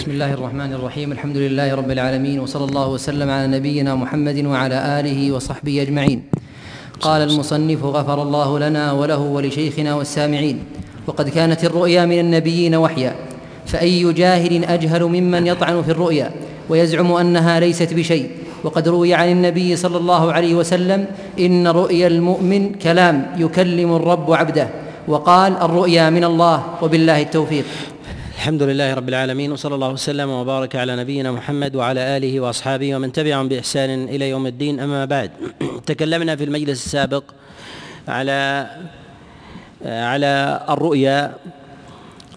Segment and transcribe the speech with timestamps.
[0.00, 5.00] بسم الله الرحمن الرحيم الحمد لله رب العالمين وصلى الله وسلم على نبينا محمد وعلى
[5.00, 6.22] اله وصحبه اجمعين
[7.00, 10.64] قال المصنف غفر الله لنا وله ولشيخنا والسامعين
[11.06, 13.14] وقد كانت الرؤيا من النبيين وحيا
[13.66, 16.30] فاي جاهل اجهل ممن يطعن في الرؤيا
[16.68, 18.30] ويزعم انها ليست بشيء
[18.64, 21.06] وقد روي عن النبي صلى الله عليه وسلم
[21.40, 24.68] ان رؤيا المؤمن كلام يكلم الرب عبده
[25.08, 27.64] وقال الرؤيا من الله وبالله التوفيق
[28.40, 33.12] الحمد لله رب العالمين وصلى الله وسلم وبارك على نبينا محمد وعلى آله وأصحابه ومن
[33.12, 34.80] تبعهم بإحسان إلى يوم الدين.
[34.80, 35.30] أما بعد
[35.86, 37.24] تكلمنا في المجلس السابق
[38.08, 38.66] على
[39.84, 41.34] على الرؤيا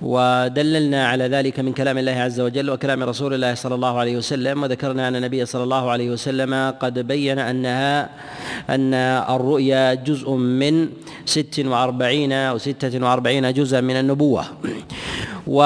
[0.04, 4.64] ودللنا على ذلك من كلام الله عز وجل وكلام رسول الله صلى الله عليه وسلم
[4.64, 8.10] وذكرنا أن النبي صلى الله عليه وسلم قد بين أنها
[8.70, 8.94] أن
[9.30, 10.90] الرؤيا جزء من
[11.26, 14.46] ست وأربعين أو ستة وأربعين جزءا من النبوة.
[15.48, 15.60] و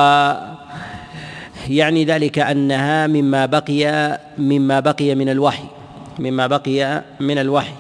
[1.70, 5.68] يعني ذلك أنها مما بقي مما بقي من الوحي
[6.20, 7.74] مما بقي من الوحي.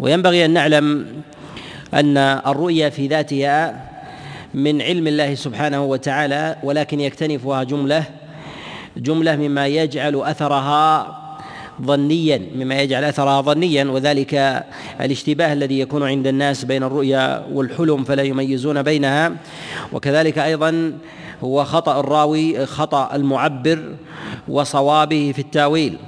[0.00, 1.06] وينبغي أن نعلم
[1.94, 3.91] أن الرؤيا في ذاتها
[4.54, 8.04] من علم الله سبحانه وتعالى ولكن يكتنفها جملة
[8.96, 11.18] جملة مما يجعل أثرها
[11.82, 14.64] ظنيا مما يجعل أثرها ظنيا وذلك
[15.00, 19.32] الاشتباه الذي يكون عند الناس بين الرؤيا والحلم فلا يميزون بينها.
[19.92, 20.92] وكذلك أيضا
[21.44, 23.94] هو خطأ الراوي خطأ المعبر
[24.48, 25.98] وصوابه في التأويل.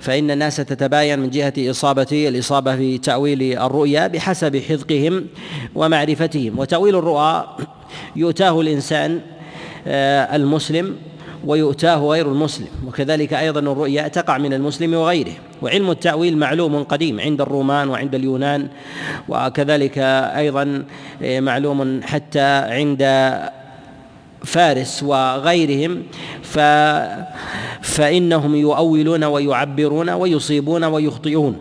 [0.00, 5.26] فإن الناس تتباين من جهة إصابة الإصابة في تأويل الرؤيا بحسب حذقهم
[5.74, 6.58] ومعرفتهم.
[6.58, 7.46] وتأويل الرؤى
[8.16, 9.20] يؤتاه الإنسان
[9.86, 10.96] آه، المسلم
[11.44, 17.40] ويؤتاه غير المسلم وكذلك أيضا الرؤيا تقع من المسلم وغيره وعلم التأويل معلوم قديم عند
[17.40, 18.68] الرومان وعند اليونان
[19.28, 19.98] وكذلك
[20.36, 20.84] أيضا
[21.22, 23.02] آه، معلوم حتى عند
[24.44, 26.02] فارس وغيرهم
[26.42, 26.58] ف
[27.82, 31.56] فإنهم يؤولون ويعبرون ويصيبون ويخطئون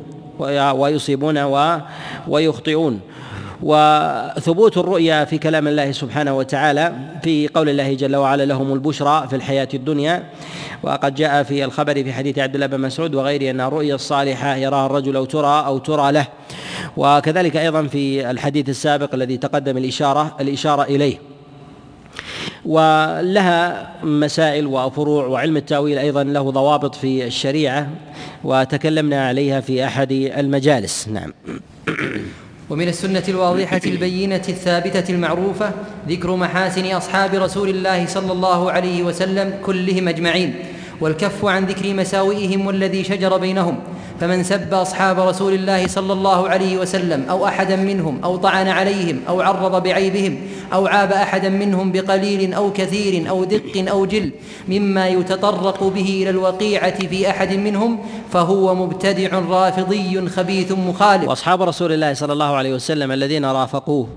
[0.74, 1.38] ويصيبون
[2.28, 3.00] ويخطئون.
[3.62, 9.36] وثبوت الرؤيا في كلام الله سبحانه وتعالى في قول الله جل وعلا لهم البشرى في
[9.36, 10.24] الحياة الدنيا.
[10.84, 14.86] وقد جاء في الخبر في حديث عبد الله بن مسعود وغيره أن الرؤيا الصالحة يراها
[14.86, 16.28] الرجل أو ترى أو ترى له.
[16.98, 21.18] وكذلك أيضا في الحديث السابق الذي تقدم الإشارة الإشارة إليه.
[22.66, 27.90] ولها مسائل وفروع وعلم التأويل أيضا له ضوابط في الشريعة
[28.44, 31.08] وتكلمنا عليها في أحد المجالس.
[31.08, 31.34] نعم.
[32.72, 35.72] ومن السنة الواضحة البينة الثابتة المعروفة
[36.10, 40.56] ذكر محاسن أصحاب رسول الله صلى الله عليه وسلم كلهم أجمعين.
[41.02, 43.80] والكف عن ذكر مساوئهم والذي شجر بينهم
[44.20, 49.20] فمن سب أصحاب رسول الله صلى الله عليه وسلم أو أحدا منهم أو طعن عليهم
[49.28, 50.38] أو عرض بعيبهم
[50.74, 54.32] أو عاب أحدا منهم بقليل أو كثير أو دق أو جل
[54.68, 58.00] مما يتطرق به إلى الوقيعة في أحد منهم
[58.32, 61.28] فهو مبتدع رافضي خبيث مخالف.
[61.28, 64.08] وأصحاب رسول الله صلى الله عليه وسلم الذين رافقوه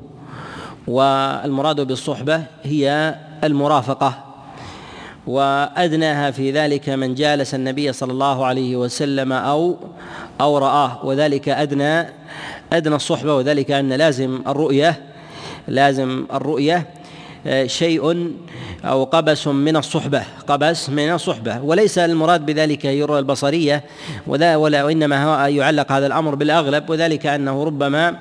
[0.87, 3.15] والمراد بالصحبة هي
[3.45, 4.34] المرافقة.
[5.27, 9.77] وأدناها في ذلك من جالس النبي صلى الله عليه وسلم أو
[10.41, 11.05] أو رآه.
[11.05, 12.07] وذلك أدنى
[12.73, 13.35] أدنى الصحبة.
[13.35, 15.03] وذلك أن لازم الرؤية
[15.69, 16.87] لازم الرؤية
[17.47, 18.33] آه، شيء
[18.85, 21.61] أو قبس من الصحبة قبس من الصحبة.
[21.63, 23.85] وليس المراد بذلك الرؤية البصرية
[24.27, 26.91] ولا ولا وإنما يعلق هذا الأمر بالأغلب.
[26.91, 28.17] وذلك أنه ربما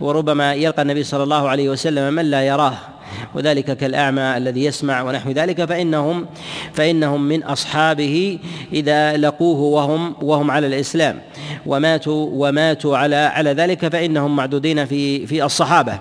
[0.00, 2.97] وربما يلقى النبي صلى الله عليه وسلم من لا يراه.
[3.34, 6.26] وذلك كالأعمى الذي يسمع ونحو ذلك فإنهم
[6.72, 8.38] فإنهم من أصحابه
[8.72, 11.20] إذا لقوه وهم وهم على الإسلام.
[11.66, 15.98] وماتوا وماتوا على على ذلك فإنهم معدودين في في الصحابة.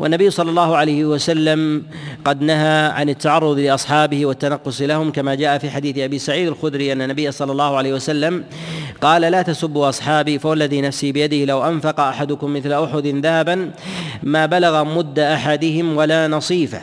[0.00, 1.82] والنبي صلى الله عليه وسلم
[2.24, 7.02] قد نهى عن التعرض لأصحابه والتنقص لهم كما جاء في حديث أبي سعيد الخدري أن
[7.02, 8.44] النبي صلى الله عليه وسلم
[9.02, 13.70] قال لا تسبوا أصحابي فوالذي نفسي بيده لو أنفق أحدكم مثل أحد ذهبا
[14.22, 16.80] ما بلغ مد أحدهم ولا نصيفه.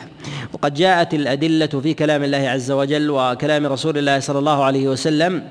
[0.54, 5.44] وقد جاءت الأدلة في كلام الله عز وجل وكلام رسول الله صلى الله عليه وسلم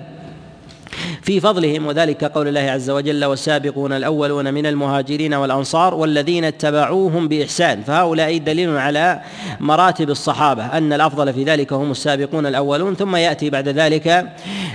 [1.23, 7.83] في فضلهم وذلك قول الله عز وجل والسابقون الأولون من المهاجرين والأنصار والذين اتبعوهم بإحسان.
[7.83, 9.21] فهؤلاء دليل على
[9.61, 14.27] مراتب الصحابة أن الأفضل في ذلك هم السابقون الأولون ثم يأتي بعد ذلك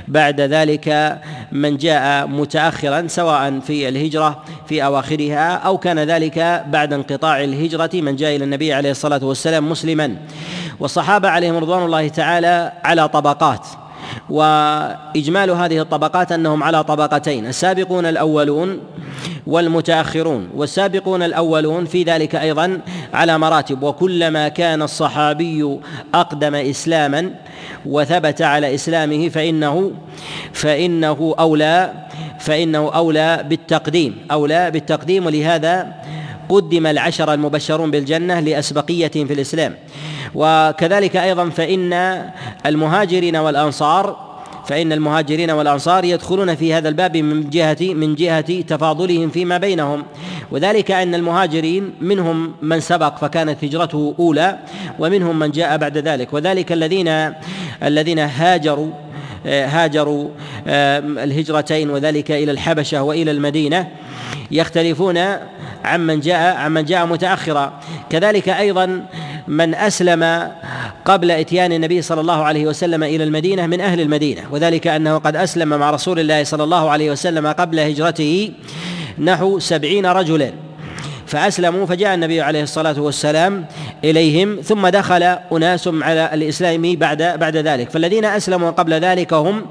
[0.07, 1.19] بعد ذلك
[1.51, 8.15] من جاء متاخرا سواء في الهجرة في أواخرها أو كان ذلك بعد انقطاع الهجرة من
[8.15, 10.15] جاء إلى النبي عليه الصلاة والسلام مسلما.
[10.79, 13.82] والصحابة عليهم رضوان الله تعالى على طبقات.
[14.29, 18.79] وإجمال هذه الطبقات أنهم على طبقتين السابقون الأولون
[19.47, 22.79] والمتأخرون والسابقون الأولون في ذلك أيضا
[23.13, 25.79] على مراتب وكلما كان الصحابي
[26.13, 27.29] أقدم إسلاما
[27.85, 29.91] وثبت على إسلامه فإنه
[30.53, 31.93] فإنه أولى
[32.39, 35.93] فإنه أولى بالتقديم أولى بالتقديم ولهذا
[36.49, 39.75] قدم العشر المبشرون بالجنة لاسبقيتهم في الإسلام.
[40.35, 41.93] وكذلك أيضا فإن
[42.65, 44.33] المهاجرين والأنصار
[44.67, 50.03] فإن المهاجرين والأنصار يدخلون في هذا الباب من جهة من جهة تفاضلهم فيما بينهم.
[50.51, 54.59] وذلك أن المهاجرين منهم من سبق فكانت هجرته أولى
[54.99, 56.33] ومنهم من جاء بعد ذلك.
[56.33, 57.33] وذلك الذين
[57.83, 58.91] الذين هاجروا
[59.45, 60.29] هاجروا
[61.23, 63.87] الهجرتين وذلك إلى الحبشة وإلى المدينة.
[64.53, 65.17] يختلفون
[65.85, 67.79] عمن جاء عمن جاء متأخرا.
[68.09, 69.05] كذلك أيضا
[69.47, 70.51] من أسلم
[71.05, 75.35] قبل إتيان النبي صلى الله عليه وسلم إلى المدينة من أهل المدينة وذلك أنه قد
[75.35, 78.51] أسلم مع رسول الله صلى الله عليه وسلم قبل هجرته
[79.19, 80.51] نحو سبعين رجلا.
[81.25, 83.65] فأسلموا فجاء النبي عليه الصلاة والسلام
[84.03, 87.89] إليهم ثم دخل أناس على الإسلام بعد بعد ذلك.
[87.89, 89.65] فالذين أسلموا قبل ذلك هم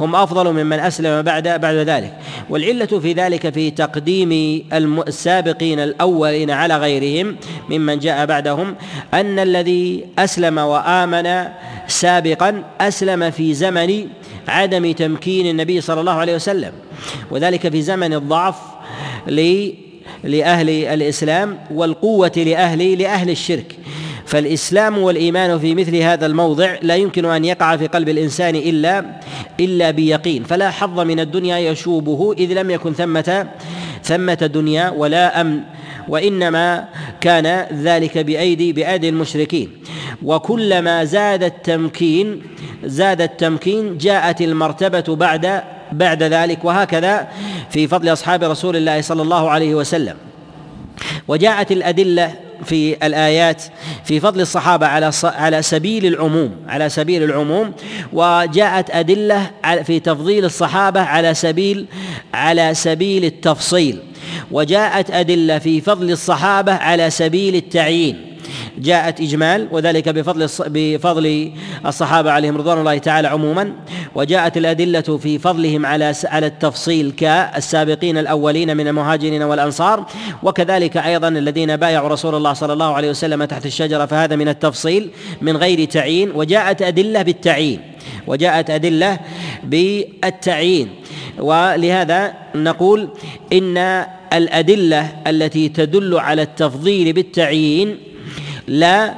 [0.00, 2.18] هم أفضل ممن أسلم بعد بعد ذلك.
[2.50, 4.62] والعلة في ذلك في تقديم
[5.08, 7.36] السابقين الأولين على غيرهم
[7.70, 8.74] ممن جاء بعدهم
[9.14, 11.44] أن الذي أسلم وآمن
[11.86, 14.06] سابقا أسلم في زمن
[14.48, 16.72] عدم تمكين النبي صلى الله عليه وسلم.
[17.30, 18.56] وذلك في زمن الضعف
[20.24, 23.76] لأهل الإسلام والقوة لأهل لأهل الشرك.
[24.26, 29.04] فالإسلام والإيمان في مثل هذا الموضع لا يمكن أن يقع في قلب الإنسان إلا
[29.60, 30.44] إلا بيقين.
[30.44, 33.46] فلا حظ من الدنيا يشوبه إذ لم يكن ثمة
[34.02, 35.60] ثمة دنيا ولا أمن.
[36.08, 36.84] وإنما
[37.20, 39.70] كان ذلك بأيدي بأيدي المشركين.
[40.22, 42.42] وكلما زاد التمكين
[42.84, 45.62] زاد التمكين جاءت المرتبة بعد
[45.92, 46.64] بعد ذلك.
[46.64, 47.28] وهكذا
[47.70, 50.16] في فضل أصحاب رسول الله صلى الله عليه وسلم.
[51.28, 53.62] وجاءت الأدلة في الآيات
[54.04, 57.72] في فضل الصحابة على على سبيل العموم على سبيل العموم
[58.12, 59.50] وجاءت أدلة
[59.84, 61.86] في تفضيل الصحابة على سبيل
[62.34, 63.98] على سبيل التفصيل
[64.50, 68.33] وجاءت أدلة في فضل الصحابة على سبيل التعيين.
[68.78, 71.52] جاءت إجمال وذلك بفضل بفضل
[71.86, 73.72] الصحابة عليهم رضوان الله تعالى عموما.
[74.14, 80.06] وجاءت الأدلة في فضلهم على على التفصيل كالسابقين الأولين من المهاجرين والأنصار.
[80.42, 85.10] وكذلك أيضا الذين بايعوا رسول الله صلى الله عليه وسلم تحت الشجرة فهذا من التفصيل
[85.42, 86.30] من غير تعيين.
[86.34, 87.80] وجاءت أدلة بالتعيين
[88.26, 89.18] وجاءت أدلة
[89.64, 90.88] بالتعيين.
[91.38, 93.08] ولهذا نقول
[93.52, 97.98] إن الأدلة التي تدل على التفضيل بالتعيين
[98.68, 99.14] لا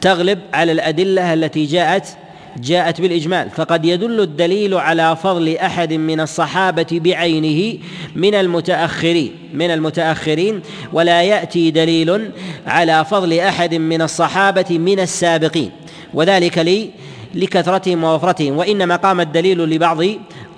[0.00, 2.16] تغلب على الأدلة التي جاءت
[2.56, 3.50] جاءت بالإجمال.
[3.50, 7.78] فقد يدل الدليل على فضل أحد من الصحابة بعينه
[8.14, 10.60] من المتأخرين من المتأخرين
[10.92, 12.30] ولا يأتي دليل
[12.66, 15.70] على فضل أحد من الصحابة من السابقين.
[16.14, 16.90] وذلك لي
[17.34, 18.56] لكثرتهم ووفرتهم.
[18.56, 19.98] وإنما قام الدليل لبعض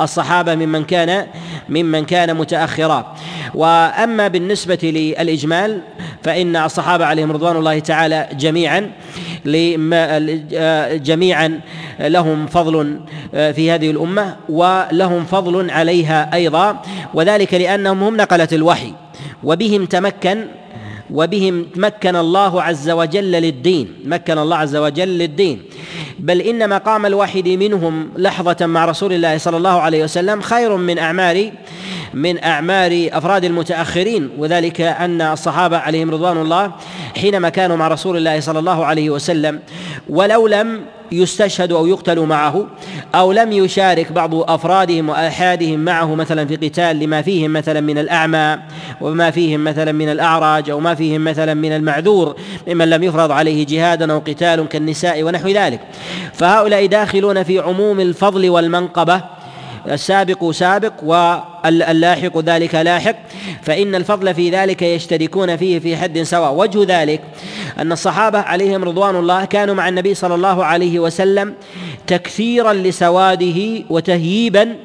[0.01, 1.27] الصحابة ممن كان
[1.69, 3.17] ممن كان متأخرا.
[3.55, 5.81] وأما بالنسبة للإجمال
[6.23, 8.91] فإن الصحابة عليهم رضوان الله تعالى جميعا
[10.97, 11.61] جميعا
[12.01, 13.01] لهم فضل
[13.33, 16.83] في هذه الأمة ولهم فضل عليها أيضا
[17.15, 18.93] وذلك لأنهم هم نقلة الوحي.
[19.45, 20.47] وبهم تمكن
[21.11, 23.89] وبهم مكن الله عز وجل للدين.
[24.05, 25.63] مكن الله عز وجل للدين.
[26.19, 30.99] بل إن مقام الواحد منهم لحظة مع رسول الله صلى الله عليه وسلم خير من
[30.99, 31.51] اعمار
[32.15, 36.73] من أعمار أفراد المتأخرين وذلك أن الصحابة عليهم رضوان الله
[37.17, 39.61] حينما كانوا مع رسول الله صلى الله عليه وسلم.
[40.09, 40.81] ولو لم
[41.13, 42.67] يستشهدوا أو يقتلوا معه
[43.15, 48.59] أو لم يشارك بعض أفرادهم وأحادهم معه مثلا في قتال لما فيهم مثلا من الأعمى
[49.01, 52.37] وما فيهم مثلا من الاعرج أو ما فيهم مثلا من المعذور
[52.69, 55.81] ممن لم يفرض عليه جهاد أو قتال كالنساء ونحو ذلك.
[56.33, 59.36] فهؤلاء داخلون في عموم الفضل والمنقبة
[59.91, 63.17] السابق سابق واللاحق ذلك لاحق
[63.63, 66.55] فإن الفضل في ذلك يشتركون فيه في حد سواء.
[66.55, 67.21] وجه ذلك
[67.79, 71.55] أن الصحابة عليهم رضوان الله كانوا مع النبي صلى الله عليه وسلم
[72.07, 74.77] تكثيرا لسواده وتهييبا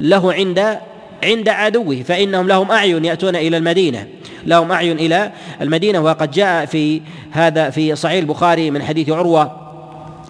[0.00, 0.78] له عند
[1.24, 4.06] عند عدوه فإنهم لهم أعين يأتون إلى المدينة
[4.46, 6.00] لهم أعين إلى المدينة.
[6.00, 9.63] وقد جاء في هذا في صحيح البخاري من حديث عروة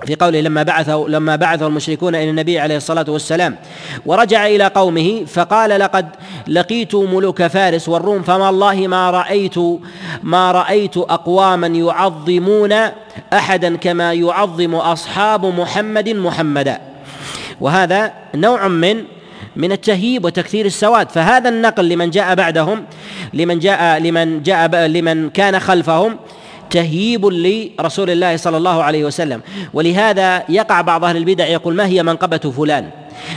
[0.07, 3.57] في قوله لما بعثه لما بعثه المشركون إلى النبي عليه الصلاة والسلام.
[4.07, 6.09] ورجع إلى قومه فقال لقد
[6.49, 9.55] لقيت ملوك فارس والروم فما الله ما رايت
[10.23, 12.73] ما رأيت أقواما يعظمون
[13.33, 16.81] أحدا كما يعظم أصحاب محمد محمدا.
[17.61, 19.05] وهذا نوع من
[19.57, 21.11] من التهييب وتكثير السواد.
[21.11, 22.85] فهذا النقل لمن جاء بعدهم
[23.33, 26.17] لمن جاء لمن جاء لمن كان خلفهم
[26.75, 29.41] تهييب لرسول الله صلى الله عليه وسلم.
[29.75, 32.91] ولهذا يقع بعض أهل البدع يقول ما هي منقبة فلان؟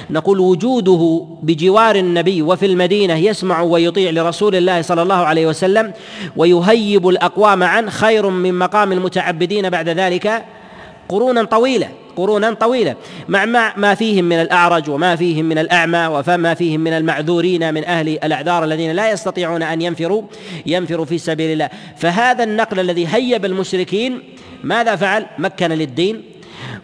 [0.09, 5.93] نقول وجوده بجوار النبي وفي المدينة يسمع ويطيع لرسول الله صلى الله عليه وسلم
[6.35, 10.43] ويهيب الأقوام عنه خير من مقام المتعبدين بعد ذلك.
[11.09, 12.95] قرونا طويلة قرونا طويلة.
[13.27, 18.09] مع ما فيهم من الأعرج وما فيهم من الأعمى وما فيهم من المعذورين من أهل
[18.23, 20.23] الأعذار الذين لا يستطيعون أن ينفروا
[20.65, 21.69] ينفروا في سبيل الله.
[21.97, 24.19] فهذا النقل الذي هيب المشركين
[24.63, 26.21] ماذا فعل؟ مكن للدين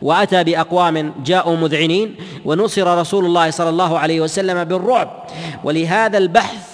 [0.01, 2.15] وأتى بأقوام جاءوا مذعنين
[2.45, 5.23] ونصر رسول الله صلى الله عليه وسلم بالرعب.
[5.63, 6.72] ولهذا البحث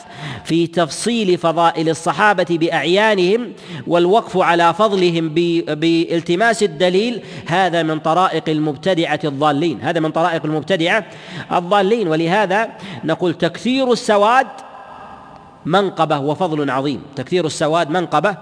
[0.49, 3.53] في تفصيل فضائل الصحابة بأعيانهم
[3.87, 5.29] والوقف على فضلهم
[5.67, 9.81] بالتماس الدليل هذا من طرائق المبتدعة الضالين.
[9.81, 11.05] هذا من طرائق المبتدعة
[11.51, 12.07] الضالين.
[12.07, 12.69] ولهذا
[13.03, 14.47] نقول تكثير السواد
[15.65, 17.01] منقبة وفضل عظيم.
[17.15, 18.37] تكثير السواد منقبة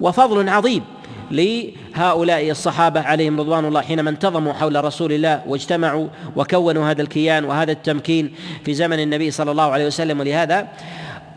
[0.00, 0.82] وفضل عظيم
[1.30, 7.72] لهؤلاء الصحابة عليهم رضوان الله حينما انتظموا حول رسول الله واجتمعوا وكونوا هذا الكيان وهذا
[7.72, 8.32] التمكين
[8.64, 10.20] في زمن النبي صلى الله عليه وسلم.
[10.20, 10.68] ولهذا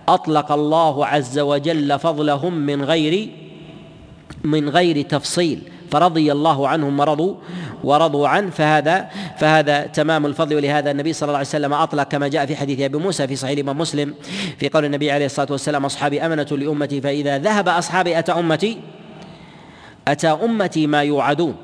[0.08, 3.30] أطلق الله عز وجل فضلهم من غير
[4.44, 5.62] من غير تفصيل
[5.92, 7.36] فرضي الله عنهم ورضوا
[7.84, 10.56] ورضوا عنه فهذا فهذا تمام الفضل.
[10.56, 13.54] ولهذا النبي صلى الله عليه وسلم أطلق كما جاء في حديث أبي موسى في صحيح
[13.54, 14.14] الإمام مسلم
[14.58, 18.78] في قول النبي عليه الصلاة والسلام أصحابي أمنة لأمتي فإذا ذهب أصحابي أتى أمتي
[20.08, 21.56] أتى أمتي ما يوعدون.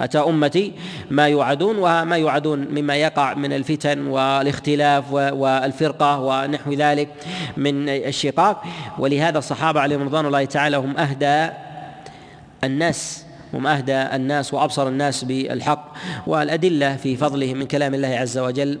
[0.00, 0.72] أتى أمتي
[1.10, 7.08] ما يوعدون وما يوعدون مما يقع من الفتن والاختلاف والفرقة ونحو ذلك
[7.56, 8.62] من الشقاق.
[8.98, 11.52] ولهذا الصحابة عليهم رضوان الله تعالى هم أهدى
[12.64, 15.92] الناس هم أهدى الناس وأبصر الناس بالحق
[16.26, 18.78] والأدلة في فضله من كلام الله عز وجل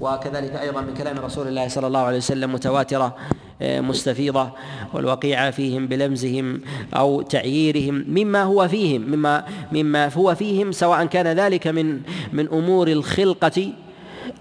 [0.00, 3.16] وكذلك أيضا من كلام رسول الله صلى الله عليه وسلم متواترة
[3.60, 4.50] مستفيضة
[4.94, 6.60] والوقيعة فيهم بلمزهم
[6.94, 12.00] أو تعييرهم مما هو فيهم مما مما هو فيهم سواء كان ذلك من
[12.32, 13.72] من أمور الخلقة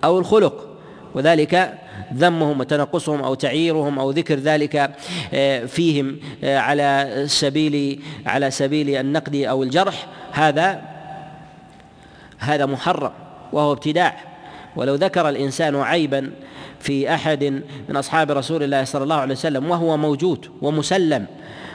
[0.04, 0.68] أو الخلق.
[1.16, 1.74] وذلك
[2.14, 4.96] ذمهم وتنقصهم أو تعييرهم أو ذكر ذلك
[5.34, 10.08] آه، فيهم آه، على سبيل على سبيل النقد أو الجرح.
[10.32, 10.82] هذا
[12.38, 13.12] هذا محرم
[13.54, 14.16] وهو ابتداع.
[14.76, 16.32] ولو ذكر الإنسان عيبا
[16.88, 17.44] في أحد
[17.90, 21.26] من أصحاب رسول الله صلى الله عليه وسلم وهو موجود ومسلم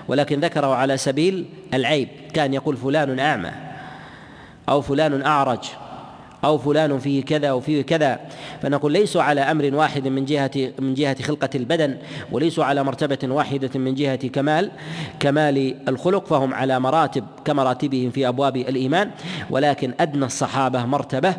[0.08, 3.50] ولكن ذكره على سبيل العيب كان يقول فلان أعمى
[4.68, 5.64] أو فلان أعرج
[6.44, 8.20] أو فلان فيه كذا وفيه كذا.
[8.62, 11.96] فنقول ليسوا على أمر واحد من جهة من جهة خلقة البدن
[12.32, 14.70] وليسوا على مرتبة واحدة من جهة كمال
[15.20, 19.10] كمال الخلق فهم على مراتب كمراتبهم في أبواب الإيمان.
[19.50, 21.34] ولكن أدنى الصحابة مرتبة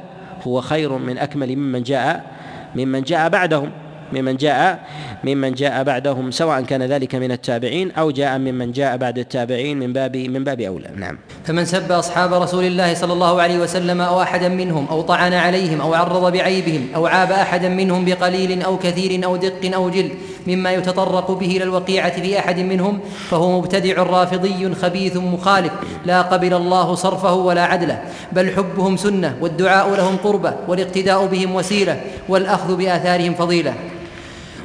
[0.48, 2.34] هو خير من أكمل ممن جاء
[2.76, 3.72] ممن جاء بعدهم.
[4.14, 4.80] ممن جاء
[5.24, 9.94] ممن جاء بعدهم سواء كان ذلك من التابعين أو جاء ممن جاء بعد التابعين من
[9.94, 10.90] باب من باب أولى.
[10.96, 11.18] نعم.
[11.46, 15.82] فمن سب أصحاب رسول الله صلى الله عليه وسلم أو أحدا منهم أو طعن عليهم
[15.82, 20.12] أو عرض بعيبهم أو عاب أحدا منهم بقليل أو كثير أو دق أو جلد
[20.48, 25.72] مما يتطرق به إلى الوقيعة في أحد منهم فهو مبتدع رافضي خبيث مخالف
[26.06, 32.02] لا قبل الله صرفه ولا عدله بل حبهم سنة والدعاء لهم قربة والاقتداء بهم وسيلة
[32.30, 33.74] والأخذ بآثارهم فضيلة.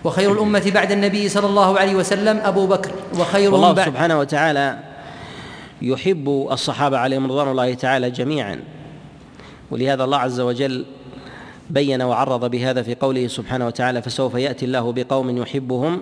[0.05, 2.91] وخير الأمة بعد النبي صلى الله عليه وسلم أبو بكر.
[3.19, 4.79] وخير الله بعد سبحانه وتعالى
[5.83, 8.61] يحب الصحابة عليهم رضوان الله تعالى جميعا.
[9.71, 10.85] ولهذا الله عز وجل
[11.71, 16.01] بين وعرض بهذا في قوله سبحانه وتعالى فسوف يأتي الله بقوم يحبهم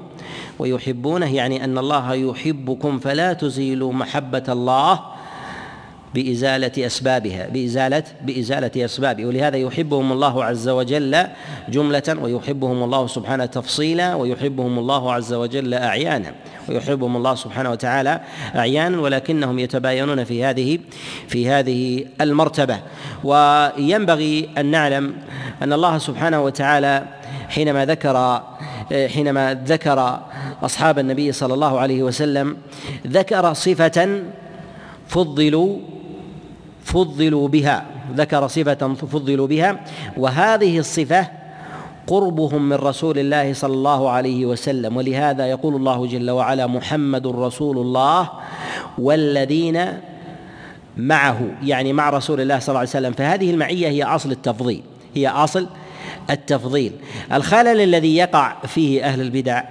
[0.59, 1.35] ويحبونه.
[1.35, 5.16] يعني أن الله يحبكم فلا تزيلوا محبة الله
[6.17, 9.27] بإزالة أسبابها بإزالة بإزالة أسبابه.
[9.27, 11.27] ولهذا يحبهم الله عز وجل
[11.69, 16.33] جملة ويحبهم الله سبحانه تفصيلا ويحبهم الله عز وجل أعيانا.
[16.69, 18.21] ويحبهم الله سبحانه وتعالى
[18.57, 20.79] أعيانا ولكنهم يتباينون في هذه
[21.29, 22.79] في هذه المرتبة.
[23.25, 25.15] وينبغي أن نعلم
[25.63, 27.05] أن الله سبحانه وتعالى
[27.49, 28.43] حينما ذكر
[29.15, 30.21] حينما ذكر
[30.63, 32.57] أصحاب النبي صلى الله عليه وسلم
[33.07, 34.23] ذكر صفة
[35.09, 35.79] فضلوا
[36.87, 39.81] فضلوا بها ذكر صفة فضلوا بها
[40.17, 41.29] وهذه الصفة
[42.07, 47.79] قربهم من رسول الله صلى الله عليه وسلم ولهذا يقول الله جل وعلا محمد رسول
[47.79, 48.31] الله
[48.99, 49.87] والذين
[50.97, 51.41] معه.
[51.63, 53.13] يعني مع رسول الله صلى الله عليه وسلم.
[53.13, 54.83] فهذه المعية هي أصل التفضيل
[55.15, 55.67] هي أصل
[56.31, 56.93] التفضيل.
[57.33, 59.63] الخلل الذي يقع فيه أهل البدع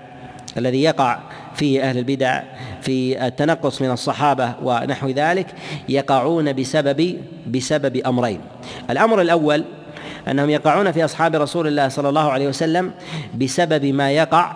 [0.58, 1.20] الذي يقع
[1.56, 2.44] فيه أهل البدع
[2.82, 5.48] في التنقص من الصحابة ونحو ذلك
[5.90, 8.42] يقعون بسبب بسبب أمرين.
[8.90, 9.64] الأمر الأول
[10.28, 12.92] أنهم يقعون في أصحاب رسول الله صلى الله عليه وسلم
[13.36, 14.54] بسبب ما يقع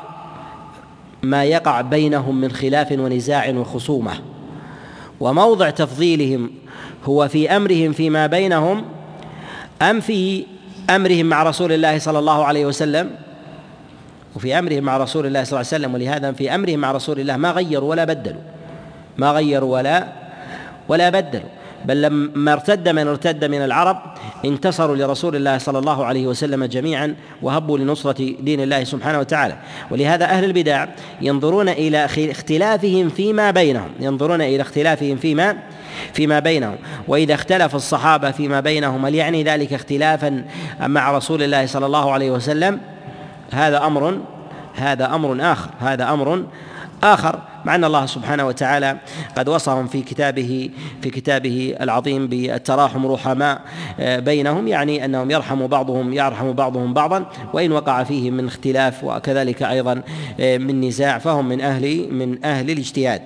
[1.23, 4.13] ما يقع بينهم من خلاف ونزاع وخصومة.
[5.19, 6.51] وموضع تفضيلهم
[7.05, 8.85] هو في أمرهم فيما بينهم
[9.81, 10.45] أم في
[10.89, 13.11] أمرهم مع رسول الله صلى الله عليه وسلم
[14.39, 17.37] وفي امرهم مع رسول الله صلى الله عليه وسلم ولهذا في امرهم مع رسول الله
[17.37, 18.41] ما غيروا ولا بدلوا.
[19.17, 20.07] ما غيروا ولا
[20.87, 21.49] ولا بدلوا.
[21.85, 23.97] بل لما ارتد من ارتد من العرب
[24.45, 29.57] انتصروا لرسول الله صلى الله عليه وسلم جميعا وهبوا لنصرة دين الله سبحانه وتعالى.
[29.91, 30.87] ولهذا أهل البدع
[31.21, 35.57] ينظرون إلى اختلافهم فيما بينهم ينظرون إلى اختلافهم فيما
[36.13, 36.75] فيما بينهم.
[37.07, 40.45] وإذا اختلف الصحابة فيما بينهم هل يعني ذلك اختلافا
[40.79, 42.79] مع رسول الله صلى الله عليه وسلم؟
[43.51, 44.19] هذا أمر
[44.75, 46.45] هذا أمر آخر هذا أمر
[47.03, 48.97] آخر مع أن الله سبحانه وتعالى
[49.37, 50.69] قد وصفهم في كتابه
[51.01, 53.61] في كتابه العظيم بالتراحم رحماء
[53.99, 59.63] آه، بينهم يعني أنهم يرحم بعضهم يرحم بعضهم بعضا وإن وقع فيهم من اختلاف وكذلك
[59.63, 60.01] أيضا
[60.39, 63.21] آه، من نزاع فهم من أهل من أهل الاجتهاد.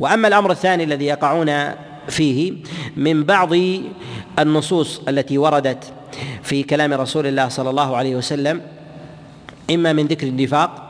[0.00, 1.50] وأما الأمر الثاني الذي يقعون
[2.08, 2.52] فيه
[2.96, 3.50] من بعض
[4.38, 5.92] النصوص التي وردت
[6.42, 8.60] في كلام رسول الله صلى الله عليه وسلم
[9.70, 10.84] إما من ذكر النفاق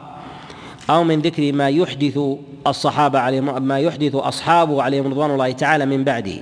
[0.90, 2.19] أو من ذكر ما يحدث
[2.66, 6.37] الصحابة عليهم ما يحدث أصحابه عليهم رضوان الله تعالى من بعده.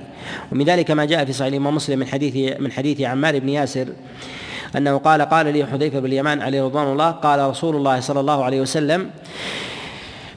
[0.51, 3.87] ومن ذلك ما جاء في صحيح الإمام مسلم من حديث من حديث عمار بن ياسر
[4.77, 8.43] أنه قال قال لي حذيفة بن اليمان عليه رضوان الله قال رسول الله صلى الله
[8.43, 9.09] عليه وسلم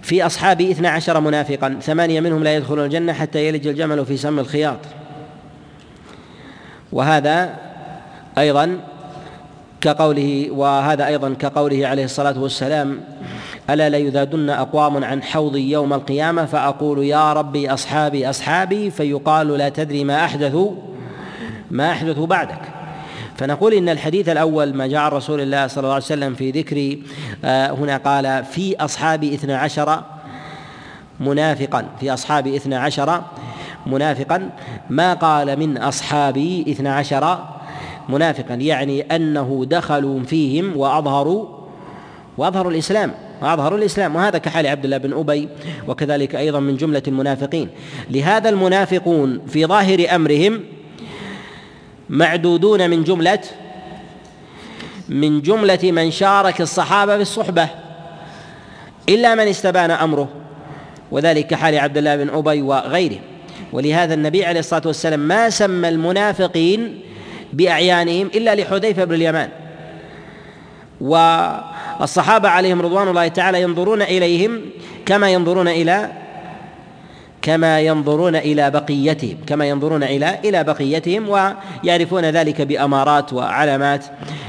[0.02, 4.38] في أصحابي اثنا عشر منافقا ثمانية منهم لا يدخلون الجنة حتى يلج الجمل في سم
[4.38, 4.78] الخياط.
[6.92, 7.56] وهذا
[8.38, 8.80] أيضا
[9.80, 13.00] كقوله وهذا أيضا كقوله عليه الصلاة والسلام
[13.70, 20.04] ألا ليذادن أقوام عن حوضي يوم القيامة؟ فأقول يا ربي أصحابي أصحابي فيقال لا تدري
[20.04, 20.72] ما أحدثوا
[21.70, 22.60] ما أحدثوا بعدك.
[23.36, 26.96] فنقول إن الحديث الأول ما جاء رسول الله صلى الله عليه وسلم في ذكر
[27.44, 30.02] آه، هنا قال في أصحابي اثنا عشر
[31.20, 33.22] منافقا في أصحابي اثنا عشر
[33.86, 34.50] منافقا.
[34.90, 37.55] ما قال من أصحابي اثنا عشر
[38.08, 41.46] منافقا يعني أنه دخلوا فيهم وأظهروا
[42.38, 44.16] وأظهروا الإسلام وأظهروا الإسلام.
[44.16, 45.48] وهذا كحال عبد الله بن أبي
[45.88, 47.68] وكذلك أيضا من جملة المنافقين.
[48.10, 50.60] لهذا المنافقون في ظاهر أمرهم
[52.08, 53.40] معدودون من جملة
[55.08, 57.68] من جملة من شارك الصحابة في الصحبة
[59.08, 60.28] إلا من استبان أمره.
[61.10, 63.18] وذلك كحال عبد الله بن أبي وغيره.
[63.72, 67.00] ولهذا النبي عليه الصلاة والسلام ما سمى المنافقين
[67.52, 69.48] بأعيانهم إلا لحذيفة بن اليمان.
[71.00, 74.60] والصحابة عليهم رضوان الله تعالى ينظرون إليهم
[75.06, 76.12] كما ينظرون إلى
[77.46, 84.04] كما ينظرون إلى بقيتهم كما ينظرون إلى إلى بقيتهم ويعرفون ذلك بأمارات وعلامات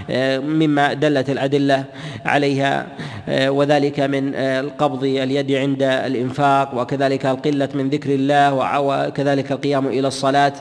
[0.10, 1.84] آه، مما دلت الأدلة
[2.26, 2.88] عليها
[3.30, 9.88] آه، وذلك من آه، القبض اليد عند الإنفاق وكذلك القلة من ذكر الله وكذلك القيام
[9.88, 10.54] إلى الصلاة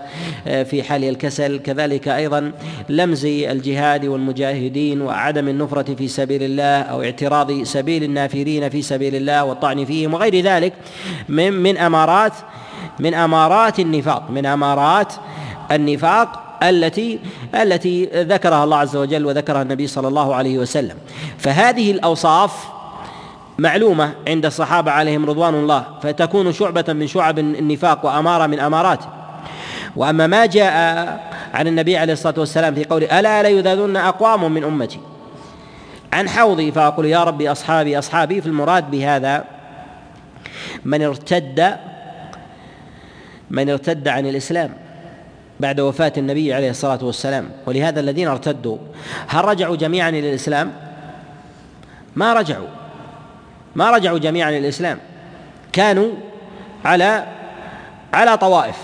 [0.44, 2.52] في حال الكسل كذلك أيضا
[2.88, 9.44] لمز الجهاد والمجاهدين وعدم النفرة في سبيل الله أو اعتراض سبيل النافرين في سبيل الله
[9.44, 10.72] والطعن فيهم وغير ذلك
[11.28, 11.76] من من
[12.26, 12.32] أمارات
[13.00, 15.12] من أمارات النفاق من أمارات
[15.72, 17.18] النفاق التي
[17.54, 20.96] التي ذكرها الله عز وجل وذكرها النبي صلى الله عليه وسلم.
[21.38, 22.76] فهذه الأوصاف
[23.58, 29.06] معلومة عند الصحابة عليهم رضوان الله فتكون شعبة من شعب النفاق وأمارة من اماراته
[29.96, 30.72] وأما ما جاء
[31.54, 35.00] عن النبي عليه الصلاة والسلام في قوله ألا ليذاذن أقوام من أمتي؟
[36.12, 39.44] عن حوضي فأقول يا ربي أصحابي أصحابي في المراد بهذا
[40.84, 41.76] من ارتد
[43.50, 44.74] من ارتد عن الإسلام
[45.60, 47.50] بعد وفاة النبي عليه الصلاة والسلام.
[47.66, 48.78] ولهذا الذين ارتدوا
[49.26, 50.72] هل رجعوا جميعا إلى الإسلام؟
[52.16, 52.68] ما رجعوا.
[53.74, 54.98] ما رجعوا جميعا إلى الإسلام.
[55.72, 56.12] كانوا
[56.84, 57.24] على
[58.12, 58.76] على طوائف.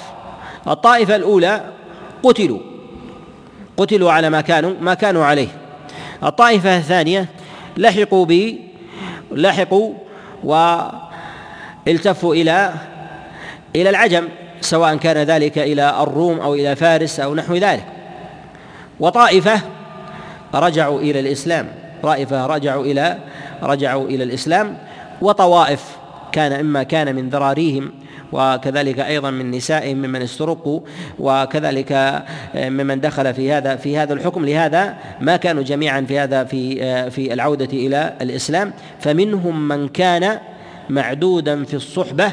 [0.69, 1.65] الطائفة الأولى
[2.23, 2.61] قتلوا.
[3.77, 5.49] قتلوا على ما كانوا ما كانوا عليه.
[6.23, 7.27] الطائفة الثانية
[7.77, 8.59] لحقوا ب
[9.33, 9.95] لحقوا
[11.87, 12.73] والتفوا إلى
[13.77, 14.29] إلى العجم.
[14.65, 17.85] سواء كان ذلك إلى الروم أو إلى فارس أو نحو ذلك.
[19.01, 19.61] وطائفة
[20.55, 21.69] رجعوا إلى الإسلام.
[22.03, 23.19] طائفة رجعوا إلى
[23.63, 24.79] رجعوا إلى الإسلام.
[25.21, 25.97] وطوائف
[26.33, 27.93] كان إما كان من ذراريهم
[28.33, 30.81] وكذلك أيضا من نسائهم ممن استرقوا
[31.19, 32.23] وكذلك
[32.55, 34.47] ممن دخل في هذا في هذا الحكم.
[34.47, 38.73] لهذا ما كانوا جميعا في هذا في في العودة إلى الإسلام.
[39.01, 40.39] فمنهم من كان
[40.91, 42.33] معدودا في الصحبة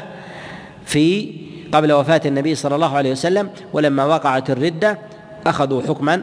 [0.84, 1.32] في
[1.72, 4.98] قبل وفاة النبي صلى الله عليه وسلم ولما وقعت الردة
[5.46, 6.22] أخذوا حكما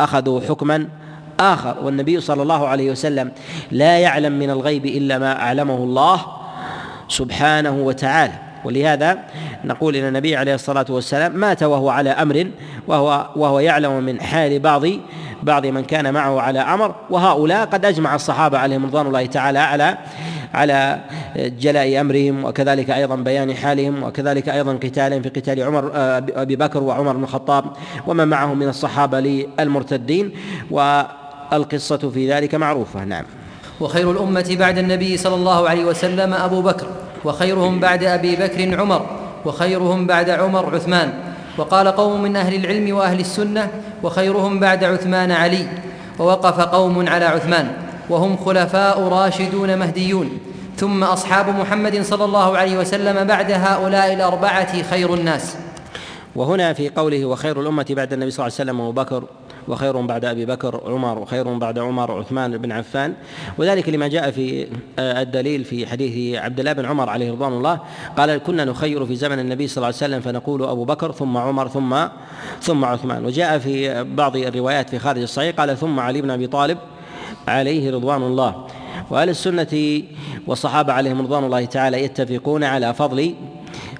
[0.00, 0.88] أخذوا حكما
[1.40, 1.76] آخر.
[1.82, 3.32] والنبي صلى الله عليه وسلم
[3.70, 6.26] لا يعلم من الغيب إلا ما أعلمه الله
[7.08, 8.32] سبحانه وتعالى.
[8.64, 9.18] ولهذا
[9.64, 12.46] نقول إن النبي عليه الصلاة والسلام مات وهو على أمر
[12.86, 14.82] وهو وهو يعلم من حال بعض
[15.42, 16.94] بعض من كان معه على أمر.
[17.10, 19.98] وهؤلاء قد أجمع الصحابة عليهم رضوان الله تعالى على
[20.54, 21.00] على
[21.36, 25.90] جلاء أمرهم وكذلك أيضا بيان حالهم وكذلك أيضا قتالهم في قتال عمر
[26.36, 27.64] ابي بكر وعمر بن الخطاب
[28.06, 30.30] ومن معهم من الصحابة للمرتدين
[30.70, 33.04] والقصة في ذلك معروفة.
[33.04, 33.24] نعم.
[33.80, 36.86] وخير الأمة بعد النبي صلى الله عليه وسلم أبو بكر
[37.24, 39.06] وخيرهم بعد أبي بكر عمر
[39.44, 41.12] وخيرهم بعد عمر عثمان.
[41.58, 43.70] وقال قوم من أهل العلم وأهل السنة
[44.02, 45.66] وخيرهم بعد عثمان علي
[46.18, 47.72] ووقف قوم على عثمان.
[48.12, 50.38] وهم خلفاء راشدون مهديون.
[50.76, 55.56] ثم أصحاب محمد صلى الله عليه وسلم بعد هؤلاء الأربعة خير الناس.
[56.36, 59.24] وهنا في قوله وخير الأمة بعد النبي صلى الله عليه وسلم أبو بكر
[59.68, 63.14] وخير بعد أبي بكر عمر وخير بعد عمر عثمان بن عفان.
[63.58, 64.66] وذلك لما جاء في
[64.98, 67.78] آه، الدليل في حديث عبد الله بن عمر عليه رضوان الله
[68.16, 71.68] قال كنا نخير في زمن النبي صلى الله عليه وسلم فنقول أبو بكر ثم عمر
[71.68, 71.96] ثم
[72.60, 73.24] ثم عثمان.
[73.24, 76.78] وجاء في بعض الروايات في خارج الصحيح قال ثم علي بن أبي طالب
[77.48, 78.66] عليه رضوان الله.
[79.10, 80.02] واهل السنة
[80.46, 83.34] والصحابة عليهم رضوان الله تعالى يتفقون على فضل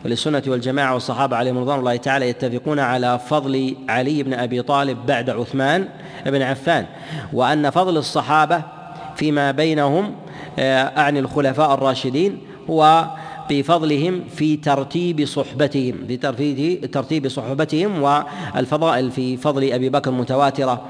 [0.05, 5.31] وللسنة والجماعة والصحابة عليهم رضوان الله تعالى يتفقون على فضل علي بن أبي طالب بعد
[5.31, 5.89] عثمان
[6.27, 6.87] بن عفان.
[7.33, 8.63] وأن فضل الصحابة
[9.17, 10.15] فيما بينهم
[10.59, 12.39] آه، أعني الخلفاء الراشدين
[12.71, 13.07] هو
[13.51, 15.97] بفضلهم في ترتيب صحبتهم
[16.37, 20.83] في ترتيب صحبتهم والفضائل في فضل أبي بكر متواترة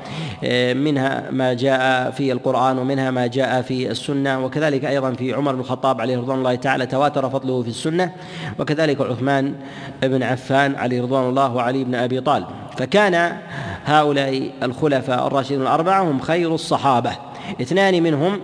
[0.45, 5.53] آه، منها ما جاء في القرآن ومنها ما جاء في السنة وكذلك أيضا في عمر
[5.55, 8.13] بن الخطاب عليه رضوان الله تعالى تواتر فضله في السنة
[8.59, 9.55] وكذلك عثمان
[10.03, 12.47] بن عفان عليه رضوان الله وعلي بن أبي طالب.
[12.77, 13.37] فكان
[13.85, 17.13] هؤلاء الخلفاء الراشدون الأربعة هم خير الصحابة.
[17.61, 18.41] اثنان منهم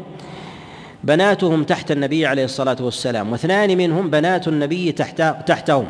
[1.05, 5.87] بناتهم تحت النبي عليه الصلاة والسلام واثنان منهم بنات النبي تحت تحتهم.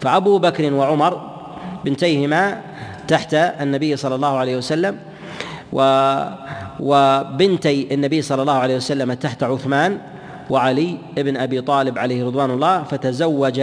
[0.00, 1.30] فأبو بكر وعمر
[1.84, 2.60] بنتيهما
[3.08, 4.96] تحت النبي صلى الله عليه وسلم
[5.72, 5.80] و
[6.80, 9.98] وبنتي النبي صلى الله عليه وسلم تحت عثمان
[10.50, 13.60] وعلي بن أبي طالب عليه رضوان الله فتزوج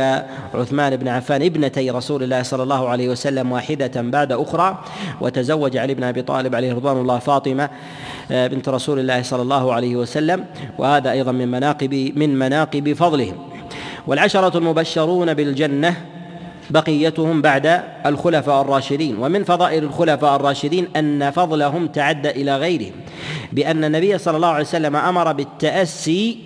[0.54, 4.80] عثمان بن عفان ابنتي رسول الله صلى الله عليه وسلم واحدة بعد أخرى
[5.22, 7.70] وتزوج علي بن أبي طالب عليه رضوان الله فاطمة
[8.30, 10.46] بنت رسول الله صلى الله عليه وسلم
[10.78, 13.36] وهذا أيضا من مناقب من مناقب فضلهم.
[14.08, 15.96] والعشرة المبشرون بالجنة
[16.70, 19.18] بقيتهم بعد الخلفاء الراشدين.
[19.20, 22.94] ومن فضائل الخلفاء الراشدين أن فضلهم تعدى إلى غيرهم
[23.52, 26.40] بأن النبي صلى الله عليه وسلم أمر بالتأسي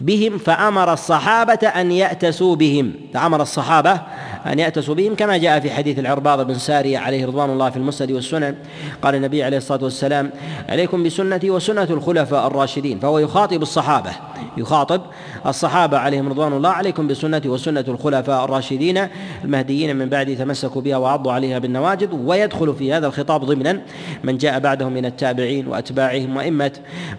[0.00, 2.92] بهم فأمر الصحابة أن يأتسوا بهم.
[3.14, 4.00] فأمر الصحابة
[4.46, 8.12] أن يأتسوا بهم كما جاء في حديث العرباض بن سارية عليه رضوان الله في المسند
[8.12, 8.54] والسنن.
[9.02, 10.30] قال النبي عليه الصلاة والسلام
[10.68, 12.98] عليكم بسنتي وسنة الخلفاء الراشدين.
[12.98, 14.10] فهو يخاطب الصحابة
[14.56, 15.00] يخاطب
[15.46, 19.08] الصحابة عليهم رضوان الله عليكم بسنتي وسنة الخلفاء الراشدين
[19.44, 23.80] المهديين من بعد تمسكوا بها وعضوا عليها بالنواجد ويدخل في هذا الخطاب ضمنا
[24.24, 26.72] من جاء بعدهم من التابعين وأتباعهم وأئمة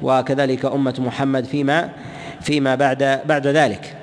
[0.03, 1.89] وكذلك أمة محمد فيما
[2.41, 3.98] فيما بعد بعد ذلك.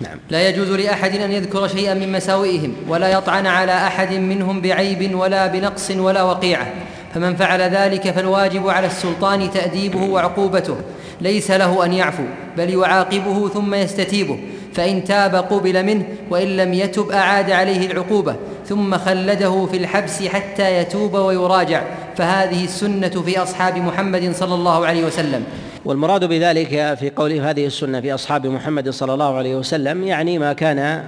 [0.00, 0.18] نعم.
[0.30, 5.46] لا يجوز لأحد أن يذكر شيئا من مساوئهم ولا يطعن على أحد منهم بعيب ولا
[5.46, 6.66] بنقص ولا وقيعة.
[7.14, 10.76] فمن فعل ذلك فالواجب على السلطان تأديبه وعقوبته.
[11.20, 12.22] ليس له أن يعفو
[12.56, 14.38] بل يعاقبه ثم يستتيبه.
[14.74, 18.36] فإن تاب قبل منه وإن لم يتب أعاد عليه العقوبة.
[18.68, 21.82] ثم خلده في الحبس حتى يتوب ويراجع.
[22.16, 25.44] فهذه السنة في أصحاب محمد صلى الله عليه وسلم.
[25.84, 30.52] والمراد بذلك في قوله هذه السنة في أصحاب محمد صلى الله عليه وسلم يعني ما
[30.52, 31.04] كان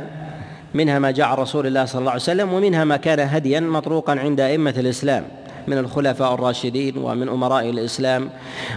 [0.75, 4.41] منها ما جاء رسول الله صلى الله عليه وسلم ومنها ما كان هديا مطروقا عند
[4.41, 5.25] أئمة الإسلام
[5.67, 8.31] من الخلفاء الراشدين ومن أمراء الإسلام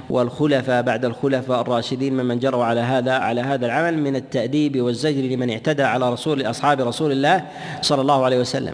[0.10, 5.50] والخلفاء بعد الخلفاء الراشدين ممن جروا على هذا على هذا العمل من التأديب والزجر لمن
[5.50, 7.46] اعتدى على رسول أصحاب رسول الله
[7.82, 8.74] صلى الله عليه وسلم.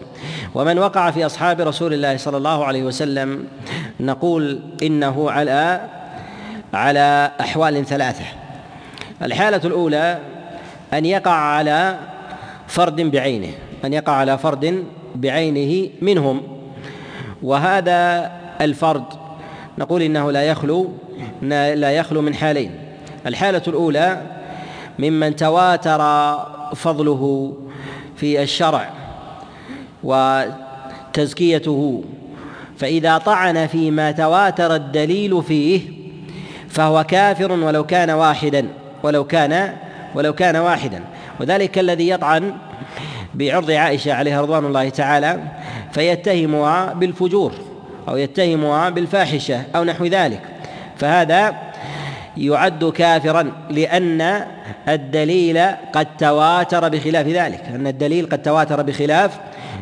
[0.54, 3.44] ومن وقع في أصحاب رسول الله صلى الله عليه وسلم
[4.00, 5.80] نقول إنه على
[6.72, 8.24] على أحوال ثلاثة.
[9.22, 10.18] الحالة الأولى
[10.92, 11.98] أن يقع على
[12.66, 13.52] فرد بعينه
[13.84, 16.42] أن يقع على فرد بعينه منهم.
[17.42, 19.04] وهذا الفرد
[19.78, 20.90] نقول إنه لا يخلو
[21.42, 22.70] لا يخلو من حالين.
[23.26, 24.22] الحالة الأولى
[24.98, 25.98] ممن تواتر
[26.74, 27.52] فضله
[28.16, 28.90] في الشرع
[30.04, 32.04] وتزكيته
[32.78, 36.01] فإذا طعن فيما تواتر الدليل فيه
[36.72, 38.66] فهو كافر ولو كان واحدا
[39.02, 39.72] ولو كان
[40.14, 41.02] ولو كان واحدا.
[41.40, 42.52] وذلك الذي يطعن
[43.34, 45.38] بعرض عائشة عليها رضوان الله تعالى
[45.92, 47.52] فيتهمها بالفجور
[48.08, 50.40] أو يتهمها بالفاحشة أو نحو ذلك.
[50.96, 51.54] فهذا
[52.36, 54.46] يعد كافرا لأن
[54.88, 55.60] الدليل
[55.92, 59.38] قد تواتر بخلاف ذلك أن الدليل قد تواتر بخلاف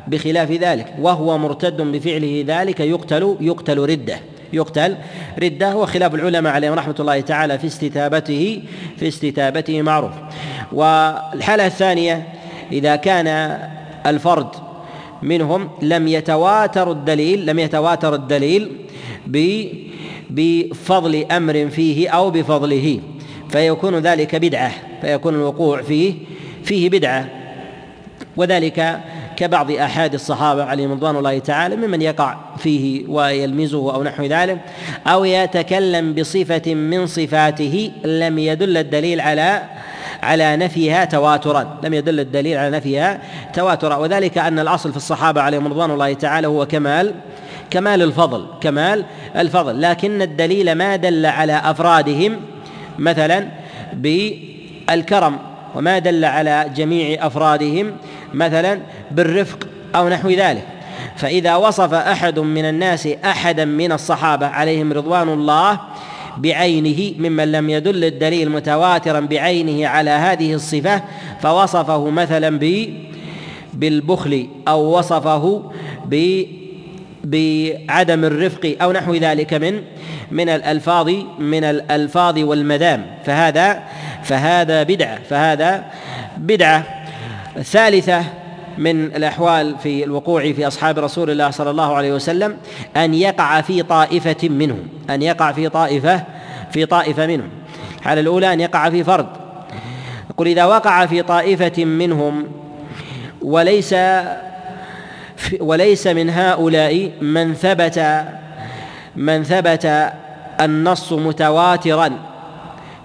[0.08, 0.94] بخلاف ذلك.
[1.00, 4.16] وهو مرتد بفعله ذلك يقتل يقتل ردة.
[4.52, 4.96] يقتل
[5.42, 8.62] ردة وخلاف العلماء عليهم رحمة الله تعالى في استتابته
[8.96, 10.12] في استتابته معروف.
[10.72, 12.28] والحالة الثانية
[12.72, 13.58] إذا كان
[14.06, 14.48] الفرد
[15.22, 18.70] منهم لم يتواتر الدليل لم يتواتر الدليل
[20.30, 23.00] بفضل أمر فيه أو بفضله.
[23.48, 26.14] فيكون ذلك بدعة فيكون الوقوع فيه
[26.64, 27.28] فيه بدعة.
[28.36, 29.00] وذلك
[29.40, 34.58] كبعض أحاد الصحابة عليهم رضوان الله تعالى ممن يقع فيه ويلمزه أو نحو ذلك
[35.06, 39.62] أو يتكلم بصفة من صفاته لم يدل الدليل على
[40.22, 43.20] على نفيها تواترا لم يدل الدليل على نفيها
[43.54, 43.96] تواترا.
[43.96, 47.14] وذلك أن الأصل في الصحابة عليهم رضوان الله تعالى هو كمال
[47.70, 49.04] كمال الفضل كمال
[49.36, 49.82] الفضل.
[49.82, 52.40] لكن الدليل ما دل على أفرادهم
[52.98, 53.48] مثلا
[53.92, 55.38] بالكرم
[55.74, 57.92] وما دل على جميع أفرادهم
[58.34, 59.58] مثلا بالرفق
[59.94, 60.66] أو نحو ذلك.
[61.16, 65.80] فإذا وصف أحد من الناس احدا من الصحابة عليهم رضوان الله
[66.36, 71.02] بعينه ممن لم يدل الدليل متواترا بعينه على هذه الصفة
[71.40, 72.58] فوصفه مثلا
[73.74, 75.72] بالبخل أو وصفه
[76.04, 76.42] ب
[77.24, 79.82] بعدم الرفق أو نحو ذلك من
[80.30, 83.06] من الألفاظ من الألفاظ والمذام.
[83.24, 83.82] فهذا
[84.22, 85.84] فهذا بدعة فهذا
[86.36, 86.99] بدعة.
[87.58, 88.24] ثالثة
[88.78, 92.56] من الأحوال في الوقوع في أصحاب رسول الله صلى الله عليه وسلم
[92.96, 96.24] أن يقع في طائفة منهم أن يقع في طائفة
[96.72, 97.48] في طائفة منهم.
[97.98, 99.26] الحالة الأولى أن يقع في فرد.
[100.30, 102.46] يقول إذا وقع في طائفة منهم
[103.42, 103.94] وليس
[105.60, 108.24] وليس من هؤلاء من ثبت
[109.16, 110.12] من ثبت
[110.60, 112.10] النص متواترا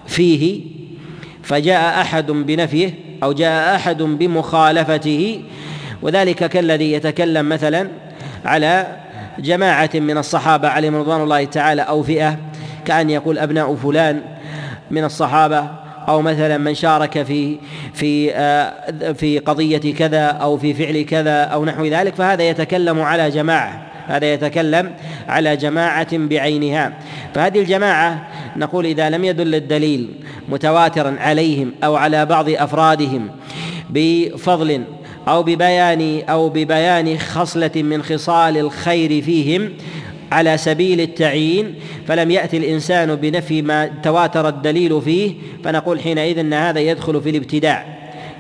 [0.08, 0.62] فيه
[1.44, 5.42] فجاء أحد بنفيه أو جاء أحد بمخالفته
[6.02, 7.88] وذلك كالذي يتكلم مثلا
[8.46, 8.88] على
[9.40, 12.38] جماعة من الصحابة عليهم رضوان الله تعالى أو فئة
[12.86, 14.22] كأن يقول أبناء فلان
[14.92, 15.70] من الصحابة
[16.08, 17.58] أو مثلا من شارك في
[17.94, 23.30] في آه، في قضية كذا أو في فعل كذا أو نحو ذلك فهذا يتكلم على
[23.30, 24.92] جماعة هذا يتكلم
[25.28, 26.94] على جماعة بعينها.
[27.36, 30.10] فهذه الجماعة نقول إذا لم يدل الدليل
[30.50, 33.30] متواترا عليهم أو على بعض أفرادهم
[33.90, 34.84] بفضل
[35.28, 39.70] أو ببيان أو ببيان خصلة من خصال الخير فيهم
[40.32, 41.76] على سبيل التعيين
[42.08, 47.86] فلم يأتي الإنسان بنفي ما تواتر الدليل فيه فنقول حينئذ أن هذا يدخل في الابتداع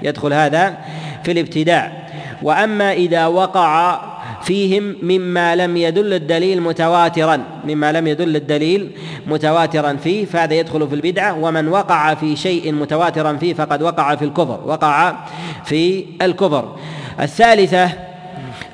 [0.03, 0.77] يدخل هذا
[1.23, 2.07] في الابتداع.
[2.41, 3.99] وأما إذا وقع
[4.45, 8.91] فيهم مما لم يدل الدليل متواترا مما لم يدل الدليل
[9.27, 14.25] متواترا فيه فهذا يدخل في البدعة ومن وقع في شيء متواترا فيه فقد وقع في
[14.25, 15.15] الكفر وقع
[15.63, 16.75] في الكفر.
[17.19, 17.89] الثالثة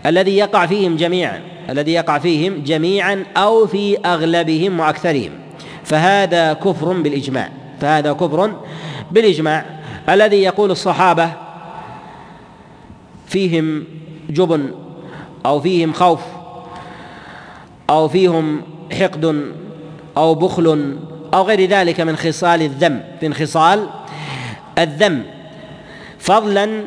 [0.06, 5.32] الذي يقع فيهم جميعا الذي يقع فيهم جميعا أو في أغلبهم وأكثرهم.
[5.84, 7.50] فهذا كفر بالإجماع
[7.82, 8.54] فهذا كفر
[9.12, 9.66] بالإجماع.
[10.10, 11.32] الذي يقول الصحابة
[13.28, 13.84] فيهم
[14.30, 14.81] جبن
[15.46, 16.20] أو فيهم خوف
[17.90, 18.62] أو فيهم
[19.00, 19.46] حقد
[20.18, 20.98] أو بخل
[21.34, 23.88] أو غير ذلك من خصال الذم من خصال
[24.78, 25.24] الذم.
[26.20, 26.84] فضلا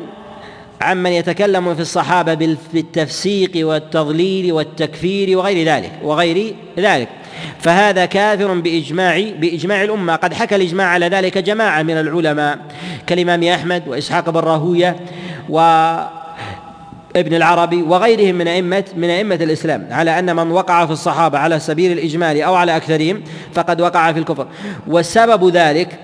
[0.81, 2.33] عمن يتكلم في الصحابة
[2.73, 7.07] بالتفسيق والتضليل والتكفير وغير ذلك وغير ذلك.
[7.59, 10.15] فهذا كافر بإجماع بإجماع الأمة.
[10.15, 12.59] قد حكى الإجماع على ذلك جماعة من العلماء
[13.07, 14.95] كالإمام أحمد وإسحاق بن راهوية
[15.49, 15.59] و
[17.15, 21.59] ابن العربي وغيرهم من أئمة من أئمة الإسلام على أن من وقع في الصحابة على
[21.59, 23.23] سبيل الإجمال أو على أكثرهم
[23.53, 24.47] فقد وقع في الكفر.
[24.87, 25.99] والسبب ذلك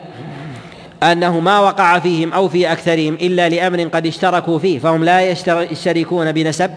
[1.04, 5.22] أنه ما وقع فيهم أو في أكثرهم إلا لأمر قد اشتركوا فيه فهم لا
[5.72, 6.72] يشتركون بنسب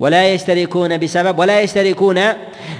[0.00, 2.20] ولا يشتركون بسبب ولا يشتركون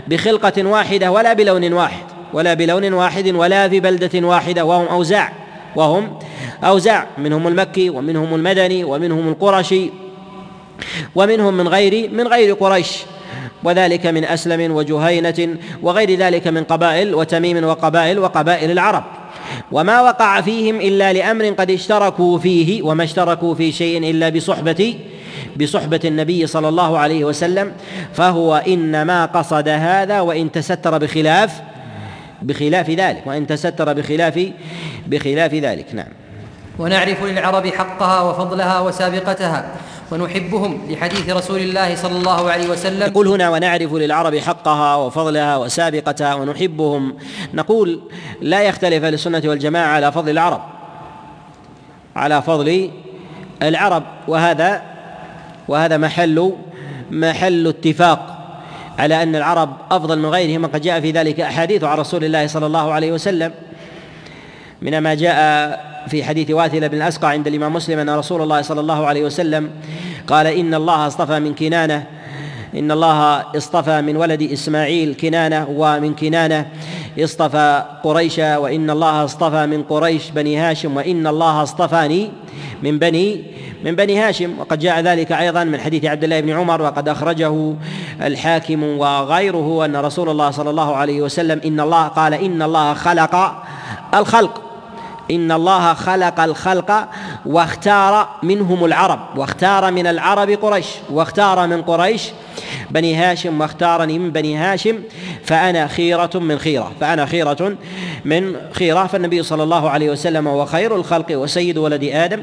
[0.08, 5.32] بخلقة واحدة ولا بلون واحد ولا بلون واحد ولا في بلدة واحدة وهم أوزاع
[5.76, 6.18] وهم
[6.64, 9.90] أوزاع منهم المكي ومنهم المدني ومنهم القرشي
[11.14, 13.02] ومنهم من غير من غير قريش.
[13.64, 19.04] وذلك من أسلم وجهينة وغير ذلك من قبائل وتميم وقبائل وقبائل العرب.
[19.72, 24.98] وما وقع فيهم إلا لأمر قد اشتركوا فيه وما اشتركوا في شيء إلا بصحبه
[25.56, 27.72] بصحبة النبي صلى الله عليه وسلم.
[28.14, 31.60] فهو إنما قصد هذا وإن تستر بخلاف
[32.42, 34.48] بخلاف ذلك وإن تستر بخلاف
[35.06, 35.86] بخلاف ذلك.
[35.94, 36.12] نعم.
[36.78, 39.76] ونعرف للعرب حقها وفضلها وسابقتها.
[40.12, 43.02] ونحبهم لحديث رسول الله صلى الله عليه وسلم.
[43.02, 47.16] يقول هنا ونعرف للعرب حقها وفضلها وسابقتها ونحبهم.
[47.54, 48.00] نقول
[48.40, 50.62] لا يختلف أهل السنة والجماعة على فضل العرب.
[52.16, 52.90] على فضل
[53.62, 54.02] العرب.
[54.28, 54.82] وهذا
[55.68, 56.52] وهذا محل
[57.10, 58.38] محل اتفاق
[58.98, 60.64] على أن العرب أفضل من غيرهم.
[60.64, 63.52] وقد جاء في ذلك أحاديث عن رسول الله صلى الله عليه وسلم.
[64.82, 68.80] من ما جاء في حديث واثلة بن الأسقع عند الإمام مسلم أن رسول الله صلى
[68.80, 69.70] الله عليه وسلم
[70.26, 72.06] قال إن الله اصطفى من كنانة
[72.74, 76.66] إن الله اصطفى من ولد إسماعيل كنانة ومن كنانة
[77.18, 82.30] اصطفى قريش وإن الله اصطفى من قريش بني هاشم وإن الله اصطفاني
[82.82, 83.44] من بني
[83.84, 84.58] من بني هاشم.
[84.58, 87.74] وقد جاء ذلك أيضا من حديث عبد الله بن عمر وقد أخرجه
[88.22, 93.62] الحاكم وغيره أن رسول الله صلى الله عليه وسلم إن الله قال إن الله خلق
[94.14, 94.71] الخلق.
[95.32, 97.08] إن الله خلق الخلق
[97.46, 102.30] واختار منهم العرب واختار من العرب قريش واختار من قريش
[102.90, 104.98] بني هاشم واختارني من بني هاشم
[105.44, 107.76] فأنا خيرة من خيرة فأنا خيرة
[108.24, 109.06] من خيرة.
[109.06, 112.42] فالنبي صلى الله عليه وسلم هو خير الخلق وسيد ولد آدم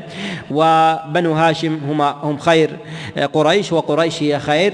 [0.51, 2.77] وبنو هاشم هما هم خير
[3.33, 4.73] قريش وقريش هي خير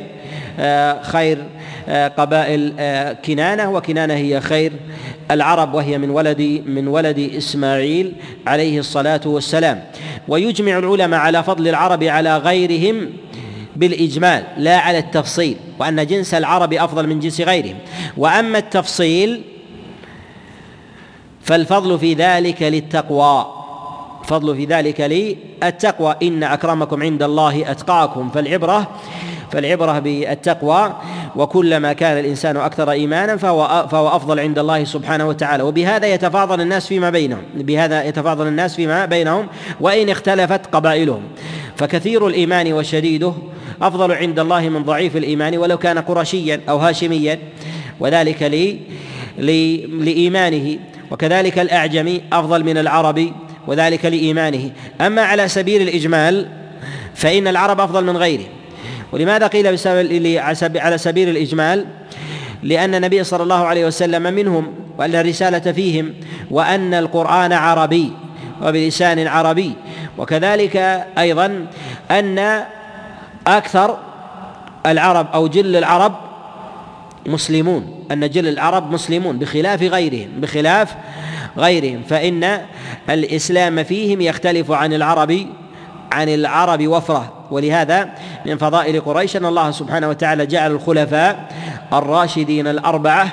[1.02, 1.46] خير
[1.90, 2.74] قبائل
[3.26, 4.72] كنانة وكنانة هي خير.
[5.32, 8.14] العرب وهي من ولد من ولد إسماعيل
[8.48, 9.84] عليه الصلاة والسلام.
[10.28, 13.10] ويجمع العلماء على فضل العرب على غيرهم
[13.76, 17.76] بالإجمال لا على التفصيل وأن جنس العرب أفضل من جنس غيرهم.
[18.18, 19.42] وأما التفصيل
[21.42, 23.46] فالفضل في ذلك للتقوى.
[24.24, 26.16] فضل في ذلك للتقوى.
[26.24, 28.92] إن أكرمكم عند الله أتقاكم فالعبرة
[29.52, 30.94] فالعبرة بالتقوى
[31.36, 35.64] وكلما كان الإنسان أكثر إيمانا فهو فهو أفضل عند الله سبحانه وتعالى.
[35.64, 39.48] وبهذا يتفاضل الناس فيما بينهم بهذا يتفاضل الناس فيما بينهم
[39.80, 41.22] وإن اختلفت قبائلهم.
[41.76, 43.34] فكثير الإيمان وشديده
[43.82, 47.40] أفضل عند الله من ضعيف الإيمان ولو كان قرشيا أو هاشميا.
[48.00, 48.80] وذلك لي
[49.88, 50.78] لإيمانه.
[51.12, 53.34] وكذلك الأعجمي أفضل من العربي
[53.68, 54.72] وذلك لإيمانه.
[55.02, 56.48] أما على سبيل الإجمال
[57.16, 58.44] فإن العرب أفضل من غيره.
[59.12, 59.68] ولماذا قيل
[60.78, 61.86] على سبيل الإجمال؟
[62.64, 66.14] لأن النبي صلى الله عليه وسلم منهم وأن الرسالة فيهم
[66.52, 68.12] وأن القرآن عربي
[68.62, 69.74] وبلسان عربي.
[70.18, 71.68] وكذلك أيضا
[72.12, 72.64] أن
[73.48, 73.98] أكثر
[74.86, 76.16] العرب أو جل العرب
[77.26, 80.96] مسلمون أن جل العرب مسلمون بخلاف غيرهم بخلاف
[81.58, 82.02] غيرهم.
[82.10, 82.62] فإن
[83.10, 85.48] الإسلام فيهم يختلف عن العرب
[86.16, 87.34] عن العرب وفرة.
[87.52, 88.10] ولهذا
[88.46, 91.48] من فضائل قريش أن الله سبحانه وتعالى جعل الخلفاء
[91.94, 93.28] الراشدين الأربعة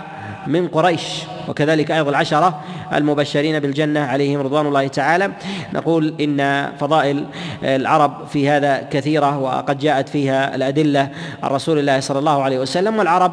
[0.46, 1.02] من قريش.
[1.48, 2.60] وكذلك أيضا العشرة
[2.94, 5.30] المبشرين بالجنة عليهم رضوان الله تعالى.
[5.74, 7.24] نقول إن فضائل
[7.64, 11.08] العرب في هذا كثيرة وقد جاءت فيها الأدلة
[11.42, 12.98] عن رسول الله صلى الله عليه وسلم.
[12.98, 13.32] والعرب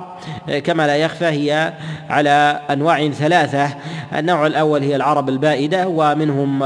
[0.63, 1.73] كما لا يخفى هي
[2.09, 3.69] على أنواع ثلاثة.
[4.17, 6.63] النوع الأول هي العرب البائدة ومنهم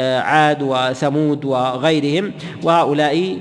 [0.00, 2.32] عاد وثمود وغيرهم.
[2.62, 3.38] وهؤلاء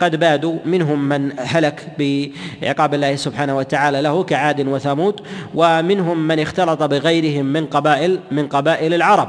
[0.00, 5.20] قد بادوا منهم من هلك بعقاب الله سبحانه وتعالى له كعاد وثمود.
[5.54, 9.28] ومنهم من اختلط بغيرهم من قبائل من قبائل العرب.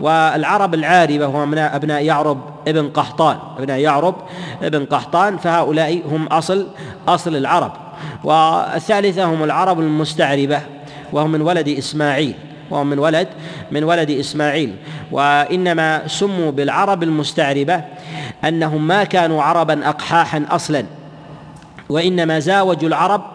[0.00, 4.14] والعرب العاربة هم أبناء يعرب ابن قحطان أبناء يعرب
[4.62, 6.66] ابن قحطان فهؤلاء هم أصل
[7.08, 7.72] أصل العرب.
[8.24, 10.60] والثالثة هم العرب المستعربة
[11.12, 12.34] وهم من ولد إسماعيل
[12.70, 13.28] وهم من ولد
[13.70, 14.76] من ولد إسماعيل.
[15.12, 17.84] وإنما سموا بالعرب المستعربة
[18.44, 20.84] أنهم ما كانوا عربا أقحاحا أصلا.
[21.88, 23.33] وإنما زاوجوا العرب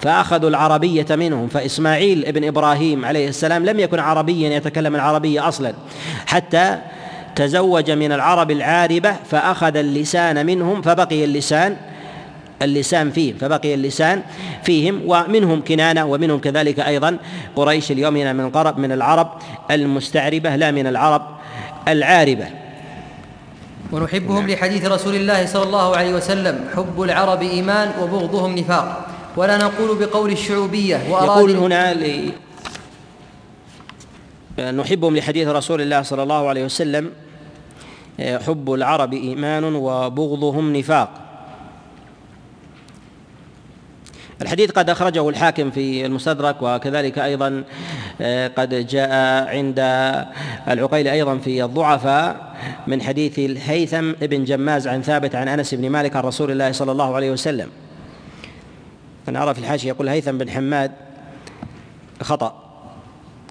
[0.00, 5.74] فأخذوا العربية منهم فإسماعيل ابن إبراهيم عليه السلام لم يكن عربيا يتكلم العربية أصلا
[6.26, 6.78] حتى
[7.36, 11.76] تزوج من العرب العاربة فأخذ اللسان منهم فبقي اللسان
[12.62, 14.22] اللسان فيهم فبقي اللسان
[14.64, 17.16] فيهم ومنهم كنانة ومنهم كذلك أيضا
[17.56, 19.30] قريش اليوم من القرب من العرب
[19.70, 21.22] المستعربة لا من العرب
[21.88, 22.46] العاربة.
[23.92, 29.09] ونحبهم لحديث رسول الله صلى الله عليه وسلم حب العرب إيمان وبغضهم نفاق.
[29.36, 32.32] ولا نقول بقول الشعوبية يقول هنا لي
[34.72, 37.10] نحبهم لحديث رسول الله صلى الله عليه وسلم
[38.20, 41.10] حب العرب إيمان وبغضهم نفاق.
[44.42, 47.64] الحديث قد أخرجه الحاكم في المستدرك وكذلك أيضا
[48.56, 49.10] قد جاء
[49.56, 49.78] عند
[50.68, 52.56] العقيل أيضا في الضعفاء
[52.86, 56.92] من حديث الهيثم بن جماز عن ثابت عن أنس بن مالك عن رسول الله صلى
[56.92, 57.68] الله عليه وسلم.
[59.28, 60.92] أنا أرى في الحاشية يقول هيثم بن حماد
[62.22, 62.70] خطأ.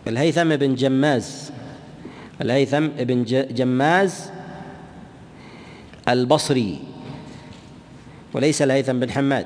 [0.07, 1.51] الهيثم بن جماز
[2.41, 4.31] الهيثم بن جماز
[6.09, 6.79] البصري
[8.33, 9.45] وليس الهيثم بن حماد.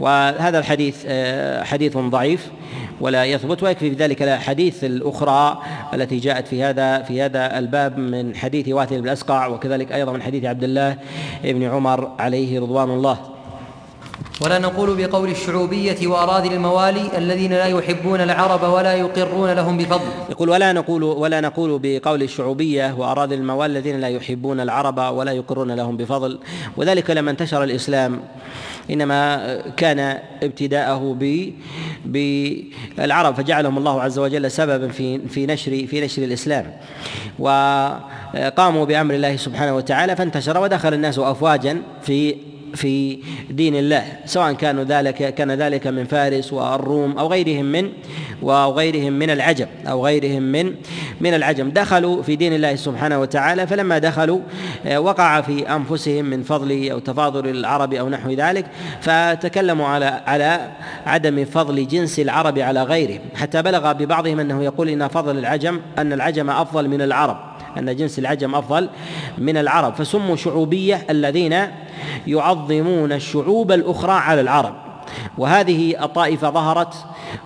[0.00, 2.50] وهذا الحديث آه، حديث ضعيف
[3.00, 5.62] ولا يثبت ويكفي في ذلك الأحاديث الأخرى
[5.94, 10.22] التي جاءت في هذا في هذا الباب من حديث واثل بن الاسقع وكذلك أيضا من
[10.22, 10.96] حديث عبد الله
[11.44, 13.39] بن عمر عليه رضوان الله.
[14.40, 20.06] ولا نقول بقول الشعوبية وأراذل الموالي الذين لا يحبون العرب ولا يقرون لهم بفضل.
[20.30, 25.70] يقول ولا نقول ولا نقول بقول الشعوبية وأراذل الموالي الذين لا يحبون العرب ولا يقرون
[25.70, 26.38] لهم بفضل.
[26.76, 28.20] وذلك لما انتشر الإسلام.
[28.90, 31.52] إنما كان ابتداءه ب
[32.04, 36.72] بالعرب فجعلهم الله عز وجل سببا في في نشر في نشر الإسلام.
[37.38, 42.34] وقاموا بأمر الله سبحانه وتعالى فانتشر ودخل الناس افواجا في
[42.74, 43.18] في
[43.50, 47.92] دين الله سواء كانوا ذلك كان ذلك من فارس والروم أو غيرهم من
[48.42, 50.74] وغيرهم من العجم أو غيرهم من
[51.20, 51.70] من العجم.
[51.70, 54.40] دخلوا في دين الله سبحانه وتعالى فلما دخلوا
[54.86, 58.66] آه، وقع في أنفسهم من فضل أو تفاضل العرب أو نحو ذلك
[59.00, 60.70] فتكلموا على على
[61.06, 66.12] عدم فضل جنس العرب على غيرهم حتى بلغ ببعضهم أنه يقول إن فضل العجم أن
[66.12, 67.36] العجم أفضل من العرب
[67.78, 68.88] أن جنس العجم أفضل
[69.38, 69.94] من العرب.
[69.94, 71.66] فسموا شعوبية الذين
[72.26, 74.74] يعظمون الشعوب الأخرى على العرب.
[75.38, 76.94] وهذه الطائفة ظهرت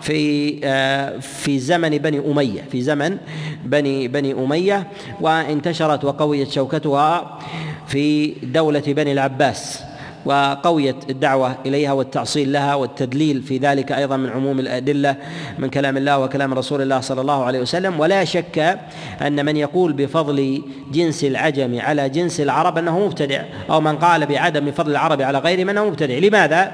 [0.01, 3.19] في آه، في زمن بني أمية في زمن
[3.65, 4.87] بني بني أمية
[5.21, 7.39] وانتشرت وقويت شوكتها
[7.87, 9.83] في دولة بني العباس.
[10.25, 15.16] وقويت الدعوة إليها والتأصيل لها والتدليل في ذلك أيضا من عموم الأدلة
[15.59, 18.01] من كلام الله وكلام رسول الله صلى الله عليه وسلم.
[18.01, 18.79] ولا شك
[19.22, 20.62] أن من يقول بفضل
[20.93, 25.68] جنس العجم على جنس العرب أنه مبتدع أو من قال بعدم فضل العرب على غيرهم
[25.68, 26.18] أنه مبتدع.
[26.18, 26.72] لماذا؟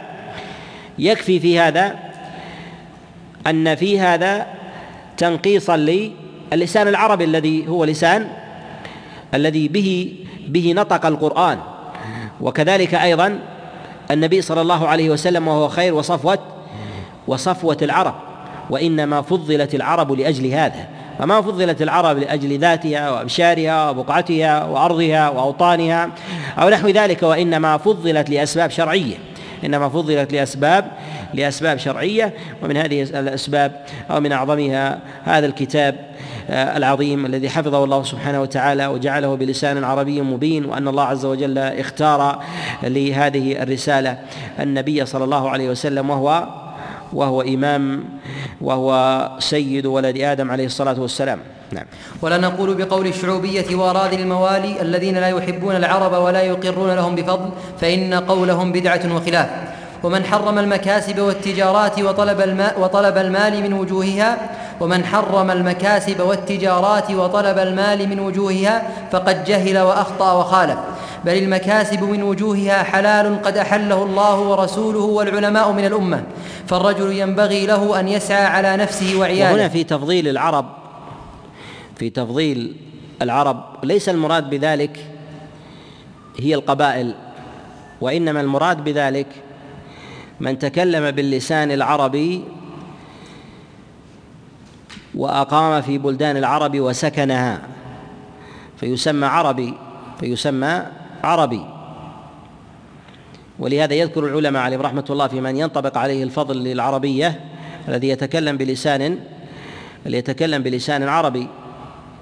[0.98, 1.94] يكفي في هذا
[3.46, 4.46] أن في هذا
[5.16, 5.76] تنقيصا
[6.52, 8.28] للسان العربي الذي هو لسان
[9.34, 10.14] الذي به
[10.48, 11.58] به نطق القرآن.
[12.40, 13.38] وكذلك أيضا
[14.10, 16.38] النبي صلى الله عليه وسلم وهو خير وصفوه
[17.26, 18.14] وصفوة العرب
[18.70, 20.88] وإنما فضلت العرب لأجل هذا.
[21.18, 26.10] فما فضلت العرب لأجل ذاتها وأبشارها وبقعتها وأرضها وأوطانها
[26.58, 29.16] أو نحو ذلك وإنما فضلت لأسباب شرعية.
[29.64, 30.90] إنما فضلت لاسباب
[31.34, 36.09] لأسباب شرعية ومن هذه الأسباب أو من أعظمها هذا الكتاب
[36.50, 42.42] العظيم الذي حفظه الله سبحانه وتعالى وجعله بلسان عربي مبين وأن الله عز وجل اختار
[42.82, 44.18] لهذه الرسالة
[44.60, 46.48] النبي صلى الله عليه وسلم وهو
[47.12, 48.04] وهو إمام
[48.60, 51.38] وهو سيد ولد آدم عليه الصلاة والسلام.
[51.72, 51.84] نعم.
[52.22, 58.14] ولا نقول بقول الشعوبية وأراضي الموالي الذين لا يحبون العرب ولا يقرون لهم بفضل فإن
[58.14, 59.48] قولهم بدعة وخلاف.
[60.02, 64.38] ومن حرم المكاسب والتجارات وطلب الماء وطلب المال من وجوهها
[64.80, 70.78] ومن حرم المكاسب والتجارات وطلب المال من وجوهها فقد جهل وأخطأ وخالف.
[71.24, 76.22] بل المكاسب من وجوهها حلال قد أحله الله ورسوله والعلماء من الأمة.
[76.66, 79.52] فالرجل ينبغي له أن يسعى على نفسه وعياله.
[79.52, 80.66] وهنا في تفضيل العرب
[81.96, 82.76] في تفضيل
[83.22, 85.06] العرب ليس المراد بذلك
[86.38, 87.14] هي القبائل
[88.00, 89.26] وإنما المراد بذلك
[90.40, 92.44] من تكلم باللسان العربي
[95.14, 97.60] وأقام في بلدان العرب وسكنها.
[98.76, 99.74] فيسمى عربي
[100.20, 100.82] فيسمى
[101.24, 101.60] عربي.
[103.58, 107.40] ولهذا يذكر العلماء عليهم رحمة الله في من ينطبق عليه الفضل للعربية
[107.88, 109.18] الذي يتكلم بلسان
[110.06, 111.46] الذي يتكلم بلسان عربي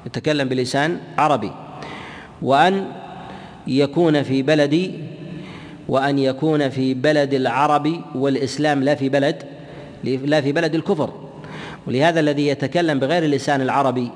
[0.06, 1.52] يتكلم بلسان عربي.
[2.42, 2.86] وأن
[3.66, 4.92] يكون في بلد
[5.88, 9.42] وأن يكون في بلد العرب والإسلام لا في بلد
[10.04, 11.27] لا في بلد الكفر.
[11.88, 14.10] ولهذا الذي يتكلم بغير اللسان العربي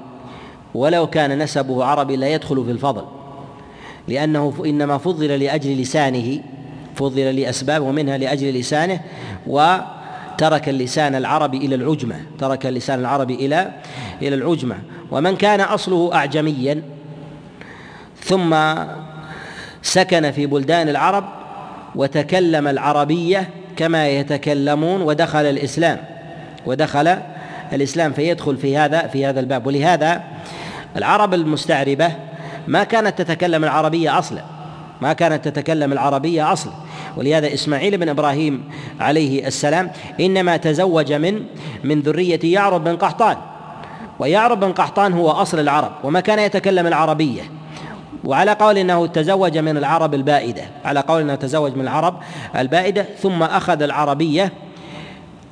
[0.75, 3.05] ولو كان نسبه عربي لا يدخل في الفضل
[4.09, 6.41] لأنه إنما فضل لأجل لسانه
[6.95, 9.01] فضل لأسباب ومنها لأجل لسانه
[9.47, 13.73] وترك اللسان العربي إلى العجمة ترك اللسان العربي إلى
[14.23, 14.79] إلى العجمة.
[15.11, 16.83] ومن كان أصله أعجميا
[18.21, 18.57] ثم
[19.83, 21.25] سكن في بلدان العرب
[21.95, 25.99] وتكلم العربية كما يتكلمون ودخل الإسلام
[26.67, 27.17] ودخل
[27.73, 29.67] الإسلام فيدخل في هذا في هذا الباب.
[29.67, 30.23] ولهذا
[30.97, 32.13] العرب المستعربة
[32.69, 34.43] ما كانت تتكلم العربية أصلا.
[35.01, 36.73] ما كانت تتكلم العربية أصلا.
[37.17, 38.65] ولهذا إسماعيل بن إبراهيم
[39.01, 41.43] عليه السلام إنما تزوج من
[41.85, 43.37] من ذرية يعرب بن قحطان.
[44.19, 47.43] ويعرب بن قحطان هو أصل العرب وما كان يتكلم العربية.
[48.25, 52.15] وعلى قول إنه تزوج من العرب البائدة على قول إنه تزوج من العرب
[52.57, 54.53] البائدة ثم أخذ العربية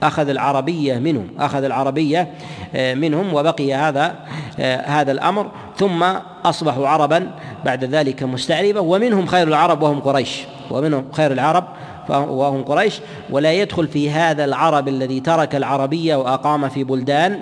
[0.03, 2.29] أخذ العربية منهم أخذ العربية
[2.75, 4.15] آه، منهم وبقي هذا
[4.61, 5.51] آه، هذا الأمر.
[5.77, 6.05] ثم
[6.45, 7.31] أصبحوا عربا
[7.65, 10.45] بعد ذلك مستعربة ومنهم خير العرب وهم قريش.
[10.71, 11.65] ومنهم خير العرب
[12.09, 13.01] وهم قريش.
[13.31, 17.41] ولا يدخل في هذا العرب الذي ترك العربية وأقام في بلدان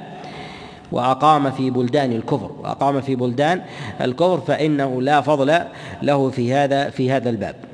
[0.93, 3.63] وأقام في بلدان الكفر وأقام في بلدان
[4.01, 5.59] الكفر فإنه لا فضل
[6.03, 7.68] له في هذا في هذا الباب.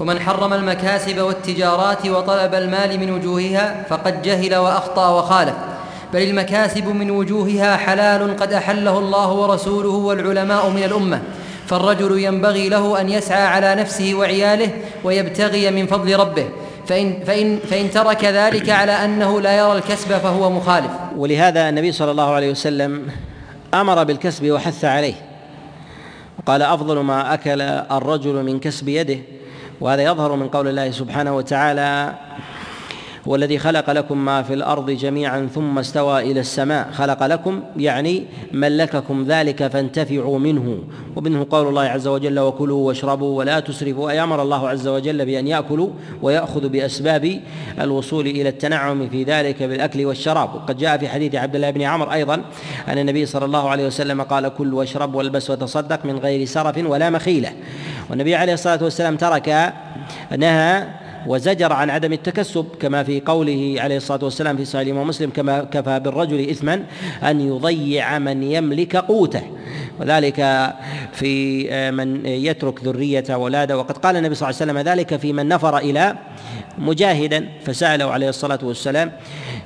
[0.00, 5.54] ومن حرم المكاسب والتجارات وطلب المال من وجوهها فقد جهل وأخطأ وخالف.
[6.14, 11.22] بل المكاسب من وجوهها حلال قد أحله الله ورسوله والعلماء من الأمة.
[11.66, 14.70] فالرجل ينبغي له أن يسعى على نفسه وعياله
[15.04, 16.48] ويبتغي من فضل ربه.
[16.86, 20.90] فإن, فإن, فإن ترك ذلك على أنه لا يرى الكسب فهو مخالف.
[21.16, 23.08] ولهذا النبي صلى الله عليه وسلم
[23.74, 25.14] أمر بالكسب وحث عليه.
[26.38, 29.18] وقال أفضل ما أكل الرجل من كسب يده
[29.80, 32.14] وهذا يظهر من قول الله سبحانه وتعالى
[33.28, 36.88] هو الذي خلق لكم ما في الأرض جميعا ثم استوى إلى السماء.
[36.92, 40.78] خلق لكم يعني ملككم ذلك فانتفعوا منه
[41.16, 44.10] ومنه قول الله عز وجل وكلوا واشربوا ولا تسرفوا.
[44.10, 45.88] أي أمر الله عز وجل بأن يأكلوا
[46.22, 47.40] وياخذوا بأسباب
[47.80, 50.54] الوصول إلى التنعم في ذلك بالأكل والشراب.
[50.54, 52.34] وقد جاء في حديث عبد الله بن عمر أيضا
[52.88, 57.10] أن النبي صلى الله عليه وسلم قال كل واشرب والبس وتصدق من غير سرف ولا
[57.10, 57.52] مخيلة.
[58.10, 59.72] والنبي عليه الصلاة والسلام ترك
[60.38, 60.86] نهى
[61.26, 65.64] وزجر عن عدم التكسب كما في قوله عليه الصلاة والسلام في صحيح الإمام مسلم كما
[65.64, 66.82] كفى بالرجل اثما
[67.22, 69.42] أن يضيع من يملك قوته.
[70.00, 70.70] وذلك
[71.12, 73.78] في من يترك ذرية ولاده.
[73.78, 76.14] وقد قال النبي صلى الله عليه وسلم ذلك في من نفر إلى
[76.78, 79.12] مجاهدا فسأله عليه الصلاة والسلام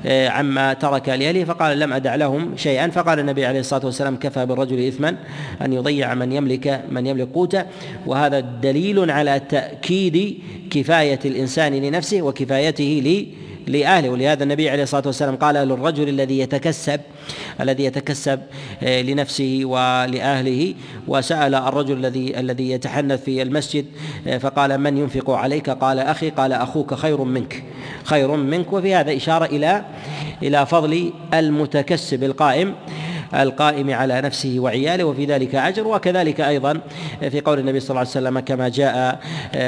[0.07, 2.88] آه، عما ترك لأهله فقال لم أدع لهم شيئا.
[2.88, 5.16] فقال النبي عليه الصلاة والسلام كفى بالرجل إثما
[5.62, 7.64] أن يضيع من يملك من يملك قوته.
[8.07, 10.38] وهذا دليل على تأكيد
[10.70, 13.26] كفاية الإنسان لنفسه وكفايته
[13.66, 17.01] لأهله ولهذا النبي عليه الصلاة والسلام قال للرجل الذي يتكسب
[17.61, 18.40] الذي يتكسب
[18.82, 20.74] آه، لنفسه ولأهله.
[21.09, 23.86] وسأل الرجل الذي الذي يتحنث في المسجد
[24.26, 27.64] آه، فقال من ينفق عليك؟ قال أخي قال أخوك خير منك
[28.05, 28.72] خير منك.
[28.72, 29.84] وفي هذا إشارة إلى
[30.43, 32.74] إلى فضل المتكسب القائم.
[33.35, 36.80] القائم على نفسه وعياله وفي ذلك أجر وكذلك أيضا
[37.30, 39.20] في قول النبي صلى الله عليه وسلم كما جاء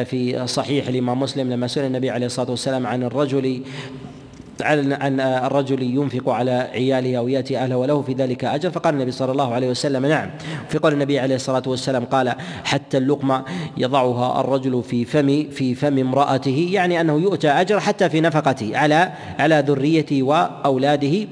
[0.05, 3.62] في صحيح الإمام مسلم لما سئل النبي عليه الصلاة والسلام عن الرجل
[4.62, 9.32] عن الرجل ينفق على عياله أو يأتي أهله وله في ذلك أجر؟ فقال النبي صلى
[9.32, 10.30] الله عليه وسلم نعم.
[10.68, 12.34] في قول النبي عليه الصلاة والسلام قال
[12.64, 13.44] حتى اللقمة
[13.76, 19.12] يضعها الرجل في فم في فم امرأته يعني أنه يؤتى أجر حتى في نفقته على
[19.38, 21.26] على ذريته وأولاده.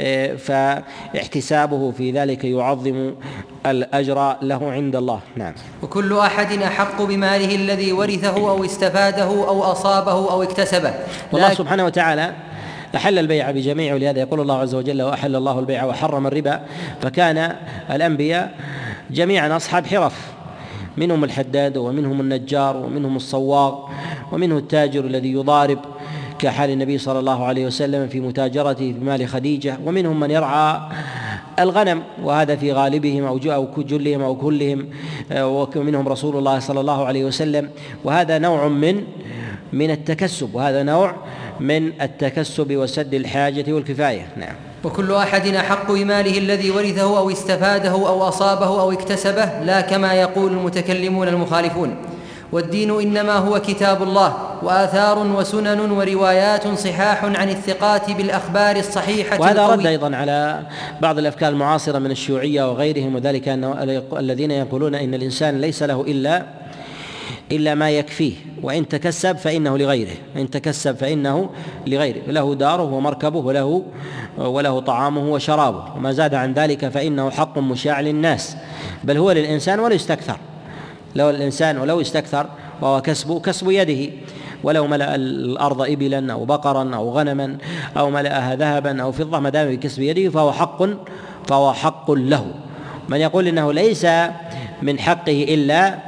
[0.00, 3.14] آه، فاحتسابه في ذلك يعظم
[3.66, 5.20] الأجر له عند الله.
[5.36, 5.52] نعم.
[5.82, 10.94] وكل أحد أحق بماله الذي ورثه أو استفاده أو أصابه أو اكتسبه.
[11.32, 12.32] والله سبحانه وتعالى
[12.94, 16.60] أحل البيع بجميع ولهذا يقول الله عز وجل وأحل الله البيع وحرم الربا.
[17.02, 17.56] فكان
[17.90, 18.54] الأنبياء
[19.10, 20.32] جميعا أصحاب حرف.
[20.96, 23.78] منهم الحداد ومنهم النجار ومنهم الصواغ
[24.32, 25.78] ومنه التاجر الذي يضارب
[26.38, 30.80] كحال النبي صلى الله عليه وسلم في متاجرته بمال خديجة ومنهم من يرعى
[31.62, 33.38] الغنم وهذا في غالبهم أو
[33.78, 34.88] جلهم أو كلهم
[35.32, 37.70] ومنهم رسول الله صلى الله عليه وسلم.
[38.04, 39.04] وهذا نوع من
[39.72, 41.14] من التكسب وهذا نوع
[41.60, 44.26] من التكسب وسد الحاجة والكفاية.
[44.36, 44.54] نعم.
[44.84, 50.52] وكل أحد أحق بماله الذي ورثه أو استفاده أو أصابه أو اكتسبه لا كما يقول
[50.52, 51.96] المتكلمون المخالفون.
[52.52, 59.86] والدين إنما هو كتاب الله وآثار وسنن وروايات صحاح عن الثقات بالأخبار الصحيحة وهذا رد
[59.86, 60.60] أيضا على
[61.00, 63.64] بعض الأفكار المعاصرة من الشيوعية وغيرهم وذلك ان
[64.18, 66.46] الذين يقولون إن الإنسان ليس له الا
[67.52, 71.50] إلا ما يكفيه وإن تكسب فإنه لغيره إن تكسب فإنه
[71.86, 73.84] لغيره له داره ومركبه وله
[74.38, 78.56] وله طعامه وشرابه وما زاد عن ذلك فإنه حق مشاع للناس
[79.04, 80.36] بل هو للإنسان ولو استكثر
[81.16, 82.46] لو الإنسان ولو استكثر
[82.80, 84.12] وهو كسب كسب يده.
[84.62, 87.56] ولو ملأ الأرض إبلا أو بقرا أو غنما
[87.96, 90.82] أو ملأها ذهبا أو فضة ما دام بكسب يده فهو حق
[91.48, 92.46] فهو حق له.
[93.08, 94.06] من يقول إنه ليس
[94.82, 95.98] من حقه إلا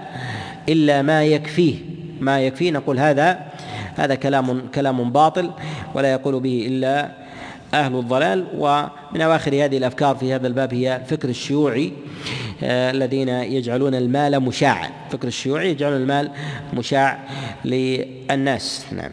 [0.68, 1.74] إلا ما يكفيه
[2.20, 3.38] ما يكفيه نقول هذا
[3.96, 5.50] هذا كلام كلام باطل
[5.94, 7.10] ولا يقول به إلا
[7.74, 8.44] أهل الضلال.
[8.58, 11.92] ومن أواخر هذه الأفكار في هذا الباب هي الفكر الشيوعي.
[12.62, 14.90] الذين يجعلون المال مشاعا.
[15.10, 16.30] فكر الشيوعي يجعلون المال
[16.74, 17.18] مشاع
[17.64, 18.86] للناس.
[18.92, 19.10] نعم.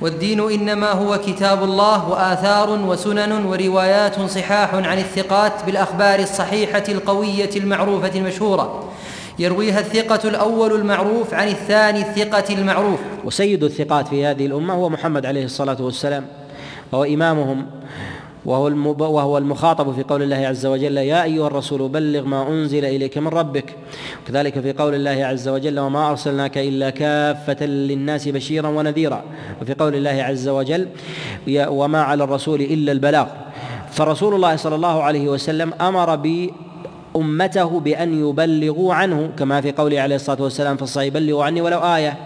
[0.00, 8.18] والدين إنما هو كتاب الله وآثار وسنن وروايات صحاح عن الثقات بالأخبار الصحيحة القوية المعروفة
[8.18, 8.92] المشهورة.
[9.38, 13.00] يرويها الثقة الأول المعروف عن الثاني الثقة المعروف.
[13.24, 16.26] وسيد الثقات في هذه الأمة هو محمد عليه الصلاة والسلام
[16.92, 17.66] وهو إمامهم.
[18.44, 18.66] وهو
[18.98, 23.28] وهو المخاطب في قول الله عز وجل يا أيها الرسول بلغ ما أنزل إليك من
[23.28, 23.76] ربك.
[24.24, 29.22] وكذلك في قول الله عز وجل وما أرسلناك إلا كافة للناس بشيرا ونذيرا.
[29.62, 30.88] وفي قول الله عز وجل
[31.48, 33.26] وما على الرسول إلا البلاغ.
[33.90, 40.16] فرسول الله صلى الله عليه وسلم أمر بأمته بأن يبلغوا عنه كما في قوله عليه
[40.16, 42.18] الصلاة والسلام في الصحيح بلغوا عني ولو آية.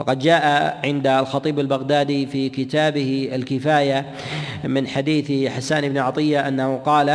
[0.00, 4.06] وقد جاء عند الخطيب البغدادي في كتابه الكفاية
[4.64, 7.08] من حديث حسان بن عطية أنه قال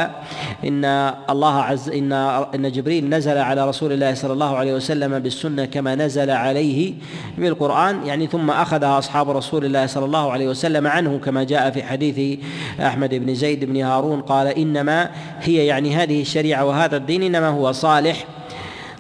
[0.66, 0.86] إن
[1.30, 2.14] الله عز ان
[2.56, 6.94] إن جبريل نزل على رسول الله صلى الله عليه وسلم بالسنة كما نزل عليه
[7.38, 11.84] بالقرآن يعني ثم اخذها أصحاب رسول الله صلى الله عليه وسلم عنه كما جاء في
[11.84, 12.40] حديث
[12.82, 15.10] أحمد بن زيد بن هارون قال إنما
[15.42, 18.26] هي يعني هذه الشريعة وهذا الدين إنما هو صالح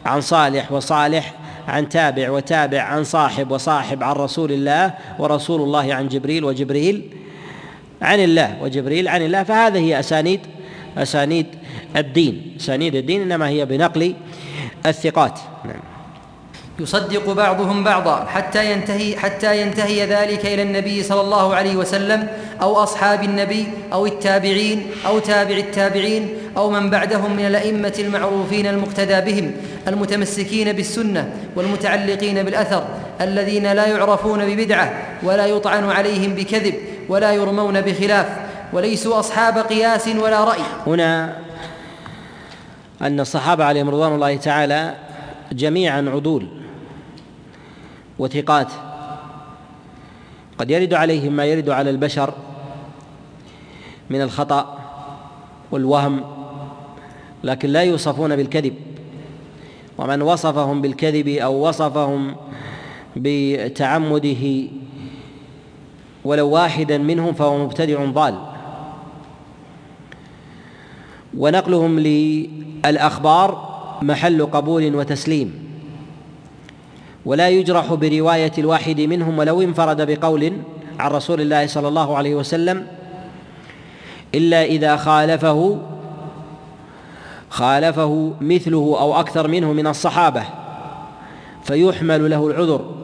[0.05, 1.44] عن صالح وصالح.
[1.68, 7.03] عن تابع وتابع عن صاحب وصاحب عن رسول الله ورسول الله عن جبريل وجبريل
[8.01, 9.43] عن الله وجبريل عن الله.
[9.43, 10.39] فهذه هي أسانيد
[10.97, 11.45] أسانيد
[11.95, 12.55] الدين.
[12.59, 14.16] أسانيد الدين إنما هي بنقل
[14.86, 15.39] الثقات.
[15.66, 15.94] نعم.
[16.80, 22.28] يصدق بعضهم بعضا حتى ينتهي حتى ينتهي ذلك إلى النبي صلى الله عليه وسلم
[22.61, 29.21] أو أصحاب النبي أو التابعين أو تابع التابعين أو من بعدهم من الأئمة المعروفين المقتدى
[29.21, 29.51] بهم
[29.88, 32.88] المتمسكين بالسنة والمتعلقين بالأثر
[33.21, 36.76] الذين لا يعرفون ببدعة ولا يطعن عليهم بكذب
[37.09, 38.28] ولا يرمون بخلاف
[38.73, 40.61] وليسوا أصحاب قياس ولا رأي.
[40.88, 41.38] هنا
[43.01, 44.93] أن الصحابة عليهم رضوان الله تعالى
[45.51, 46.64] جميعا عدول.
[48.20, 48.72] وثقات.
[50.57, 52.34] قد يرد عليهم ما يرد على البشر
[54.09, 54.78] من الخطأ
[55.72, 56.22] والوهم
[57.43, 58.74] لكن لا يوصفون بالكذب.
[59.97, 62.36] ومن وصفهم بالكذب أو وصفهم
[63.16, 64.68] بتعمده
[66.26, 68.36] ولو واحدا منهم فهو مبتدع ضال.
[71.38, 75.64] ونقلهم للأخبار محل قبول وتسليم.
[77.26, 80.53] ولا يجرح برواية الواحد منهم ولو انفرد بقول
[80.99, 82.88] عن رسول الله صلى الله عليه وسلم
[84.36, 85.82] إلا إذا خالفه
[87.49, 90.43] خالفه مثله أو أكثر منه من الصحابة
[91.63, 92.95] فيحمل له العذر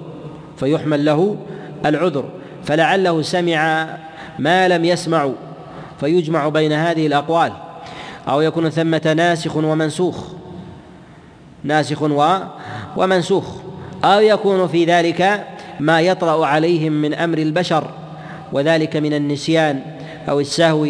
[0.58, 1.38] فيحمل له
[1.86, 2.26] العذر
[2.64, 3.88] فلعله سمع
[4.40, 5.34] ما لم يسمعوا
[6.00, 7.54] فيجمع بين هذه الأقوال
[8.28, 10.28] أو يكون ثمة ناسخ ومنسوخ
[11.64, 12.04] ناسخ
[12.98, 13.71] ومنسوخ.
[14.04, 15.46] أو يكون في ذلك
[15.80, 17.88] ما يطرأ عليهم من أمر البشر
[18.52, 19.82] وذلك من النسيان
[20.30, 20.88] أو السهو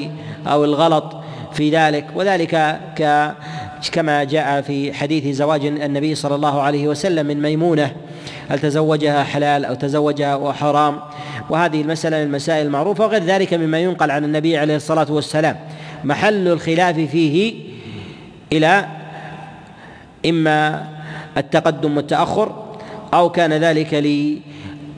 [0.48, 1.16] أو الغلط
[1.54, 2.06] في ذلك.
[2.16, 3.32] وذلك ك
[3.92, 7.92] كما جاء في حديث زواج النبي صلى الله عليه وسلم من ميمونة
[8.50, 11.00] هل تزوجها حلال أو تزوجها وحرام
[11.50, 15.56] وهذه المسألة من المسائل المعروفة وغير ذلك مما ينقل عن النبي عليه الصلاة والسلام.
[16.04, 17.54] محل الخلاف فيه
[18.54, 18.86] إلى
[20.26, 20.88] إما
[21.38, 22.61] التقدم والتأخر
[23.14, 23.94] أو كان ذلك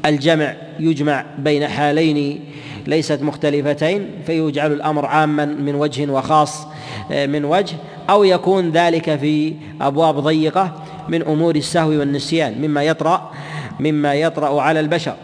[0.06, 2.40] للجمع يجمع بين حالين
[2.88, 6.68] ليست مختلفتين فيجعل الأمر عاما من وجه وخاص
[7.12, 7.76] آه، من وجه
[8.10, 10.74] أو يكون ذلك في أبواب ضيقة
[11.10, 13.32] من أمور السهو والنسيان مما يطرأ
[13.80, 15.16] مما يطرأ على البشر.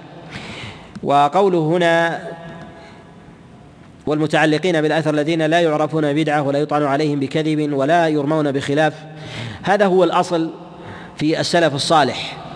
[1.04, 2.22] وقوله هنا
[4.08, 8.94] والمتعلقين بالأثر الذين لا يعرفون بدعة ولا يطعن عليهم بكذب ولا يرمون بخلاف
[9.64, 10.50] هذا هو الأصل
[11.18, 12.49] في السلف الصالح.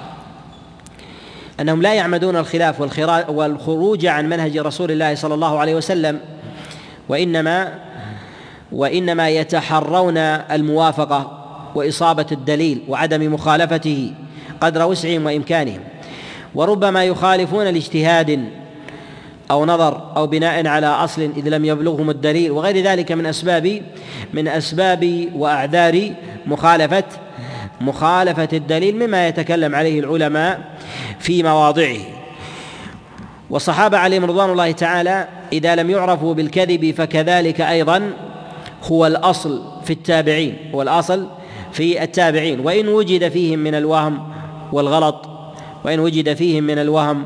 [1.60, 3.00] أنهم لا يعمدون الخلاف
[3.30, 6.20] والخروج عن منهج رسول الله صلى الله عليه وسلم
[7.10, 7.80] وانما
[8.72, 11.40] وإنما يتحرون الموافقة
[11.76, 14.14] وإصابة الدليل وعدم مخالفته
[14.62, 15.80] قدر وسعهم وإمكانهم.
[16.56, 18.50] وربما يخالفون لاجتهاد
[19.52, 23.82] أو نظر أو بناء على أصل إذ لم يبلغهم الدليل وغير ذلك من اسباب
[24.34, 26.14] من أسباب وأعذار
[26.46, 27.04] مخالفه
[27.82, 30.73] مخالفة الدليل مما يتكلم عليه العلماء
[31.20, 31.98] في مواضعه.
[33.50, 38.12] والصحابه عليهم رضوان الله تعالى إذا لم يعرفوا بالكذب فكذلك أيضا
[38.84, 41.28] هو الأصل في التابعين هو الأصل
[41.72, 42.60] في التابعين.
[42.60, 44.34] وإن وجد فيهم من الوهم
[44.72, 45.30] والغلط
[45.86, 47.26] وإن وجد فيهم من الوهم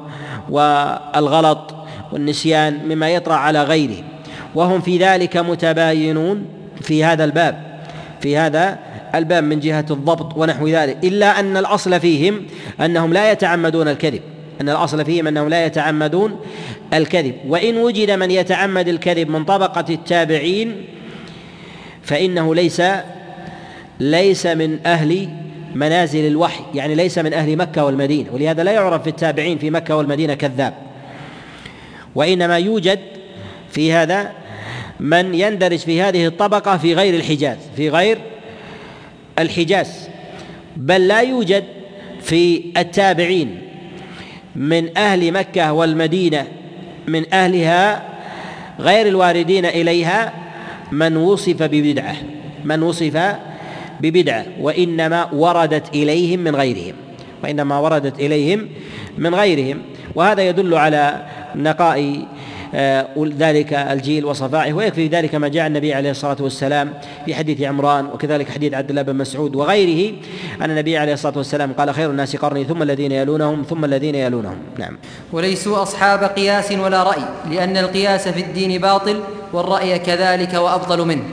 [0.49, 1.75] والغلط
[2.11, 4.03] والنسيان مما يطرأ على غيره.
[4.55, 6.45] وهم في ذلك متباينون
[6.81, 7.67] في هذا الباب
[8.21, 8.79] في هذا
[9.15, 12.45] الباب من جهة الضبط ونحو ذلك إلا أن الأصل فيهم
[12.81, 14.21] أنهم لا يتعمدون الكذب
[14.61, 16.39] أن الأصل فيهم أنهم لا يتعمدون
[16.93, 17.35] الكذب.
[17.47, 20.85] وإن وجد من يتعمد الكذب من طبقة التابعين
[22.03, 22.81] فإنه ليس
[23.99, 25.29] ليس من أهل
[25.75, 28.29] منازل الوحي يعني ليس من أهل مكة والمدينة.
[28.33, 30.73] ولهذا لا يعرف في التابعين في مكة والمدينة كذاب.
[32.15, 32.99] وإنما يوجد
[33.71, 34.31] في هذا
[34.99, 38.17] من يندرج في هذه الطبقة في غير الحجاز في غير
[39.39, 40.09] الحجاز
[40.77, 41.63] بل لا يوجد
[42.21, 43.61] في التابعين
[44.55, 46.47] من أهل مكة والمدينة
[47.07, 48.03] من أهلها
[48.79, 50.33] غير الواردين إليها
[50.91, 52.15] من وصف ببدعة
[52.65, 53.35] من وصف
[54.01, 56.93] ببدعة وإنما وردت إليهم من غيرهم
[57.43, 58.67] وإنما وردت إليهم
[59.17, 59.81] من غيرهم
[60.15, 61.25] وهذا يدل على
[61.55, 62.27] نقاء
[63.17, 66.93] ذلك الجيل وصفائه ويكفي ذلك ما جاء النبي عليه الصلاة والسلام
[67.25, 70.15] في حديث عمران وكذلك حديث عبد الله بن مسعود وغيره
[70.61, 74.57] أن النبي عليه الصلاة والسلام قال خير الناس قرني ثم الذين يلونهم ثم الذين يلونهم.
[74.77, 74.97] نعم.
[75.33, 79.19] وليسوا أصحاب قياس ولا رأي لأن القياس في الدين باطل
[79.53, 81.23] والرأي كذلك وأفضل منه.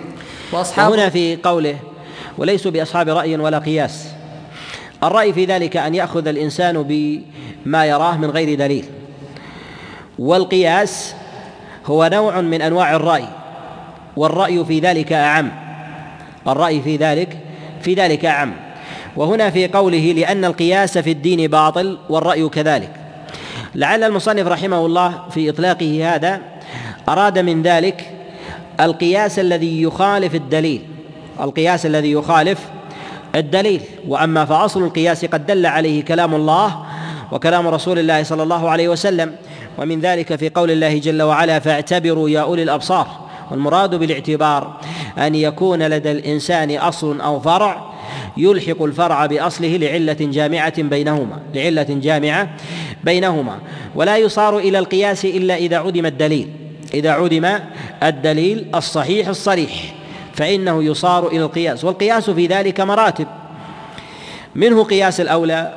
[0.53, 1.77] وأصحاب هنا في قوله
[2.39, 4.09] وليسوا بأصحاب رأي ولا قياس.
[5.03, 8.85] الرأي في ذلك أن يأخذ الإنسان بما يراه من غير دليل.
[10.19, 11.15] والقياس
[11.87, 13.25] هو نوع من أنواع الرأي
[14.17, 15.51] والرأي في ذلك أعم
[16.47, 17.39] الراي في ذلك
[17.83, 18.53] في ذلك أعم.
[19.17, 22.91] وهنا في قوله لأن القياس في الدين باطل والرأي كذلك.
[23.75, 26.41] لعل المصنف رحمه الله في إطلاقه هذا
[27.09, 28.11] أراد من ذلك
[28.81, 30.83] القياس الذي يخالف الدليل
[31.41, 32.59] القياس الذي يخالف
[33.35, 33.81] الدليل.
[34.09, 36.85] وأما فأصل القياس قد دل عليه كلام الله
[37.33, 39.37] وكلام رسول الله صلى الله عليه وسلم.
[39.79, 44.81] ومن ذلك في قول الله جل وعلا فاعتبروا يا أولي الأبصار والمراد بالاعتبار
[45.19, 47.95] أن يكون لدى الإنسان أصل أو فرع
[48.37, 52.49] يلحق الفرع بأصله لعلة جامعة بينهما لعلة جامعة
[53.05, 53.59] بينهما.
[53.95, 56.49] ولا يصار إلى القياس إلا إذا عدم الدليل
[56.95, 57.59] إذا عدم
[58.03, 59.95] الدليل الصحيح الصريح
[60.35, 61.85] فإنه يصار إلى القياس.
[61.85, 63.27] والقياس في ذلك مراتب
[64.55, 65.75] منه قياس الأولى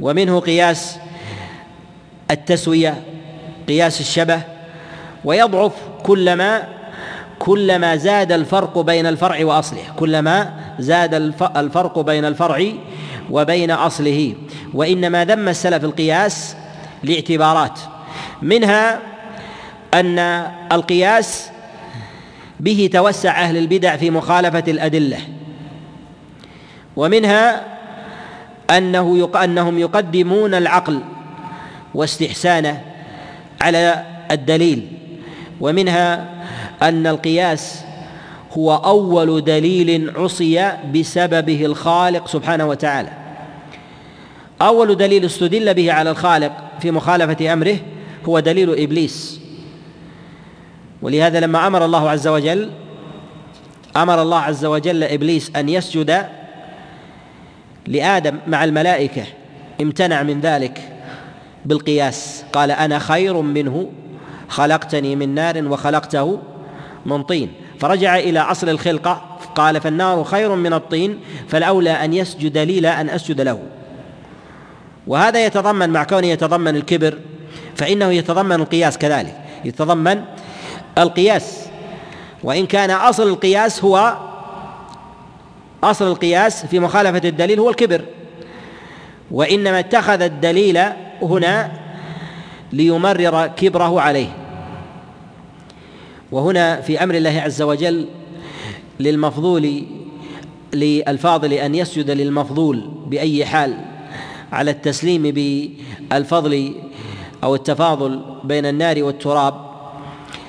[0.00, 0.98] ومنه قياس
[2.32, 3.02] التسوية
[3.68, 4.40] قياس الشبه
[5.24, 5.72] ويضعف
[6.02, 6.62] كلما
[7.38, 11.14] كلما زاد الفرق بين الفرع وأصله كلما زاد
[11.56, 12.72] الفرق بين الفرع
[13.30, 14.34] وبين أصله.
[14.74, 16.56] وإنما ذم السلف القياس
[17.02, 17.78] لاعتبارات.
[18.42, 18.98] منها
[19.94, 20.18] أن
[20.72, 21.50] القياس
[22.60, 25.18] به توسع أهل البدع في مخالفة الأدلة.
[26.96, 27.64] ومنها
[28.70, 31.00] أنه أنهم يقدمون العقل
[31.94, 32.82] واستحسانه
[33.60, 34.88] على الدليل
[35.60, 36.28] ومنها
[36.82, 37.84] أن القياس
[38.52, 43.10] هو أول دليل عصي بسببه الخالق سبحانه وتعالى.
[44.62, 47.76] أول دليل استدل به على الخالق في مخالفة أمره
[48.28, 49.40] هو دليل إبليس.
[51.02, 52.70] ولهذا لما أمر الله عز وجل
[53.96, 56.26] أمر الله عز وجل إبليس أن يسجد
[57.86, 59.24] لآدم مع الملائكة
[59.80, 60.91] امتنع من ذلك.
[61.64, 62.44] بالقياس.
[62.52, 63.90] قال أنا خير منه
[64.48, 66.38] خلقتني من نار وخلقته
[67.06, 67.52] من طين.
[67.78, 73.10] فرجع إلى أصل الخلقة قال فالنار خير من الطين فالاولى أن يسجد لي لا أن
[73.10, 73.58] أسجد له.
[75.06, 77.18] وهذا يتضمن مع كونه يتضمن الكبر
[77.76, 79.36] فإنه يتضمن القياس كذلك.
[79.64, 80.22] يتضمن
[80.98, 81.66] القياس.
[82.44, 84.16] وإن كان أصل القياس هو
[85.84, 88.04] أصل القياس في مخالفة الدليل هو الكبر.
[89.32, 90.78] وإنما اتخذ الدليل
[91.22, 91.72] هنا
[92.72, 94.36] ليمرر كبره عليه.
[96.32, 98.08] وهنا في أمر الله عز وجل
[99.00, 99.84] للمفضول
[100.74, 103.78] للفاضل أن يسجد للمفضول بأي حال
[104.52, 106.74] على التسليم بالفضل
[107.44, 109.54] أو التفاضل بين النار والتراب.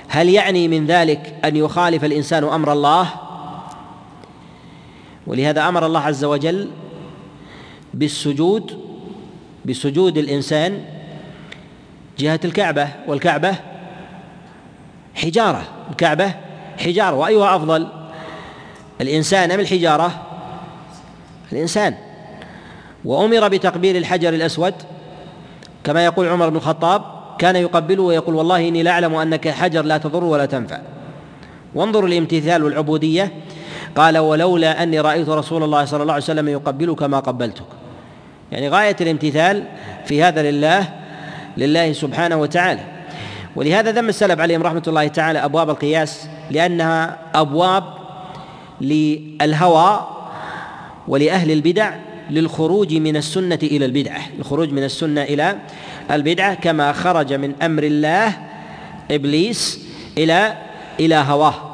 [0.07, 3.07] هل يعني من ذلك أن يخالف الإنسان أمر الله؟
[5.27, 6.69] ولهذا أمر الله عز وجل
[7.93, 8.79] بالسجود
[9.65, 10.85] بسجود الإنسان
[12.19, 13.55] جهة الكعبة والكعبة
[15.15, 16.33] حجارة الكعبة
[16.77, 17.87] حجارة وأيها أفضل
[19.01, 20.11] الإنسان أم الحجارة؟
[21.51, 21.95] الإنسان.
[23.05, 24.73] وأمر بتقبيل الحجر الأسود
[25.83, 27.03] كما يقول عمر بن الخطاب
[27.39, 30.81] كان يقبله ويقول والله إني لأعلم أنك حجر لا تضر ولا تنفع.
[31.75, 33.31] وانظروا الامتثال والعبودية.
[33.95, 37.65] قال ولولا أني رأيت رسول الله صلى الله عليه وسلم يقبلك ما قبلتك.
[38.51, 39.63] يعني غاية الامتثال
[40.05, 40.89] في هذا لله
[41.57, 42.79] لله سبحانه وتعالى.
[43.55, 47.83] ولهذا ذم السلف عليهم رحمة الله تعالى أبواب القياس لأنها أبواب
[48.81, 50.07] للهوى
[51.07, 51.93] ولأهل البدع
[52.29, 54.21] للخروج من السنة إلى البدعة.
[54.39, 55.55] الخروج من السنة إلى
[56.11, 58.33] البدعة كما خرج من أمر الله
[59.11, 59.79] إبليس
[60.17, 60.57] إلى
[60.99, 61.72] إلى هواه.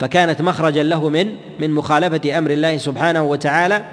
[0.00, 3.84] فكانت مخرجا له من من مخالفة أمر الله سبحانه وتعالى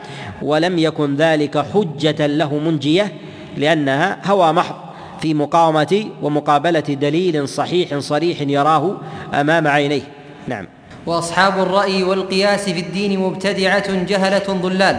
[0.41, 3.14] ولم يكن ذلك حجة له منجية
[3.58, 4.76] لأنها هوى محض
[5.22, 8.97] في مقاومة ومقابلة دليل صحيح صريح يراه
[9.34, 10.01] أمام عينيه.
[10.47, 10.68] نعم.
[11.06, 14.97] وأصحاب الرأي والقياس في الدين مبتدعة جهلة ضلال.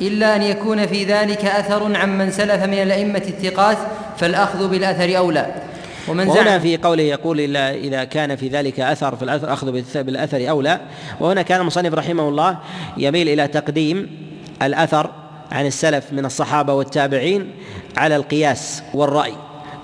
[0.00, 3.78] إلا أن يكون في ذلك أثر عمن سلف من الأئمة الثقات
[4.18, 5.54] فالأخذ بالأثر أولى.
[6.08, 10.50] ومن وهنا في قوله يقول إلا إذا كان في ذلك أثر في الأثر أخذ بالأثر
[10.50, 10.80] أولى
[11.20, 12.58] وهنا كان المصنف رحمه الله
[12.96, 14.10] يميل إلى تقديم
[14.62, 15.10] الأثر
[15.52, 17.50] عن السلف من الصحابة والتابعين
[17.96, 19.34] على القياس والرأي.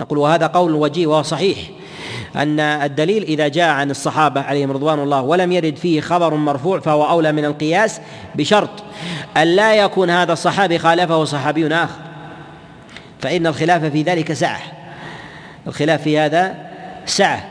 [0.01, 1.59] نقول وهذا قول وجيه وهو صحيح
[2.37, 7.11] أن الدليل إذا جاء عن الصحابة عليهم رضوان الله ولم يرد فيه خبر مرفوع فهو
[7.11, 8.01] أولى من القياس
[8.35, 8.71] بشرط
[9.37, 12.01] أن لا يكون هذا الصحابي خالفه صحابي آخر.
[13.21, 14.78] فإن الخلاف في ذلك سعة
[15.69, 16.55] الخلاف في هذا
[17.07, 17.45] سعة.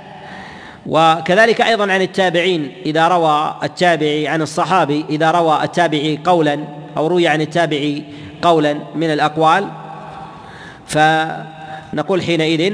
[0.85, 6.59] وكذلك أيضا عن التابعين إذا روى التابعي عن الصحابي إذا روى التابعي قولا
[6.97, 8.03] أو روي عن التابعي
[8.41, 9.67] قولا من الأقوال.
[10.87, 12.73] فنقول حينئذ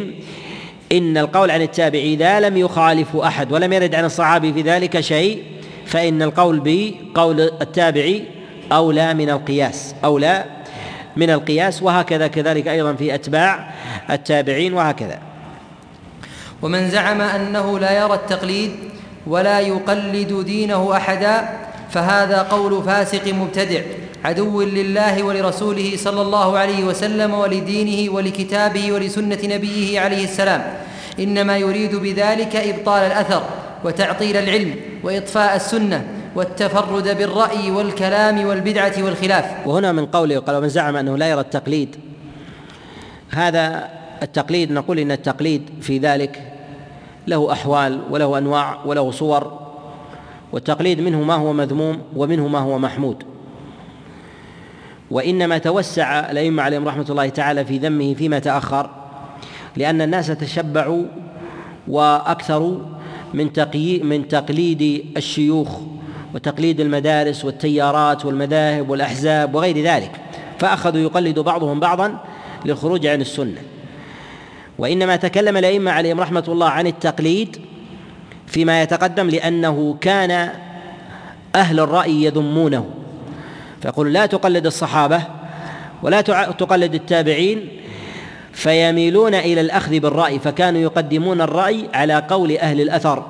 [0.91, 5.43] إن القول عن التابعي إذا لم يخالف أحد ولم يرد عن الصحابي في ذلك شيء
[5.85, 8.23] فإن القول بقول التابعي
[8.71, 10.45] أولى من القياس أولى
[11.15, 13.73] من القياس وهكذا كذلك أيضا في أتباع
[14.09, 15.32] التابعين وهكذا.
[16.63, 18.71] ومن زعم أنه لا يرى التقليد
[19.27, 21.49] ولا يقلد دينه أحدا
[21.89, 23.81] فهذا قول فاسق مبتدع
[24.25, 30.63] عدو لله ولرسوله صلى الله عليه وسلم ولدينه ولكتابه ولسنة نبيه عليه السلام.
[31.19, 33.43] إنما يريد بذلك إبطال الأثر
[33.83, 39.45] وتعطيل العلم وإطفاء السنة والتفرد بالرأي والكلام والبدعة والخلاف.
[39.67, 41.95] وهنا من قوله قال ومن زعم أنه لا يرى التقليد
[43.29, 43.89] هذا
[44.23, 46.52] التقليد نقول إن التقليد في ذلك
[47.27, 49.59] له أحوال وله أنواع وله صور
[50.51, 53.23] والتقليد منه ما هو مذموم ومنه ما هو محمود.
[55.11, 58.89] وإنما توسع الأئمة عليهم رحمة الله تعالى في ذمه فيما تأخر
[59.77, 61.03] لأن الناس تشبعوا
[61.87, 62.79] وأكثروا
[63.33, 63.49] من
[64.03, 65.79] من تقليد الشيوخ
[66.35, 70.11] وتقليد المدارس والتيارات والمذاهب والأحزاب وغير ذلك
[70.59, 72.17] فأخذوا يقلد بعضهم بعضا
[72.65, 73.61] للخروج عن السنة.
[74.77, 77.57] وإنما تكلم الأئمة عليهم رحمة الله عن التقليد
[78.47, 80.49] فيما يتقدم لأنه كان
[81.55, 82.89] أهل الرأي يذمونه.
[83.81, 85.21] فيقول لا تقلد الصحابة
[86.03, 86.21] ولا
[86.51, 87.67] تقلد التابعين
[88.53, 93.25] فيميلون إلى الأخذ بالرأي فكانوا يقدمون الرأي على قول أهل الأثر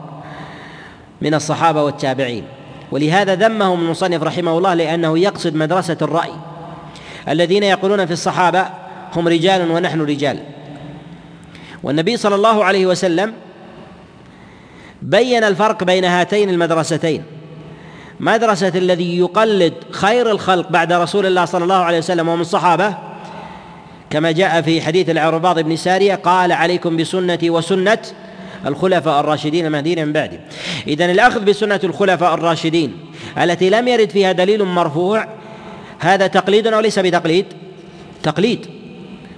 [1.22, 2.44] من الصحابة والتابعين.
[2.92, 6.34] ولهذا ذمهم المصنف رحمه الله لأنه يقصد مدرسة الرأي.
[7.30, 8.66] الذين يقولون في الصحابة
[9.16, 10.40] هم رجال ونحن رجال.
[11.84, 13.34] والنبي صلى الله عليه وسلم
[15.02, 17.24] بين الفرق بين هاتين المدرستين.
[18.20, 22.98] مدرسة الذي يقلد خير الخلق بعد رسول الله صلى الله عليه وسلم ومن الصحابة
[24.10, 28.00] كما جاء في حديث العرباض بن سارية قال عليكم بسنتي وسنة
[28.66, 29.66] الخلفاء الراشدين.
[29.66, 30.40] المهديين من بعدي.
[30.88, 32.98] إذن الأخذ بسنة الخلفاء الراشدين
[33.38, 35.28] التي لم يرد فيها دليل مرفوع
[36.00, 37.46] هذا تقليد أو ليس بتقليد؟
[38.24, 38.83] تقليد.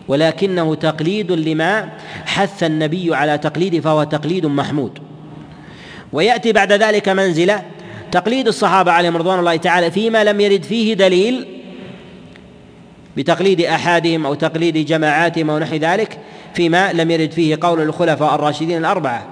[0.07, 1.89] ولكنه تقليد لما
[2.25, 4.99] حث النبي على تقليده فهو تقليد محمود.
[6.13, 7.63] ويأتي بعد ذلك منزلة
[8.11, 11.47] تقليد الصحابة عليهم رضوان الله تعالى فيما لم يرد فيه دليل
[13.17, 16.17] بتقليد أحدهم أو تقليد جماعاتهم أو نحو ذلك
[16.53, 19.27] فيما لم يرد فيه قول الخلفاء الراشدين الأربعة.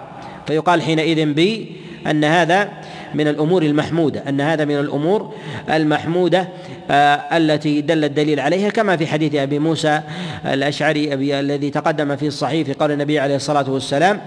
[0.47, 1.71] فيقال حينئذ بي
[2.07, 2.71] أن هذا
[3.13, 5.33] من الأمور المحمودة أن هذا من الأمور
[5.69, 6.47] المحمودة
[6.91, 10.01] آه التي دل الدليل عليها كما في حديث أبي موسى
[10.45, 14.21] الأشعري أبي الذي تقدم في الصحيح في قول النبي عليه الصلاة والسلام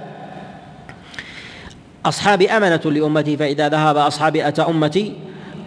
[2.07, 5.13] أصحابي أمنة لأمتي فإذا ذهب أصحابي أتى أمتي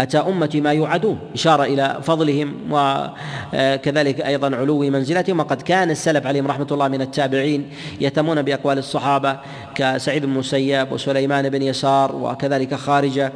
[0.02, 5.39] أتى أمتي ما يوعدون إشارة إلى فضلهم وكذلك أيضا علو منزلتهم.
[5.39, 7.70] وقد كان السلف عليهم رحمة الله من التابعين
[8.02, 9.38] يهتمون بأقوال الصحابة
[9.76, 13.34] كسعيد بن المسيب وسليمان بن يسار وكذلك خارجة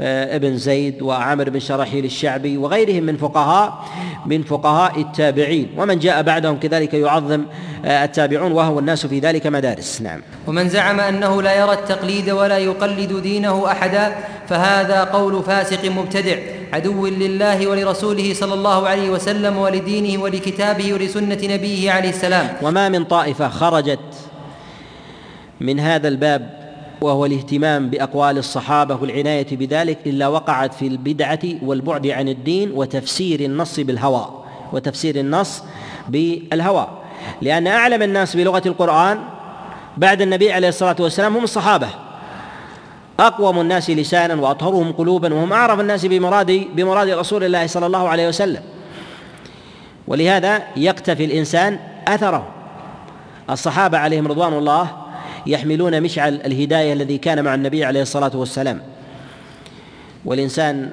[0.00, 3.84] آه، ابن زيد وعامر بن شرحيل الشعبي وغيرهم من فقهاء
[4.26, 5.68] من فقهاء التابعين.
[5.76, 7.44] ومن جاء بعدهم كذلك يعظم
[7.84, 10.02] آه، التابعون وهو الناس في ذلك مدارس.
[10.02, 10.20] نعم.
[10.46, 14.14] ومن زعم أنه لا يرى التقليد ولا يقلد دينه أحدا
[14.48, 16.36] فهذا قول فاسق مبتدع
[16.72, 22.56] عدو لله ولرسوله صلى الله عليه وسلم ولدينه ولكتابه ولسنة نبيه عليه السلام.
[22.62, 24.14] وما من طائفة خرجت
[25.60, 26.58] من هذا الباب
[27.00, 33.80] وهو الاهتمام بأقوال الصحابة والعناية بذلك إلا وقعت في البدعة والبعد عن الدين وتفسير النص
[33.80, 35.62] بالهوى وتفسير النص
[36.08, 36.88] بالهوى.
[37.42, 39.18] لأن أعلم الناس بلغة القرآن
[39.96, 41.88] بعد النبي عليه الصلاة والسلام هم الصحابة.
[43.20, 48.28] أقوم الناس لسانا وأطهرهم قلوبا وهم أعرف الناس بمراد بمراد رسول الله صلى الله عليه
[48.28, 48.62] وسلم.
[50.06, 52.48] ولهذا يقتفي الإنسان أثره.
[53.50, 54.90] الصحابة عليهم رضوان الله
[55.46, 58.80] يحملون مشعل الهداية الذي كان مع النبي عليه الصلاة والسلام.
[60.24, 60.90] والإنسان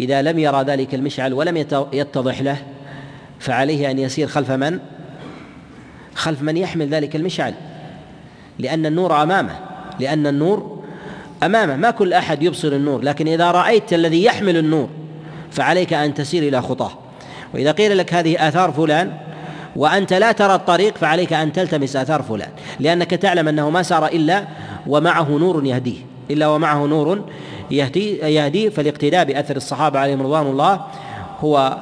[0.00, 1.56] إذا لم يرى ذلك المشعل ولم
[1.92, 2.56] يتضح له
[3.38, 4.78] فعليه أن يسير خلف من؟
[6.14, 7.54] خلف من يحمل ذلك المشعل.
[8.58, 9.54] لأن النور أمامه
[10.00, 10.75] لأن النور
[11.42, 11.76] أمامه.
[11.76, 14.88] ما كل أحد يبصر النور لكن إذا رأيت الذي يحمل النور
[15.50, 16.90] فعليك أن تسير إلى خطاه.
[17.54, 19.12] وإذا قيل لك هذه آثار فلان
[19.76, 22.50] وأنت لا ترى الطريق فعليك أن تلتمس آثار فلان.
[22.80, 24.44] لأنك تعلم أنه ما سار إلا
[24.86, 25.98] ومعه نور يهديه.
[26.30, 27.24] إلا ومعه نور
[27.70, 30.86] يهدي يهديه فالاقتداء بأثر الصحابة عليهم رضوان الله
[31.40, 31.78] هو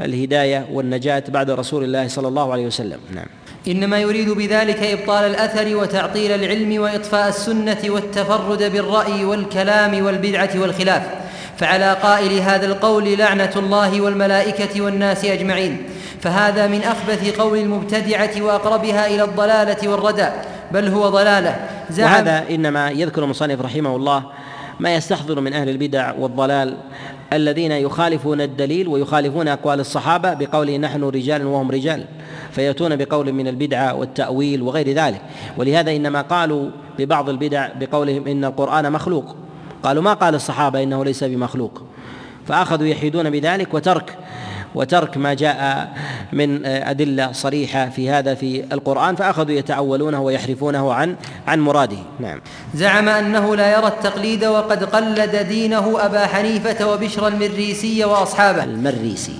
[0.00, 2.98] الهداية والنجاة بعد رسول الله صلى الله عليه وسلم.
[3.14, 3.26] نعم.
[3.68, 11.02] إنما يريد بذلك إبطال الأثر وتعطيل العلم وإطفاء السنة والتفرد بالرأي والكلام والبدعة والخلاف.
[11.56, 15.82] فعلى قائل هذا القول لعنة الله والملائكة والناس أجمعين.
[16.20, 20.28] فهذا من أخبث قول المبتدعة وأقربها إلى الضلالة والردى.
[20.72, 21.56] بل هو ضلالة.
[21.98, 24.22] وهذا إنما يذكر المصنف رحمه الله
[24.80, 26.76] ما يستحضر من أهل البدع والضلال
[27.32, 32.04] الذين يخالفون الدليل ويخالفون أقوال الصحابة بقوله نحن رجال وهم رجال
[32.50, 35.20] فيأتون بقول من البدعه والتأويل وغير ذلك.
[35.56, 39.36] ولهذا إنما قالوا ببعض البدع بقولهم إن القرآن مخلوق.
[39.82, 41.82] قالوا ما قال الصحابة إنه ليس بمخلوق؟
[42.46, 44.18] فأخذوا يحيدون بذلك وترك
[44.74, 45.88] وترك ما جاء
[46.32, 51.16] من أدلة صريحة في هذا في القرآن فأخذوا يتعولونه ويحرفونه عن
[51.46, 51.98] عن مراده.
[52.20, 52.40] نعم.
[52.74, 58.64] زعم أنه لا يرى التقليد وقد قلد دينه أبا حنيفة وبشر المريسي وأصحابه.
[58.64, 59.38] المريسي.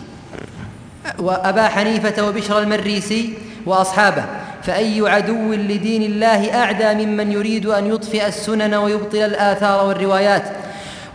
[1.18, 3.34] وأبا حنيفة وبشر المريسي
[3.66, 4.24] وأصحابه.
[4.62, 10.42] فأي عدو لدين الله أعدى ممن يريد أن يطفئ السنن ويبطل الآثار والروايات؟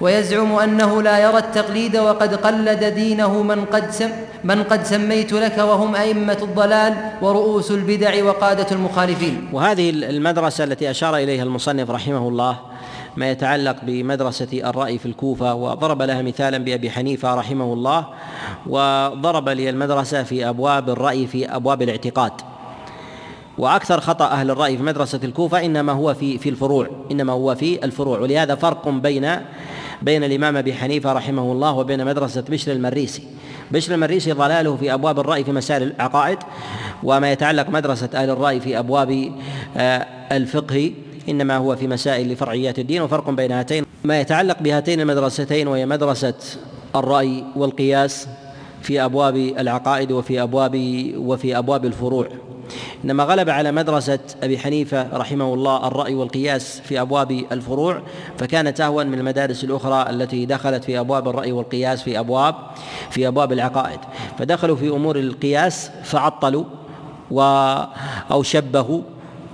[0.03, 4.09] ويزعم أنه لا يرى التقليد وقد قلد دينه من قد سم
[4.43, 9.49] من قد سميت لك وهم أئمة الضلال ورؤوس البدع وقادة المخالفين.
[9.53, 12.59] وهذه المدرسة التي أشار إليها المصنف رحمه الله
[13.17, 18.05] ما يتعلق بمدرسة الرأي في الكوفة وضرب لها مثالا بأبي حنيفة رحمه الله
[18.67, 22.33] وضرب لي المدرسة في أبواب الرأي في أبواب الاعتقاد.
[23.57, 27.85] وأكثر خطأ أهل الرأي في مدرسة الكوفة إنما هو في في الفروع إنما هو في
[27.85, 29.37] الفروع ولهذا فرق بين
[30.01, 33.23] بين الإمام أبي حنيفة رحمه الله وبين مدرسة بشر المريسي.
[33.71, 36.37] بشر المريسي ضلاله في أبواب الرأي في مسائل العقائد
[37.03, 39.31] وما يتعلق مدرسة أهل الرأي في أبواب
[39.77, 40.91] آه، الفقه
[41.29, 43.85] إنما هو في مسائل لفرعيات الدين وفرق بين هاتين.
[44.03, 46.33] ما يتعلق بهاتين المدرستين وهي مدرسة
[46.95, 48.27] الرأي والقياس
[48.81, 50.75] في أبواب العقائد وفي أبواب
[51.17, 52.27] وفي أبواب الفروع.
[53.03, 58.01] إنما غلب على مدرسة أبي حنيفة رحمه الله الرأي والقياس في أبواب الفروع
[58.37, 62.55] فكانت اهون من المدارس الأخرى التي دخلت في أبواب الرأي والقياس في أبواب
[63.09, 63.99] في أبواب العقائد.
[64.39, 66.65] فدخلوا في أمور القياس فعطلوا
[67.31, 67.41] و
[68.31, 69.01] أو شبهوا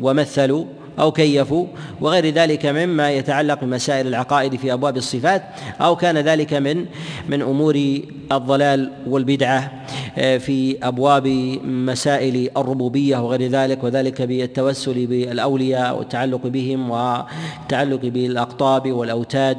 [0.01, 0.65] ومثلوا
[0.99, 1.67] أو كيفوا
[2.01, 5.43] وغير ذلك مما يتعلق بمسائل العقائد في أبواب الصفات
[5.81, 6.85] أو كان ذلك من
[7.29, 7.99] من أمور
[8.31, 9.71] الضلال والبدعة
[10.17, 11.27] آه، في أبواب
[11.65, 19.57] مسائل الربوبية وغير ذلك وذلك بالتوسل بالأولياء والتعلق بهم والتعلق بالأقطاب والأوتاد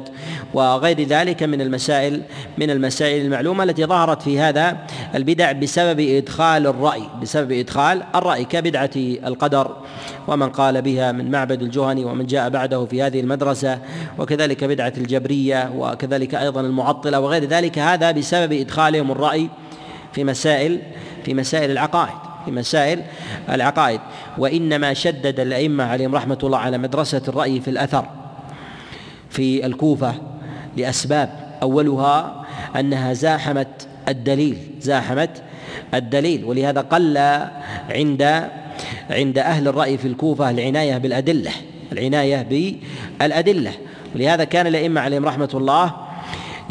[0.53, 2.21] وغير ذلك من المسائل
[2.57, 4.77] من المسائل المعلومة التي ظهرت في هذا
[5.15, 9.75] البدع بسبب إدخال الرأي بسبب إدخال الرأي كبدعة القدر.
[10.27, 13.79] ومن قال بها من معبد الجهني ومن جاء بعده في هذه المدرسة
[14.17, 19.49] وكذلك بدعة الجبرية وكذلك أيضا المعطلة وغير ذلك هذا بسبب إدخالهم الرأي
[20.13, 20.79] في مسائل
[21.25, 23.01] في مسائل العقائد في مسائل
[23.49, 23.99] العقائد.
[24.37, 28.05] وإنما شدد الأئمة عليهم رحمة الله على مدرسة الرأي في الأثر
[29.29, 30.13] في الكوفة
[30.77, 31.57] لأسباب.
[31.61, 32.45] أولها
[32.79, 35.43] أنها زاحمت الدليل زاحمت
[35.93, 36.45] الدليل.
[36.45, 37.17] ولهذا قل
[37.89, 38.49] عند
[39.09, 41.51] عند أهل الرأي في الكوفة العناية بالأدلة
[41.91, 42.41] العناية
[43.19, 43.71] بالأدلة.
[44.15, 46.10] ولهذا كان الأئمة عليهم رحمة الله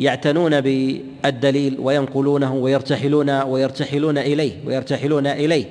[0.01, 5.65] يعتنون بالدليل وينقلونه ويرتحلون ويرتحلون إليه ويرتحلون إليه.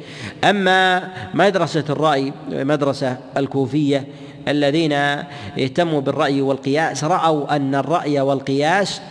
[0.43, 4.07] أما مدرسة الرأي مدرسة الكوفية
[4.47, 9.01] الذين اهتموا بالرأي والقياس رأوا أن الرأي والقياس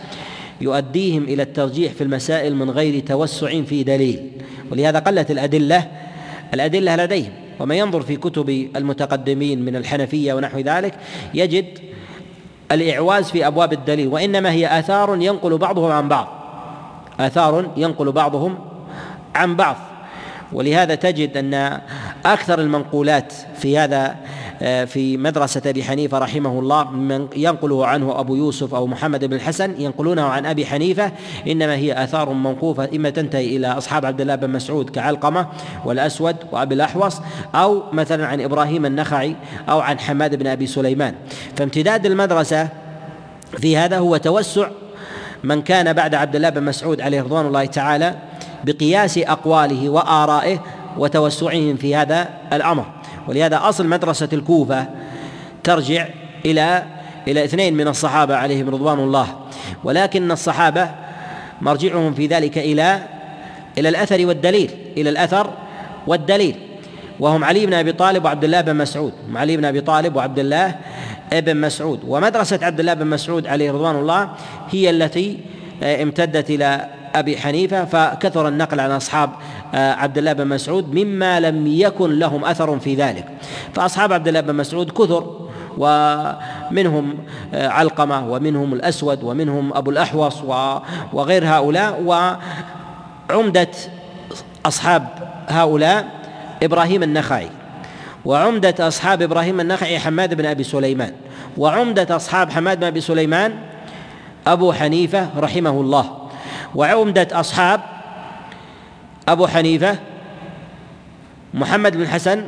[0.61, 4.29] يؤديهم إلى الترجيح في المسائل من غير توسع في دليل.
[4.71, 5.87] ولهذا قلت الأدلة
[6.53, 7.31] الأدلة لديهم.
[7.59, 10.93] ومن ينظر في كتب المتقدمين من الحنفية ونحو ذلك
[11.33, 11.65] يجد
[12.71, 16.27] الإعواز في أبواب الدليل وإنما هي آثار ينقل بعضهم عن بعض.
[17.19, 18.59] آثار ينقل بعضهم
[19.35, 19.75] عن بعض.
[20.53, 21.81] ولهذا تجد أن
[22.25, 24.15] أكثر المنقولات في هذا
[24.59, 29.81] في مدرسة أبي حنيفة رحمه الله من ينقله عنه أبو يوسف أو محمد بن الحسن
[29.81, 31.11] ينقلونه عن أبي حنيفة.
[31.47, 35.47] إنما هي آثار موقوفة إما تنتهي إلى أصحاب عبد الله بن مسعود كعلقمة
[35.85, 37.21] والأسود وأبي الأحوص
[37.55, 39.35] أو مثلا عن إبراهيم النخعي
[39.69, 41.13] أو عن حماد بن أبي سليمان.
[41.55, 42.69] فامتداد المدرسة
[43.57, 44.67] في هذا هو توسع
[45.43, 48.15] من كان بعد عبد الله بن مسعود عليه رضوان الله تعالى
[48.63, 50.59] بقياس أقواله وآرائه
[50.97, 52.98] وتوسعهم في هذا الأمر.
[53.29, 54.87] ولهذا أصل مدرسة الكوفة
[55.63, 56.07] ترجع
[56.45, 56.83] إلى
[57.27, 59.27] إلى اثنين من الصحابة عليهم رضوان الله.
[59.83, 60.89] ولكن الصحابة
[61.61, 62.99] مرجعهم في ذلك إلى
[63.77, 65.53] إلى الأثر والدليل إلى الأثر
[66.07, 66.55] والدليل.
[67.19, 69.13] وهم علي بن أبي طالب وعبد الله بن مسعود.
[69.35, 70.75] علي بن أبي طالب وعبد الله
[71.31, 71.99] بن مسعود.
[72.07, 74.29] ومدرسة عبد الله بن مسعود عليه رضوان الله
[74.69, 75.37] هي التي
[75.83, 81.39] آه، امتدت إلى أبي حنيفة فكثر النقل عن أصحاب آه، عبد الله بن مسعود مما
[81.39, 83.25] لم يكن لهم أثر في ذلك.
[83.73, 85.39] فأصحاب عبد الله بن مسعود كثر
[85.77, 87.17] ومنهم
[87.53, 90.41] آه، علقمة ومنهم الأسود ومنهم أبو الأحوص
[91.13, 92.03] وغير هؤلاء
[93.29, 93.67] وعمدة
[94.65, 95.07] أصحاب
[95.47, 96.07] هؤلاء
[96.63, 97.49] إبراهيم النخعي.
[98.25, 101.13] وعمدة أصحاب إبراهيم النخعي حماد بن أبي سليمان.
[101.57, 103.53] وعمدة أصحاب حماد بن أبي سليمان
[104.47, 106.05] أبو حنيفة رحمه الله.
[106.75, 107.81] وعمدة أصحاب
[109.29, 109.99] أبو حنيفة
[111.53, 112.43] محمد بن الحسن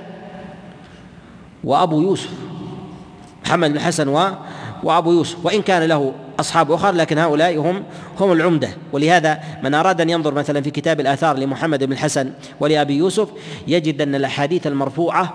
[1.63, 2.29] وأبو يوسف.
[3.45, 4.31] محمد بن الحسن و
[4.83, 5.45] وأبو يوسف.
[5.45, 7.83] وإن كان له أصحاب أخر لكن هؤلاء هم
[8.19, 8.69] هم العمدة.
[8.91, 13.29] ولهذا من أراد أن ينظر مثلا في كتاب الآثار لمحمد بن الحسن ولأبي يوسف
[13.67, 15.33] يجد أن الأحاديث المرفوعة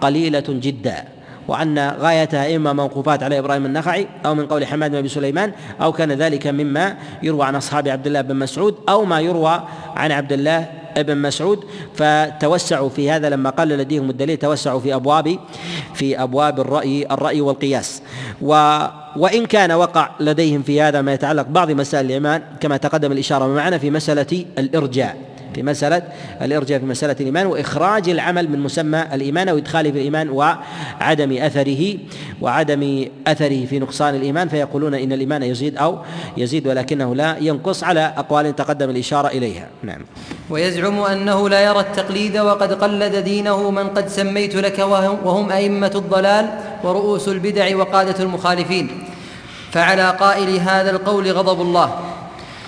[0.00, 1.04] قليلة جدا.
[1.48, 5.92] وأن غايتها إما موقوفات على إبراهيم النخعي أو من قول حماد بن أبي سليمان أو
[5.92, 9.62] كان ذلك مما يروى عن أصحاب عبد الله بن مسعود أو ما يروى
[9.96, 10.66] عن عبد الله
[10.96, 11.64] ابن مسعود.
[11.94, 15.38] فتوسعوا في هذا لما قل لديهم الدليل توسعوا في أبواب
[15.94, 18.02] في أبواب الرأي الرأي والقياس.
[18.42, 18.78] و
[19.16, 23.78] وإن كان وقع لديهم في هذا ما يتعلق بعض مسائل الإيمان كما تقدم الإشارة معنا
[23.78, 25.33] في مسألة الإرجاء.
[25.54, 26.02] في مسألة
[26.42, 31.96] الإرجاء في مسألة الإيمان وإخراج العمل من مسمى الإيمان وإدخاله في الإيمان وعدم أثره
[32.40, 35.98] وعدم أثره في نقصان الإيمان فيقولون إن الإيمان يزيد أو
[36.36, 39.68] يزيد ولكنه لا ينقص على أقوال تقدم الإشارة إليها.
[39.82, 40.00] نعم.
[40.50, 44.78] ويزعم أنه لا يرى التقليد وقد قلد دينه من قد سميت لك
[45.24, 46.48] وهم أئمة الضلال
[46.84, 49.04] ورؤوس البدع وقادة المخالفين.
[49.72, 51.98] فعلى قائل هذا القول غضب الله.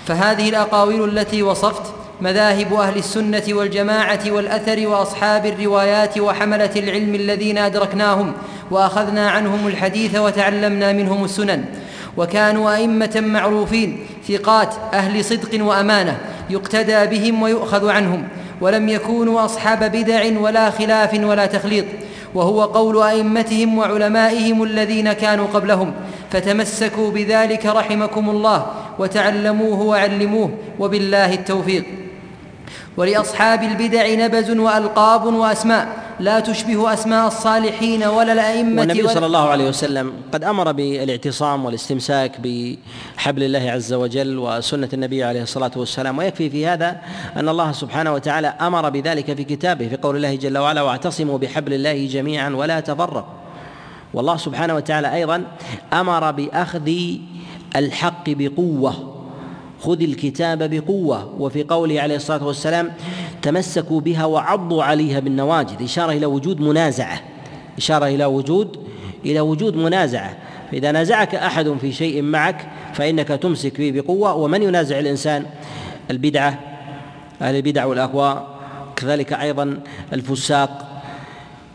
[0.05, 8.33] فهذه الأقاويل التي وصفت مذاهب أهل السنة والجماعة والأثر وأصحاب الروايات وحملة العلم الذين أدركناهم
[8.71, 11.65] وأخذنا عنهم الحديث وتعلمنا منهم السنن.
[12.17, 16.17] وكانوا أئمة معروفين ثقات أهل صدق وأمانة
[16.49, 18.27] يقتدى بهم ويؤخذ عنهم
[18.61, 21.85] ولم يكونوا أصحاب بدع ولا خلاف ولا تخليط.
[22.35, 25.93] وهو قول أئمتهم وعلمائهم الذين كانوا قبلهم
[26.31, 28.65] فتمسكوا بذلك رحمكم الله
[28.99, 30.49] وتعلموه وعلموه
[30.79, 31.83] وبالله التوفيق.
[32.97, 36.07] ولأصحاب البدع نبز وألقاب وأسماء.
[36.19, 42.31] لا تشبه أسماء الصالحين ولا الأئمة والنبي صلى الله عليه وسلم قد أمر بالإعتصام والاستمساك
[42.39, 46.17] بحبل الله عز وجل وسنة النبي عليه الصلاة والسلام.
[46.17, 47.01] ويكفي في هذا
[47.35, 51.73] أن الله سبحانه وتعالى أمر بذلك في كتابه في قول الله جل وعلا واعتصموا بحبل
[51.73, 53.33] الله جميعا ولا تفرقوا.
[54.13, 55.43] والله سبحانه وتعالى أيضا
[55.93, 56.91] أمر بأخذ
[57.75, 59.16] الحق بقوة.
[59.87, 61.33] خذ الكتاب بقوة.
[61.39, 62.91] وفي قوله عليه الصلاة والسلام
[63.41, 65.83] تمسكوا بها وعضوا عليها بالنواجذ.
[65.83, 67.21] إشارة إلى وجود منازعة.
[67.77, 68.77] إشارة إلى وجود
[69.25, 70.37] إلى وجود منازعة.
[70.71, 74.35] فإذا نازعك أحد في شيء معك فإنك تمسك به بقوة.
[74.35, 75.45] ومن ينازع الإنسان؟
[76.11, 76.59] البدعة
[77.41, 78.47] أهل البدع والأهواء
[78.95, 79.79] كذلك أيضا
[80.13, 81.01] الفساق.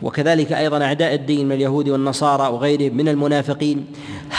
[0.02, 3.86] وكذلك أيضا أعداء الدين من اليهود والنصارى وغيرهم من المنافقين.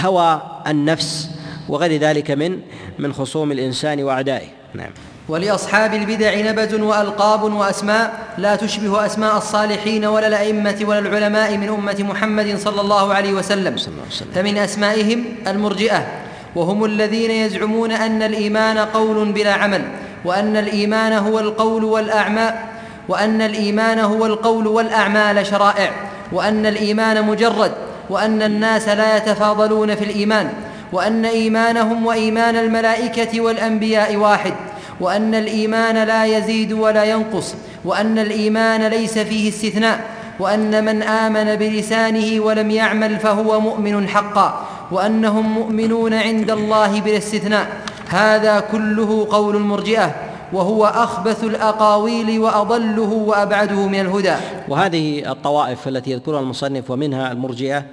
[0.01, 1.29] هوى النفس.
[1.69, 2.59] وغير ذلك من
[2.99, 4.47] من خصوم الإنسان وأعدائه.
[4.73, 4.91] نعم.
[5.29, 11.95] ولأصحاب البدع نبز وألقاب وأسماء لا تشبه أسماء الصالحين ولا الأئمة ولا العلماء من أمة
[11.99, 13.75] محمد صلى الله عليه وسلم.
[14.35, 16.07] فمن أسمائهم المرجئة
[16.55, 19.81] وهم الذين يزعمون أن الإيمان قول بلا عمل
[20.25, 22.53] وأن الإيمان هو القول والأعمال
[23.09, 25.91] وأن الإيمان هو القول والأعمال شرائع
[26.31, 27.71] وأن الإيمان مجرد
[28.09, 30.53] وأن الناس لا يتفاضلون في الإيمان.
[30.93, 34.53] وأن إيمانهم وإيمان الملائكة والأنبياء واحد
[34.99, 37.55] وأن الإيمان لا يزيد ولا ينقص
[37.85, 39.99] وأن الإيمان ليس فيه استثناء
[40.39, 47.67] وأن من آمن بلسانه ولم يعمل فهو مؤمن حقا وأنهم مؤمنون عند الله بلا استثناء.
[48.09, 50.15] هذا كله قول المرجئة
[50.53, 54.35] وهو أخبث الأقاويل وأضله وأبعده من الهدى.
[54.69, 57.83] وهذه الطوائف التي يذكرها المصنف ومنها المرجئة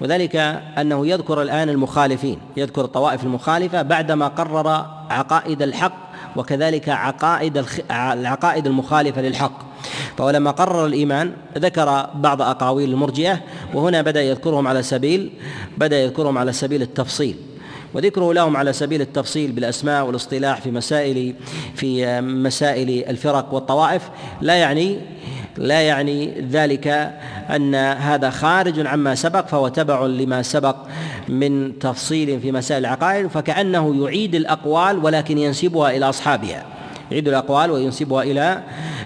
[0.00, 0.36] وذلك
[0.78, 4.68] أنه يذكر الآن المخالفين يذكر الطوائف المخالفة بعدما قرر
[5.10, 9.70] عقائد الحق وكذلك عقائد العقائد المخالفة للحق.
[10.18, 13.40] فهو لما قرر الإيمان ذكر بعض أقاويل المرجئة
[13.74, 15.30] وهنا بدأ يذكرهم على سبيل
[15.78, 17.36] بدأ يذكرهم على سبيل التفصيل.
[17.94, 21.34] وذكره لهم على سبيل التفصيل بالأسماء والاصطلاح في مسائل
[21.74, 24.10] في مسائل الفرق والطوائف
[24.40, 25.00] لا يعني
[25.60, 27.12] لا يعني ذلك
[27.50, 30.76] أن هذا خارج عما سبق فهو تبع لما سبق
[31.28, 36.64] من تفصيل في مسائل العقائد فكأنه يعيد الأقوال ولكن ينسبها إلى أصحابها.
[37.10, 38.62] يعيد الأقوال وينسبها إلى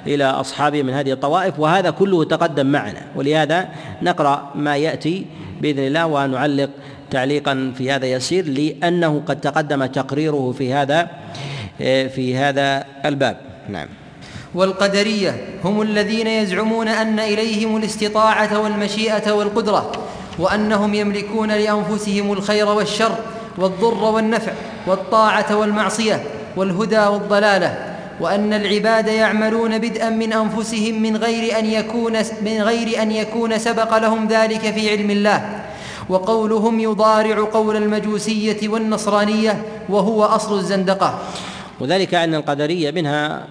[0.07, 3.01] إلى أصحابه من هذه الطوائف وهذا كله تقدم معنا.
[3.17, 3.69] ولهذا
[4.03, 5.27] نقرأ ما يأتي
[5.61, 6.71] بإذن الله ونعلق
[7.11, 11.09] تعليقا في هذا يسير لأنه قد تقدم تقريره في هذا
[12.09, 13.37] في هذا الباب.
[13.69, 14.04] نعم.
[14.55, 19.93] والقدرية هم الذين يزعمون أن إليهم الاستطاعة والمشيئة والقدرة
[20.39, 23.17] وأنهم يملكون لأنفسهم الخير والشر
[23.59, 24.53] والضر والنفع
[24.87, 26.23] والطاعة والمعصية
[26.57, 32.13] والهدى والضلالة وأن العباد يعملون بدءا من أنفسهم من غير أن يكون
[32.43, 35.63] من غير أن يكون سبق لهم ذلك في علم الله.
[36.09, 41.19] وقولهم يضارع قول المجوسية والنصرانية وهو أصل الزندقة.
[41.81, 43.47] وذلك أن القدرية منها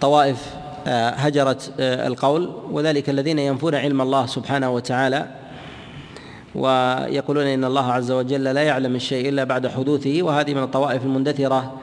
[0.00, 0.54] طوائف
[0.86, 5.26] آه، هجرت آه، القول وذلك الذين ينفون علم الله سبحانه وتعالى
[6.54, 11.80] ويقولون إن الله عز وجل لا يعلم الشيء إلا بعد حدوثه وهذه من الطوائف المندثرة.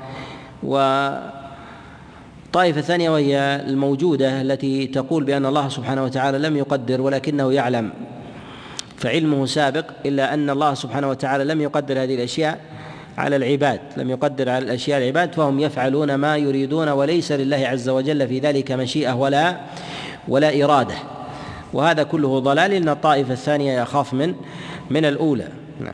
[0.64, 1.30] والطائفه
[2.80, 7.90] الثانية وهي الموجودة التي تقول بأن الله سبحانه وتعالى لم يقدر ولكنه يعلم
[8.98, 12.60] فعلمه سابق إلا أن الله سبحانه وتعالى لم يقدر هذه الأشياء.
[13.18, 18.28] على العباد لم يقدر على الأشياء العباد فهم يفعلون ما يريدون وليس لله عز وجل
[18.28, 19.58] في ذلك مشيئة ولا
[20.28, 20.96] ولا إرادة.
[21.74, 22.74] وهذا كله ضلال.
[22.74, 24.34] إن الطائفة الثانية يخاف من
[24.90, 25.48] من الأولى.
[25.82, 25.94] نعم.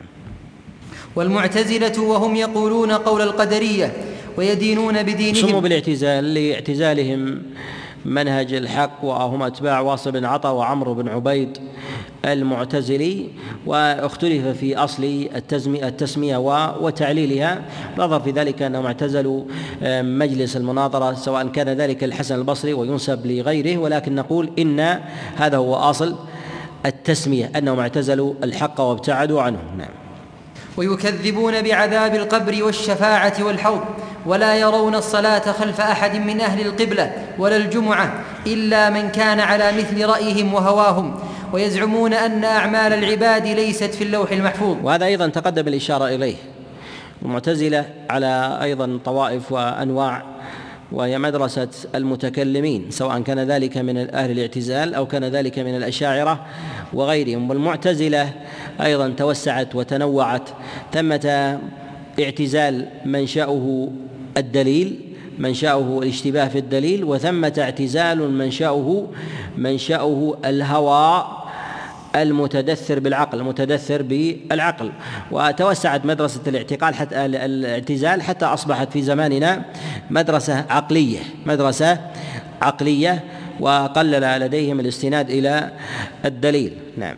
[1.16, 3.92] والمعتزلة وهم يقولون قول القدرية
[4.36, 5.48] ويدينون بدينهم.
[5.48, 7.42] سموا بالاعتزال لاعتزالهم
[8.04, 11.58] منهج الحق وهم أتباع واصل بن عطا وعمرو بن عبيد.
[12.24, 13.28] المعتزلي
[13.66, 15.28] واختلف في أصل
[15.66, 16.36] التسمية
[16.80, 17.62] وتعليلها.
[17.98, 19.44] نظر في ذلك أنهم اعتزلوا
[20.02, 25.00] مجلس المناظرة سواء كان ذلك الحسن البصري وينسب لغيره ولكن نقول إن
[25.36, 26.16] هذا هو أصل
[26.86, 29.58] التسمية أنهم اعتزلوا الحق وابتعدوا عنه.
[29.78, 29.88] نعم.
[30.76, 33.80] ويكذبون بعذاب القبر والشفاعة والحوض
[34.26, 40.06] ولا يرون الصلاة خلف أحد من أهل القبلة ولا الجمعة إلا من كان على مثل
[40.06, 41.14] رأيهم وهواهم.
[41.54, 44.76] ويزعمون أن أعمال العباد ليست في اللوح المحفوظ.
[44.82, 46.34] وهذا أيضا تقدم الإشارة إليه.
[47.22, 50.22] المعتزله على أيضا طوائف وأنواع
[50.92, 56.46] وهي مدرسة المتكلمين سواء كان ذلك من أهل الاعتزال أو كان ذلك من الأشاعرة
[56.92, 57.50] وغيرهم.
[57.50, 58.32] والمعتزلة
[58.82, 60.48] أيضا توسعت وتنوعت
[60.92, 61.58] ثمة
[62.20, 63.88] اعتزال منشأه
[64.36, 65.00] الدليل
[65.38, 69.06] منشأه الاشتباه في الدليل وثمة اعتزال منشأه
[69.56, 71.43] منشأه الهوى
[72.16, 74.92] المتدثر بالعقل المتدثر بالعقل.
[75.30, 79.62] وتوسعت مدرسة الاعتقال حتى الاعتزال حتى أصبحت في زماننا
[80.10, 81.98] مدرسة عقلية مدرسة
[82.62, 83.24] عقلية
[83.60, 85.70] وقلل لديهم الاستناد إلى
[86.24, 86.72] الدليل.
[86.96, 87.16] نعم.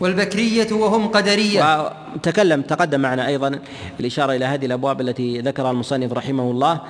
[0.00, 1.92] والبكرية وهم قدرية.
[2.16, 3.58] وتكلم تقدم معنا أيضا
[4.00, 6.80] الإشارة إلى هذه الأبواب التي ذكرها المصنف رحمه الله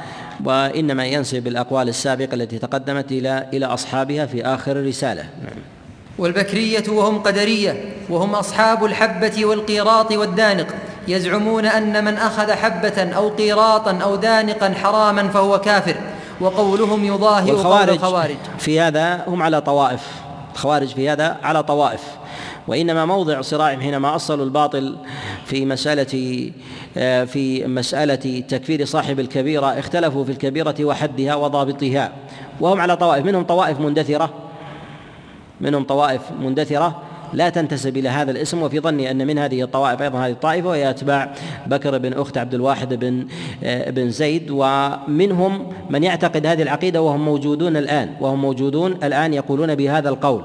[0.44, 5.22] وإنما ينسب الأقوال السابقة التي تقدمت إلى إلى أصحابها في آخر الرسالة.
[5.22, 5.77] نعم.
[6.18, 10.66] والبكرية وهم قدرية وهم أصحاب الحبة والقيراط والدانق
[11.08, 15.96] يزعمون أن من أخذ حبة أو قيراطا أو دانقا حراما فهو كافر
[16.40, 18.36] وقولهم يظاهر قول الخوارج.
[18.58, 20.00] في هذا هم على طوائف
[20.54, 22.00] الخوارج في هذا على طوائف
[22.68, 24.96] وإنما موضع صراعهم حينما أصلوا الباطل
[25.46, 26.50] في مسألة
[26.96, 32.12] آه، في مسألة تكفير صاحب الكبيرة اختلفوا في الكبيرة وحدها وضابطها
[32.60, 34.47] وهم على طوائف منهم طوائف مندثرة.
[35.60, 37.02] منهم طوائف مندثرة
[37.32, 40.90] لا تنتسب إلى هذا الاسم وفي ظني أن من هذه الطوائف أيضا هذه الطائفة وهي
[40.90, 41.34] أتباع
[41.66, 43.26] بكر بن أخت عبد الواحد بن
[43.64, 49.74] آه، بن زيد ومنهم من يعتقد هذه العقيدة وهم موجودون الآن وهم موجودون الآن يقولون
[49.74, 50.42] بهذا القول.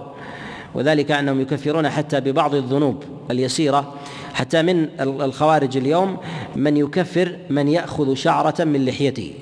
[0.75, 3.93] وذلك أنهم يكفرون حتى ببعض الذنوب اليسيرة
[4.33, 6.17] حتى من الخوارج اليوم
[6.55, 9.33] من يكفر من يأخذ شعرة من لحيته.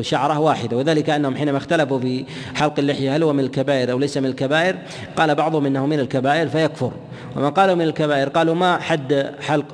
[0.00, 0.76] شعرة واحدة.
[0.76, 2.24] وذلك أنهم حينما اختلفوا في
[2.54, 4.76] حلق اللحية هل هو من الكبائر أو ليس من الكبائر؟
[5.16, 6.92] قال بعضهم إنه من الكبائر فيكفر.
[7.36, 9.64] ومن قالوا من الكبائر قالوا ما حد حلق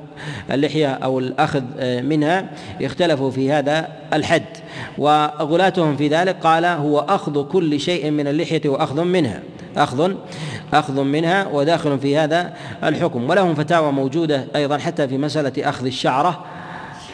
[0.51, 1.63] اللحية أو الأخذ
[2.01, 2.49] منها؟
[2.81, 4.45] اختلفوا في هذا الحد.
[4.97, 9.39] وغلاتهم في ذلك قال هو أخذ كل شيء من اللحية وأخذ منها.
[9.77, 10.13] أخذ
[10.73, 13.29] أخذ منها وداخل في هذا الحكم.
[13.29, 16.45] ولهم فتاوى موجودة أيضا حتى في مسألة أخذ الشعرة.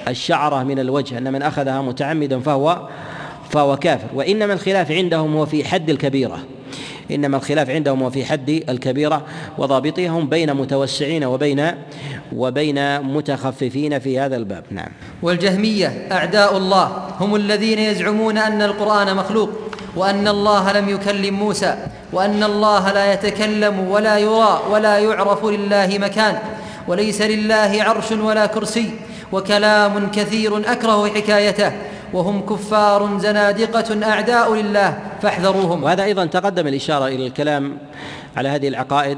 [0.07, 2.87] الشعرة من الوجه أن من أخذها متعمدا فهو
[3.49, 4.07] فهو كافر.
[4.13, 6.39] وإنما الخلاف عندهم هو في حد الكبيرة.
[7.11, 9.25] إنما الخلاف عندهم هو في حد الكبيرة
[9.57, 11.71] وضابطها هم بين متوسعين وبين
[12.35, 14.63] وبين متخففين في هذا الباب.
[14.71, 14.89] نعم.
[15.21, 16.85] والجهمية أعداء الله
[17.19, 19.49] هم الذين يزعمون أن القرآن مخلوق
[19.95, 21.75] وأن الله لم يكلم موسى
[22.13, 26.37] وأن الله لا يتكلم ولا يرى ولا يعرف لله مكان
[26.87, 28.91] وليس لله عرش ولا كرسي.
[29.31, 31.71] وكلام كثير أكره حكايته
[32.13, 35.83] وهم كفار زنادقة أعداء لله فاحذروهم.
[35.83, 37.77] وهذا أيضا تقدم الإشارة إلى الكلام
[38.37, 39.17] على هذه العقائد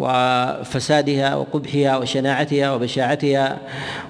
[0.00, 3.58] وفسادها وقبحها وشناعتها وبشاعتها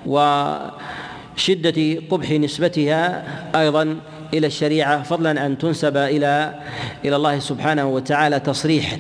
[0.07, 3.25] وشدة قبح نسبتها
[3.55, 3.97] أيضا
[4.35, 6.55] إلى الشريعة فضلا أن تنسب إلى
[7.05, 8.99] إلى الله سبحانه وتعالى تصريحا.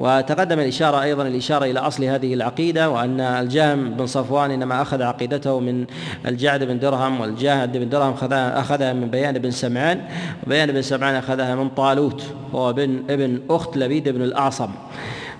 [0.00, 5.60] وتقدم الإشارة أيضا الإشارة إلى أصل هذه العقيدة وأن الجهم بن صفوان إنما أخذ عقيدته
[5.60, 5.86] من
[6.26, 10.00] الجعد بن درهم والجاهد بن درهم أخذها من بيان بن سمعان
[10.46, 12.22] وبيان بن سمعان أخذها من طالوت
[12.52, 14.68] وهو ابن ابن أخت لبيد بن الأعصم.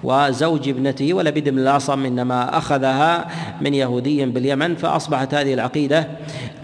[0.04, 3.28] وزوج ابنته ولبيد بن الأعصم إنما أخذها
[3.60, 6.08] من يهودي باليمن فأصبحت هذه العقيدة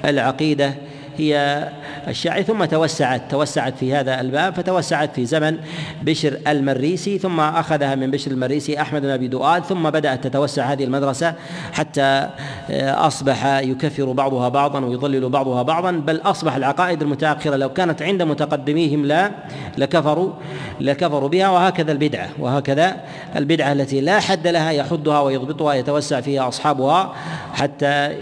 [0.04, 0.74] العقيدة
[1.18, 1.68] هي
[2.08, 5.58] الشاعر ثم توسعت توسعت في هذا الباب فتوسعت في زمن
[6.02, 10.84] بشر المريسي ثم أخذها من بشر المريسي أحمد بن أبي دؤاد ثم بدأت تتوسع هذه
[10.84, 11.34] المدرسة
[11.72, 12.28] حتى
[12.70, 18.22] آه، أصبح يكفر بعضها بعضا ويضلل بعضها بعضا بل أصبح العقائد المتأخرة لو كانت عند
[18.22, 19.30] متقدميهم لا
[19.78, 20.32] لكفروا
[20.80, 22.96] لكفروا بها وهكذا البدعة وهكذا
[23.36, 27.14] البدعة التي لا حد لها يحدها ويضبطها يتوسع فيها أصحابها
[27.54, 28.16] حتى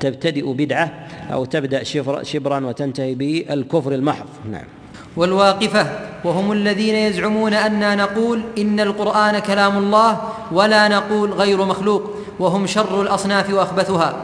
[0.00, 1.09] تبتدئ بدعة.
[1.32, 1.82] أو تبدأ
[2.22, 4.26] شبرا وتنتهي بالكفر المحض.
[4.50, 4.64] نعم.
[5.16, 5.86] والواقفة
[6.24, 10.20] وهم الذين يزعمون أننا نقول إن القرآن كلام الله
[10.52, 14.16] ولا نقول غير مخلوق وهم شر الأصناف وأخبثها.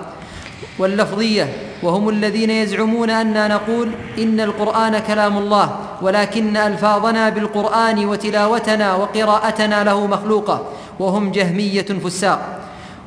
[0.78, 1.52] واللفظية
[1.82, 10.06] وهم الذين يزعمون أننا نقول إن القرآن كلام الله ولكن ألفاظنا بالقرآن وتلاوتنا وقراءتنا له
[10.06, 10.66] مخلوقة
[11.00, 12.60] وهم جهمية فساق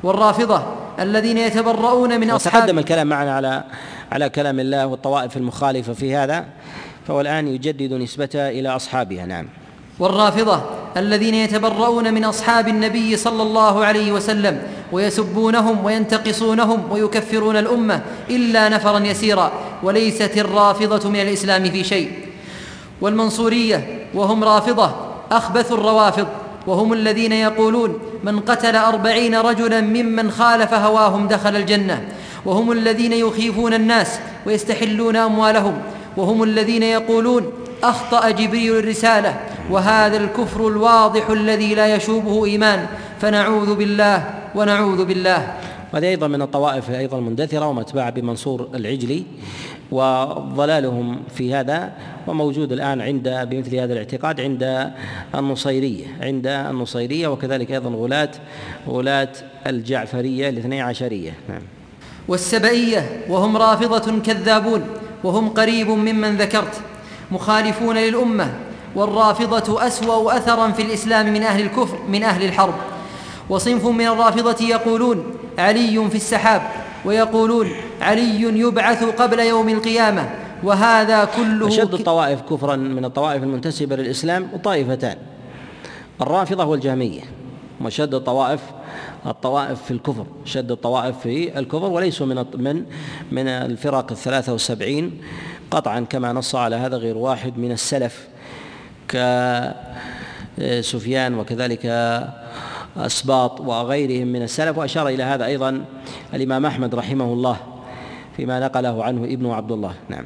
[0.04, 0.64] والرافضة
[1.00, 3.64] الذين يتبرؤون من أصحاب وتقدم الكلام معنا على
[4.12, 6.46] على كلام الله والطوائف المخالفة في هذا
[7.08, 9.26] فهو الآن يجدد نسبتها إلى أصحابها.
[9.26, 9.48] نعم.
[10.00, 10.62] والرافضة
[10.98, 14.62] الذين يتبرؤون من أصحاب النبي صلى الله عليه وسلم
[14.92, 19.52] ويسبونهم وينتقصونهم ويكفرون الأمة إلا نفرا يسيرا
[19.84, 22.12] وليست الرافضة من الإسلام في شيء.
[23.02, 24.92] والمنصورية وهم رافضة
[25.32, 26.28] أخبث الروافض.
[26.70, 31.98] وهم الذين يقولون من قتل أربعين رجلا ممن خالف هواهم دخل الجنة.
[32.46, 35.82] وهم الذين يخيفون الناس ويستحلون أموالهم.
[36.18, 37.44] وهم الذين يقولون
[37.84, 39.40] أخطأ جبريل الرسالة.
[39.72, 42.86] وهذا الكفر الواضح الذي لا يشوبه إيمان.
[43.22, 44.18] فنعوذ بالله
[44.56, 45.54] ونعوذ بالله.
[45.94, 49.24] وهذه أيضا من الطوائف أيضا المندثرة ومتبعة بمنصور العجلي.
[49.92, 51.92] وضلالهم في هذا
[52.28, 54.92] وموجود الآن عند بمثل هذا الاعتقاد عند
[55.36, 58.32] النصيرية عند النصيرية وكذلك أيضا غلاة
[58.88, 59.32] غلاة
[59.68, 61.34] الجعفرية الاثني عشرية.
[61.50, 61.62] نعم.
[62.28, 64.84] والسبئية وهم رافضة كذابون
[65.24, 66.82] وهم قريب ممن ذكرت
[67.32, 68.54] مخالفون للأمة
[68.96, 72.76] والرافضة أسوأ أثرا في الإسلام من أهل الكفر من أهل الحرب.
[73.50, 75.24] وصنف من الرافضة يقولون
[75.60, 76.62] علي في السحاب.
[77.06, 77.70] ويقولون
[78.02, 80.30] علي يبعث قبل يوم القيامة
[80.64, 85.18] وهذا كله أشد الطوائف كفرا من الطوائف المنتسبة للإسلام طائفتان
[86.22, 87.22] الرافضة والجهمية
[87.82, 88.62] وشد الطوائف
[89.26, 92.86] الطوائف في الكفر شد الطوائف في الكفر وليسوا من من
[93.32, 95.22] من الفرق الثلاثة والسبعين.
[95.72, 98.28] قطعا كما نص على هذا غير واحد من السلف
[100.58, 101.86] كسفيان وكذلك
[102.98, 105.86] أسباط وغيرهم من السلف وأشار إلى هذا أيضا
[106.34, 107.58] الإمام أحمد رحمه الله
[108.38, 110.26] فيما نقله عنه ابن عبد الله نعم.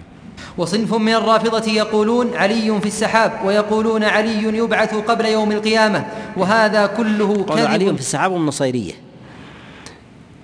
[0.58, 6.06] وصنف من الرافضة يقولون علي في السحاب ويقولون علي يبعث قبل يوم القيامة
[6.38, 7.66] وهذا كله كذب.
[7.66, 8.94] علي في السحاب ومن النصيرية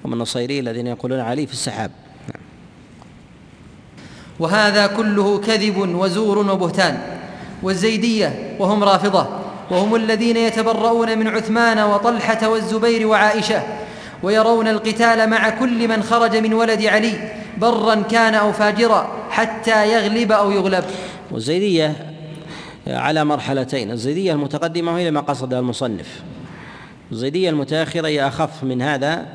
[0.03, 1.91] ومن النصيرية الذين يقولون علي في السحاب.
[2.33, 2.43] نعم.
[4.39, 6.97] وهذا كله كذب وزور وبهتان.
[7.63, 9.38] والزيدية وهم رافضة.
[9.71, 13.63] وهم الذين يتبرؤون من عثمان وطلحة والزبير وعائشة
[14.23, 20.31] ويرون القتال مع كل من خرج من ولد علي برا كان أو فاجرا حتى يغلب
[20.31, 20.83] أو يغلب.
[21.31, 21.95] والزيدية
[22.87, 26.21] على مرحلتين الزيدية المتقدمة وهي ما قصدها المصنف.
[27.11, 29.25] الزيدية المتأخرة هي أخف من هذا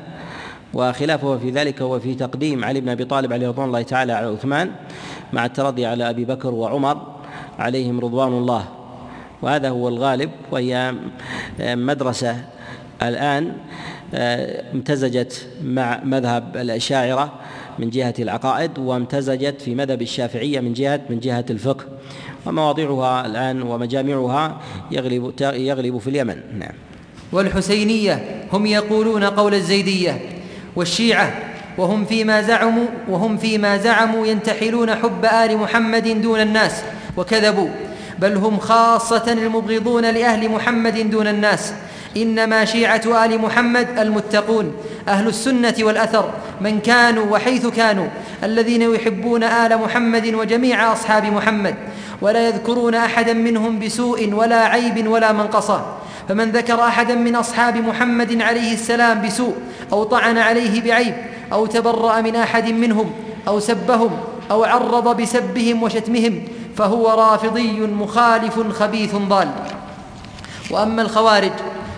[0.73, 4.27] وخلافه في ذلك هو في تقديم علي بن أبي طالب عليه رضوان الله تعالى على
[4.27, 4.71] عثمان
[5.33, 7.01] مع الترضي على أبي بكر وعمر
[7.59, 8.74] عليهم رضوان الله.
[9.45, 10.93] وهذا هو الغالب وهي
[11.59, 12.37] مدرسة.
[13.03, 13.51] الآن
[14.73, 17.33] امتزجت مع مذهب الأشاعرة
[17.79, 21.85] من جهة العقائد وامتزجت في مذهب الشافعية من جهة من جهة الفقه.
[22.45, 24.61] ومواضعها الآن ومجامعها
[24.91, 26.37] يغلب يغلب في اليمن.
[26.59, 26.73] نعم.
[27.31, 30.19] والحسينية هم يقولون قول الزيدية
[30.75, 31.33] والشيعة
[31.77, 36.83] وهم فيما زعموا وهم فيما زعموا ينتحلون حب آل محمد دون الناس
[37.17, 37.69] وكذبوا.
[38.19, 41.73] بل هم خاصة المبغضون لأهل محمد دون الناس.
[42.17, 44.73] إنما شيعة آل محمد المتقون
[45.07, 46.29] أهل السنة والأثر
[46.61, 48.07] من كانوا وحيث كانوا
[48.43, 51.75] الذين يحبون آل محمد وجميع أصحاب محمد
[52.21, 55.85] ولا يذكرون أحدا منهم بسوء ولا عيب ولا منقصه
[56.29, 59.55] فمن ذكر أحدا من أصحاب محمد عليه السلام بسوء
[59.93, 61.13] أو طعن عليه بعيب
[61.53, 63.11] أو تبرأ من أحد منهم
[63.47, 64.11] أو سبهم
[64.51, 66.43] أو عرض بسبهم وشتمهم
[66.77, 69.49] فهو رافضي مخالف خبيث ضال.
[70.71, 71.51] وأما الخوارج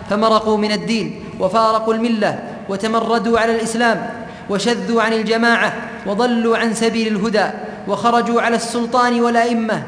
[0.09, 2.39] فمرقوا من الدين وفارقوا الملة
[2.69, 4.09] وتمردوا على الإسلام
[4.49, 5.73] وشذوا عن الجماعة
[6.05, 7.45] وضلوا عن سبيل الهدى
[7.87, 9.83] وخرجوا على السلطان والأئمة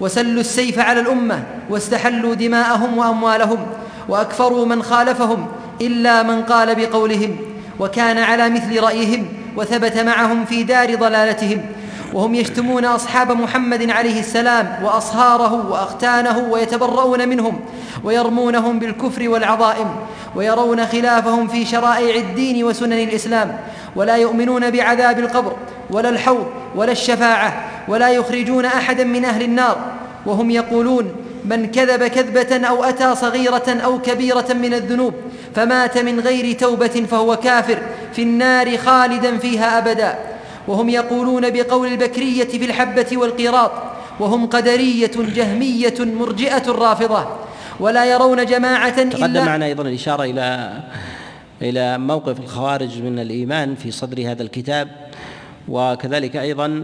[0.00, 3.66] وسلوا السيف على الأمة واستحلوا دماءهم وأموالهم
[4.08, 5.46] وأكفروا من خالفهم
[5.80, 7.36] إلا من قال بقولهم
[7.80, 9.26] وكان على مثل رأيهم
[9.56, 11.62] وثبت معهم في دار ضلالتهم
[12.12, 17.60] وهم يشتمون أصحاب محمد عليه السلام وأصهاره وأختانه ويتبرؤون منهم
[18.04, 19.88] ويرمونهم بالكفر والعظائم
[20.36, 23.58] ويرون خلافهم في شرائع الدين وسنن الإسلام
[23.96, 25.52] ولا يؤمنون بعذاب القبر
[25.90, 26.46] ولا الحوض
[26.76, 29.78] ولا الشفاعة ولا يخرجون أحدا من أهل النار
[30.26, 31.12] وهم يقولون
[31.44, 35.14] من كذب كذبة أو أتى صغيرة أو كبيرة من الذنوب
[35.54, 37.78] فمات من غير توبة فهو كافر
[38.12, 40.35] في النار خالدا فيها أبدا
[40.68, 43.72] وهم يقولون بقول البكرية في الحبة والقيراط
[44.20, 47.26] وهم قدرية جهمية مرجئة رافضة
[47.80, 50.72] ولا يرون جماعة تقدم إلا معنا أيضا الإشارة إلى
[51.62, 54.88] إلى موقف الخوارج من الإيمان في صدر هذا الكتاب
[55.68, 56.82] وكذلك أيضا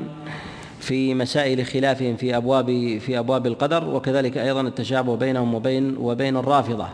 [0.81, 2.67] في مسائل خلافهم في أبواب
[3.07, 6.87] في أبواب القدر وكذلك أيضا التشابه بينهم وبين وبين الرافضة.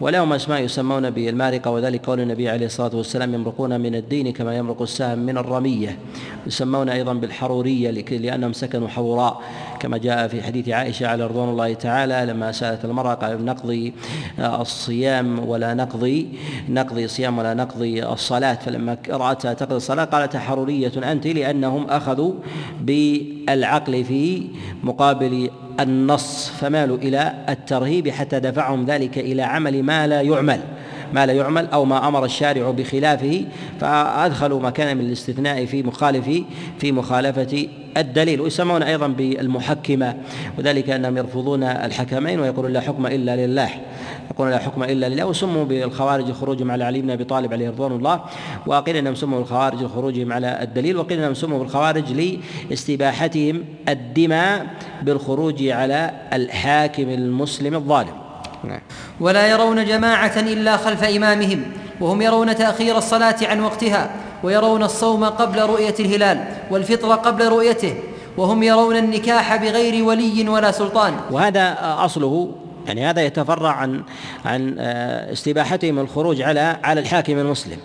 [0.00, 4.82] ولهم أسماء يسمون بالمارقة وذلك قول النبي عليه الصلاة والسلام يمرقون من الدين كما يمرق
[4.82, 5.98] السهم من الرمية.
[6.46, 9.42] يسمون أيضا بالحرورية لأنهم سكنوا حوراء.
[9.80, 13.92] كما جاء في حديث عائشة على رضوان الله تعالى لما سألت المرأة قال نقضي
[14.38, 16.28] الصيام ولا نقضي
[16.68, 18.54] نقضي الصيام ولا نقضي الصلاة.
[18.54, 22.32] فلما رأتها تقضي الصلاة قالت حرورية أنت لأنهم أخذوا
[22.80, 24.42] بالعقل في
[24.82, 25.50] مقابل
[25.80, 30.60] النص فمالوا إلى الترهيب حتى دفعهم ذلك إلى عمل ما لا يعمل.
[31.14, 33.44] ما لا يعمل أو ما أمر الشارع بخلافه
[33.80, 36.42] فأدخلوا مكان من الاستثناء في مخالف
[36.78, 38.40] في مخالفة الدليل.
[38.40, 40.16] ويسمون أيضا بالمحكمة.
[40.58, 43.68] وذلك أنهم يرفضون الحكمين ويقولون لا حكم إلا لله.
[44.30, 45.26] يقولون لا حكم إلا لله.
[45.26, 48.20] وسموا بالخوارج خروجهم على علي بن أبي طالب عليه رضوان الله.
[48.66, 50.96] وقيل إنهم سموا بالخوارج خروجهم على الدليل.
[50.96, 52.36] وقيل إنهم سموا بالخوارج
[52.70, 54.66] لاستباحتهم الدماء
[55.02, 58.23] بالخروج على الحاكم المسلم الظالم.
[58.68, 58.80] نعم.
[59.20, 61.62] ولا يرون جماعة إلا خلف إمامهم
[62.00, 64.10] وهم يرون تأخير الصلاة عن وقتها
[64.42, 67.94] ويرون الصوم قبل رؤية الهلال والفطر قبل رؤيته
[68.36, 72.48] وهم يرون النكاح بغير ولي ولا سلطان وهذا أصله
[72.86, 74.02] يعني هذا يتفرع عن
[74.44, 77.76] عن آه، استباحتهم الخروج على على الحاكم المسلم.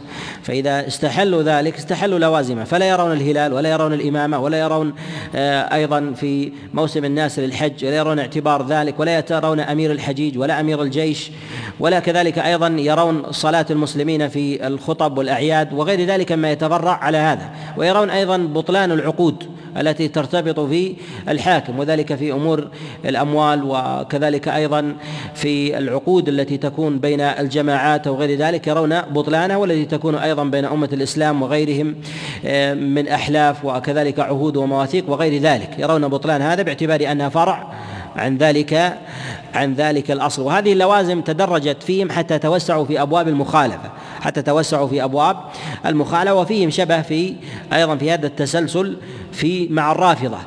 [0.44, 2.64] فإذا استحلوا ذلك استحلوا لوازمه.
[2.64, 4.94] فلا يرون الهلال ولا يرون الإمامة ولا يرون
[5.36, 10.60] آه، أيضا في موسم الناس للحج ولا يرون اعتبار ذلك ولا يرون أمير الحجيج ولا
[10.60, 11.32] أمير الجيش
[11.80, 17.50] ولا كذلك أيضا يرون صلاة المسلمين في الخطب والأعياد وغير ذلك مما يتفرع على هذا.
[17.78, 19.59] ويرون أيضا بطلان العقود.
[19.78, 20.96] التي ترتبط في
[21.30, 22.68] الحاكم وذلك في أمور
[23.06, 24.96] الأموال وكذلك أيضا
[25.36, 30.66] في العقود التي تكون بين الجماعات أو غير ذلك يرون بطلانها والتي تكون أيضا بين
[30.66, 31.96] أمة الإسلام وغيرهم
[32.46, 35.80] آه، من أحلاف وكذلك عهود ومواثيق وغير ذلك.
[35.80, 37.74] يرون بطلان هذا باعتبار أنها فرع
[38.16, 38.98] عن ذلك
[39.56, 40.42] عن ذلك الأصل.
[40.42, 45.38] وهذه اللوازم تدرجت فيهم حتى توسعوا في أبواب المخالفة حتى توسعوا في أبواب
[45.86, 47.34] المخالفة وفيهم شبه في
[47.74, 48.98] أيضا في هذا التسلسل
[49.32, 50.38] في مع الرافضة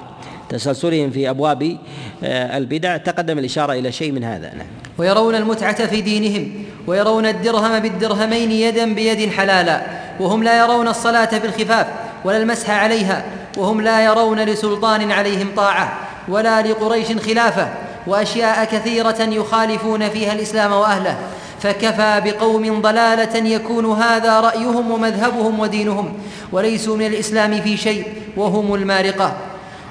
[0.48, 1.78] تسلسلهم في أبواب
[2.24, 2.96] آه، البدع.
[2.96, 4.54] تقدم الإشارة إلى شيء من هذا.
[4.54, 4.66] نعم.
[4.98, 9.82] ويرون المتعة في دينهم ويرون الدرهم بالدرهمين يدا بيد حلالا
[10.20, 11.86] وهم لا يرون الصلاة بالخفاف
[12.24, 13.24] ولا المسح عليها
[13.56, 15.92] وهم لا يرون لسلطان عليهم طاعة
[16.28, 17.68] ولا لقريش خلافة
[18.06, 21.18] وأشياء كثيرة يخالفون فيها الإسلام وأهله
[21.60, 26.12] فكفى بقوم ضلالة يكون هذا رأيهم ومذهبهم ودينهم
[26.52, 28.06] وليسوا من الإسلام في شيء
[28.36, 29.32] وهم المارقة.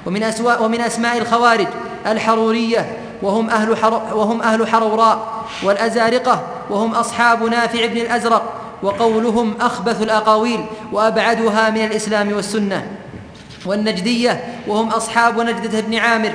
[0.06, 1.66] ومن, أسواء ومن أسماء الخوارج
[2.06, 10.02] الحرورية وهم أهل, حر وهم أهل حروراء والأزارقة وهم أصحاب نافع بن الأزرق وقولهم أخبث
[10.02, 12.86] الأقاويل وأبعدها من الإسلام والسنة
[13.66, 16.32] والنجدية وهم أصحاب نجدة بن عامر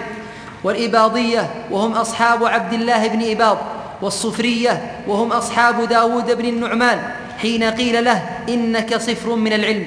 [0.63, 3.57] والإباضية وهم أصحاب عبد الله بن إباض
[4.01, 6.99] والصفرية وهم أصحاب داود بن النعمان
[7.37, 9.85] حين قيل له إنك صفر من العلم.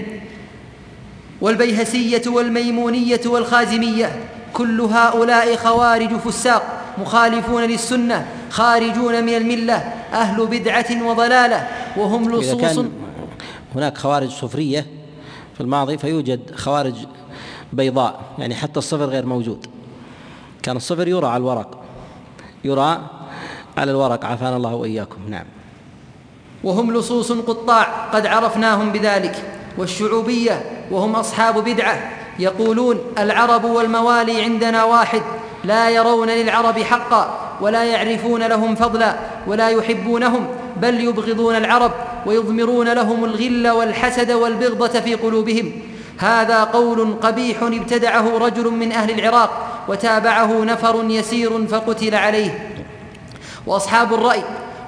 [1.41, 4.11] والبيهسية والميمونية والخازمية
[4.53, 6.63] كل هؤلاء خوارج فساق
[6.99, 9.75] مخالفون للسنة خارجون من الملة
[10.13, 12.85] أهل بدعة وضلالة وهم لصوص
[13.75, 14.87] هناك خوارج صفرية
[15.55, 16.95] في الماضي فيوجد خوارج
[17.73, 19.67] بيضاء يعني حتى الصفر غير موجود.
[20.63, 21.83] كان الصفر يرى على الورق.
[22.65, 23.01] يرى
[23.79, 24.25] على الورق.
[24.25, 25.17] عافانا الله وإياكم.
[25.29, 25.45] نعم.
[26.65, 28.09] وهم لصوص قطاع.
[28.13, 29.43] قد عرفناهم بذلك.
[29.79, 32.11] والشعوبية وهم أصحاب بدعة.
[32.39, 35.23] يقولون العرب والموالي عندنا واحد.
[35.65, 39.17] لا يرون للعرب حقا ولا يعرفون لهم فضلا
[39.47, 40.47] ولا يحبونهم.
[40.77, 41.93] بل يبغضون العرب
[42.27, 45.73] ويضمرون لهم الغل والحسد والبغضة في قلوبهم.
[46.21, 52.71] هذا قول قبيح ابتدعه رجل من أهل العراق وتابعه نفر يسير فقتل عليه.
[53.67, 54.43] وأصحاب الرأي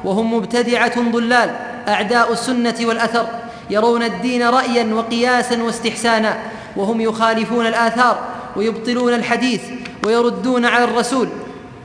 [0.04, 1.50] وهم مبتدعة ضلال
[1.88, 3.26] أعداء السنة والأثر
[3.70, 6.38] يرون الدين رايا وقياسا واستحسانا
[6.76, 8.18] وهم يخالفون الآثار
[8.56, 9.62] ويبطلون الحديث
[10.06, 11.28] ويردون على الرسول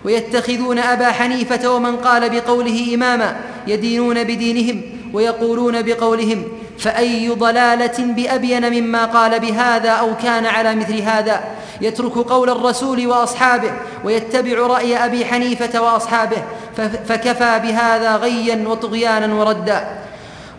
[0.05, 3.37] ويتخذون أبا حنيفة ومن قال بقوله إماما
[3.67, 4.81] يدينون بدينهم
[5.17, 6.43] ويقولون بقولهم
[6.79, 11.43] فأي ضلالة بأبين مما قال بهذا أو كان على مثل هذا؟
[11.81, 13.71] يترك قول الرسول وأصحابه
[14.03, 16.37] ويتبع رأي أبي حنيفة وأصحابه
[17.07, 19.87] فكفى بهذا غيا وطغيانا وردا.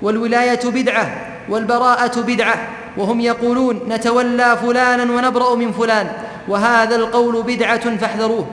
[0.02, 1.10] والولاية بدعة
[1.48, 6.06] والبراءة بدعة وهم يقولون نتولى فلانا ونبرأ من فلان
[6.48, 8.46] وهذا القول بدعة فاحذروه.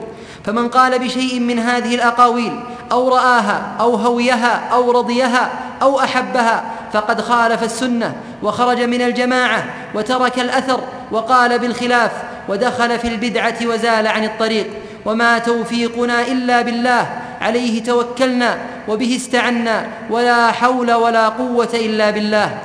[0.46, 2.60] فمن قال بشيء من هذه الأقاويل
[2.92, 5.50] أو رآها أو هويها أو رضيها
[5.82, 9.64] أو أحبها فقد خالف السنة وخرج من الجماعة
[9.94, 10.80] وترك الأثر
[11.12, 12.10] وقال بالخلاف
[12.48, 14.66] ودخل في البدعة وزال عن الطريق
[15.04, 17.06] وما توفيقنا إلا بالله
[17.40, 18.58] عليه توكلنا
[18.88, 22.58] وبه استعنا ولا حول ولا قوة إلا بالله.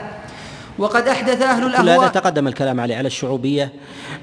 [0.77, 3.73] وقد أحدث أهل الأهواء هذا تقدم الكلام عليه على الشعوبية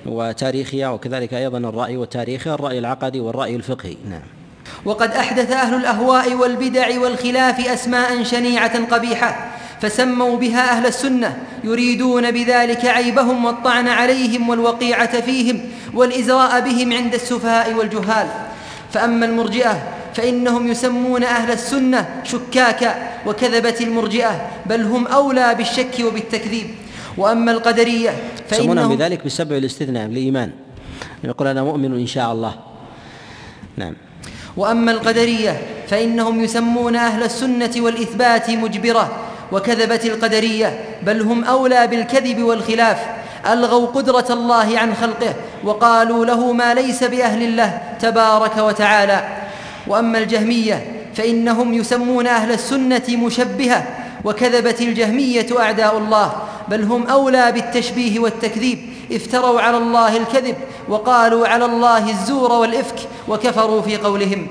[0.07, 3.97] وتاريخها وكذلك أيضا الرأي والتاريخي الرأي العقدي والرأي الفقهي.
[4.11, 4.23] نعم.
[4.85, 9.51] وقد أحدث أهل الأهواء والبدع والخلاف أسماء شنيعة قبيحة
[9.81, 15.61] فسموا بها أهل السنة يريدون بذلك عيبهم والطعن عليهم والوقيعة فيهم
[15.95, 18.29] والإزراء بهم عند السفهاء والجهال.
[18.93, 22.95] فأما المرجئة فإنهم يسمون أهل السنة شكاكا
[23.27, 26.67] وكذبة المرجئة بل هم أولى بالشك وبالتكذيب.
[27.19, 28.11] وأما القدرية
[28.49, 30.51] فإنهم يسمونهم بذلك بسبب الاستثناء الايمان
[31.25, 32.55] يقول أنا مؤمن إن شاء الله.
[33.77, 33.95] نعم.
[34.57, 39.17] وأما القدرية فإنهم يسمون أهل السنة والإثبات مجبرة
[39.53, 42.99] وكذبت القدرية بل هم أولى بالكذب والخلاف.
[43.53, 45.35] ألغوا قدرة الله عن خلقه
[45.65, 49.48] وقالوا له ما ليس بأهل الله تبارك وتعالى.
[49.89, 53.87] وأما الجهمية فإنهم يسمون أهل السنة مشبهة
[54.25, 56.33] وكذبت الجهمية أعداء الله
[56.69, 58.79] بل هم أولى بالتشبيه والتكذيب
[59.13, 60.57] افتروا على الله الكذب
[60.89, 62.97] وقالوا على الله الزور والإفك
[63.29, 64.47] وكفروا في قولهم.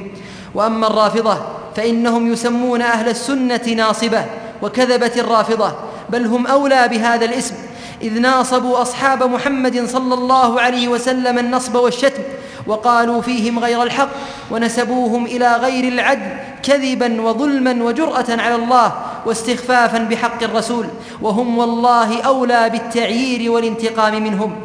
[0.55, 1.37] وأما الرافضة
[1.75, 4.25] فإنهم يسمون أهل السنة ناصبة
[4.61, 5.73] وكذبت الرافضة
[6.09, 7.55] بل هم أولى بهذا الاسم
[8.01, 12.23] إذ ناصبوا أصحاب محمد صلى الله عليه وسلم النصب والشتم
[12.67, 14.09] وقالوا فيهم غير الحق
[14.51, 18.93] ونسبوهم إلى غير العدل كذبا وظلما وجرأة على الله
[19.25, 20.85] واستخفافا بحق الرسول
[21.21, 24.55] وهم والله أولى بالتعيير والانتقام منهم.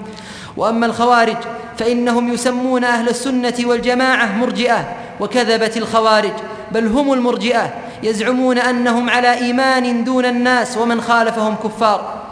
[0.56, 1.36] وأما الخوارج
[1.78, 4.88] فإنهم يسمون أهل السنة والجماعة مرجئة
[5.20, 6.32] وكذبت الخوارج
[6.72, 12.22] بل هم المرجئة يزعمون أنهم على إيمان دون الناس ومن خالفهم كفار.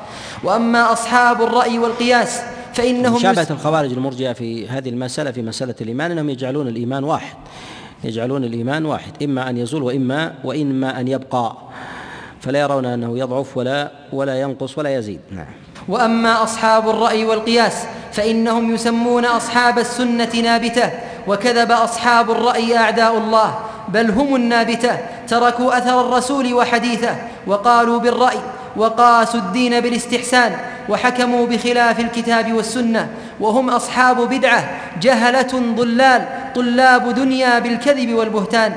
[0.45, 2.41] وأما أصحاب الرأي والقياس
[2.75, 7.37] فإنهم مشابهة الخوارج المرجئة في هذه المسألة في مسألة الإيمان أنهم يجعلون الإيمان واحد.
[8.05, 9.23] يجعلون الإيمان واحد.
[9.23, 11.57] إما أن يزول وإما وإما أن يبقى.
[12.41, 15.21] فلا يرون أنه يضعف ولا ولا ينقص ولا يزيد.
[15.31, 15.47] نعم.
[15.89, 20.91] وأما أصحاب الرأي والقياس فإنهم يسمون أصحاب السنة نابتة.
[21.27, 23.59] وكذب أصحاب الرأي أعداء الله
[23.89, 24.99] بل هم النابتة.
[25.29, 28.39] تركوا أثر الرسول وحديثه وقالوا بالرأي.
[28.77, 30.53] وقاسوا الدين بالاستحسان
[30.89, 33.09] وحكموا بخلاف الكتاب والسنة
[33.41, 34.71] وهم أصحاب بدعة
[35.01, 38.73] جهلة ضلال طلاب دنيا بالكذب والبهتان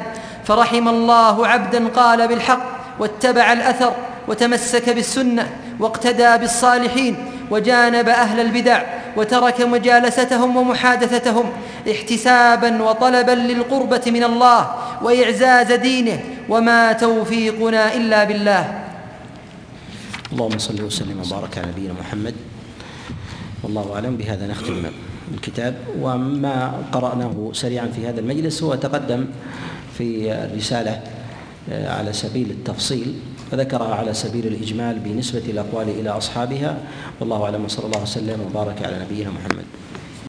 [0.45, 2.61] فرحم الله عبدا قال بالحق
[2.99, 3.93] واتبع الأثر
[4.27, 5.47] وتمسك بالسنة
[5.79, 7.15] واقتدى بالصالحين
[7.51, 8.81] وجانب أهل البدع
[9.17, 11.49] وترك مجالستهم ومحادثتهم
[11.91, 14.71] احتسابا وطلبا للقربة من الله
[15.01, 18.82] وإعزاز دينه وما توفيقنا إلا بالله
[20.33, 22.33] اللهم صل وسلم وبارك على نبينا محمد.
[23.63, 24.85] والله أعلم بهذا نختم
[25.33, 25.75] الكتاب.
[26.01, 29.27] وما قرأناه سريعا في هذا المجلس هو تقدم
[29.97, 31.01] في الرسالة
[31.69, 33.13] آه، على سبيل التفصيل.
[33.51, 36.77] فذكرها على سبيل الإجمال بنسبة الأقوال إلى أصحابها.
[37.19, 39.65] والله أعلم وصلى الله وسلم وبارك على نبينا محمد.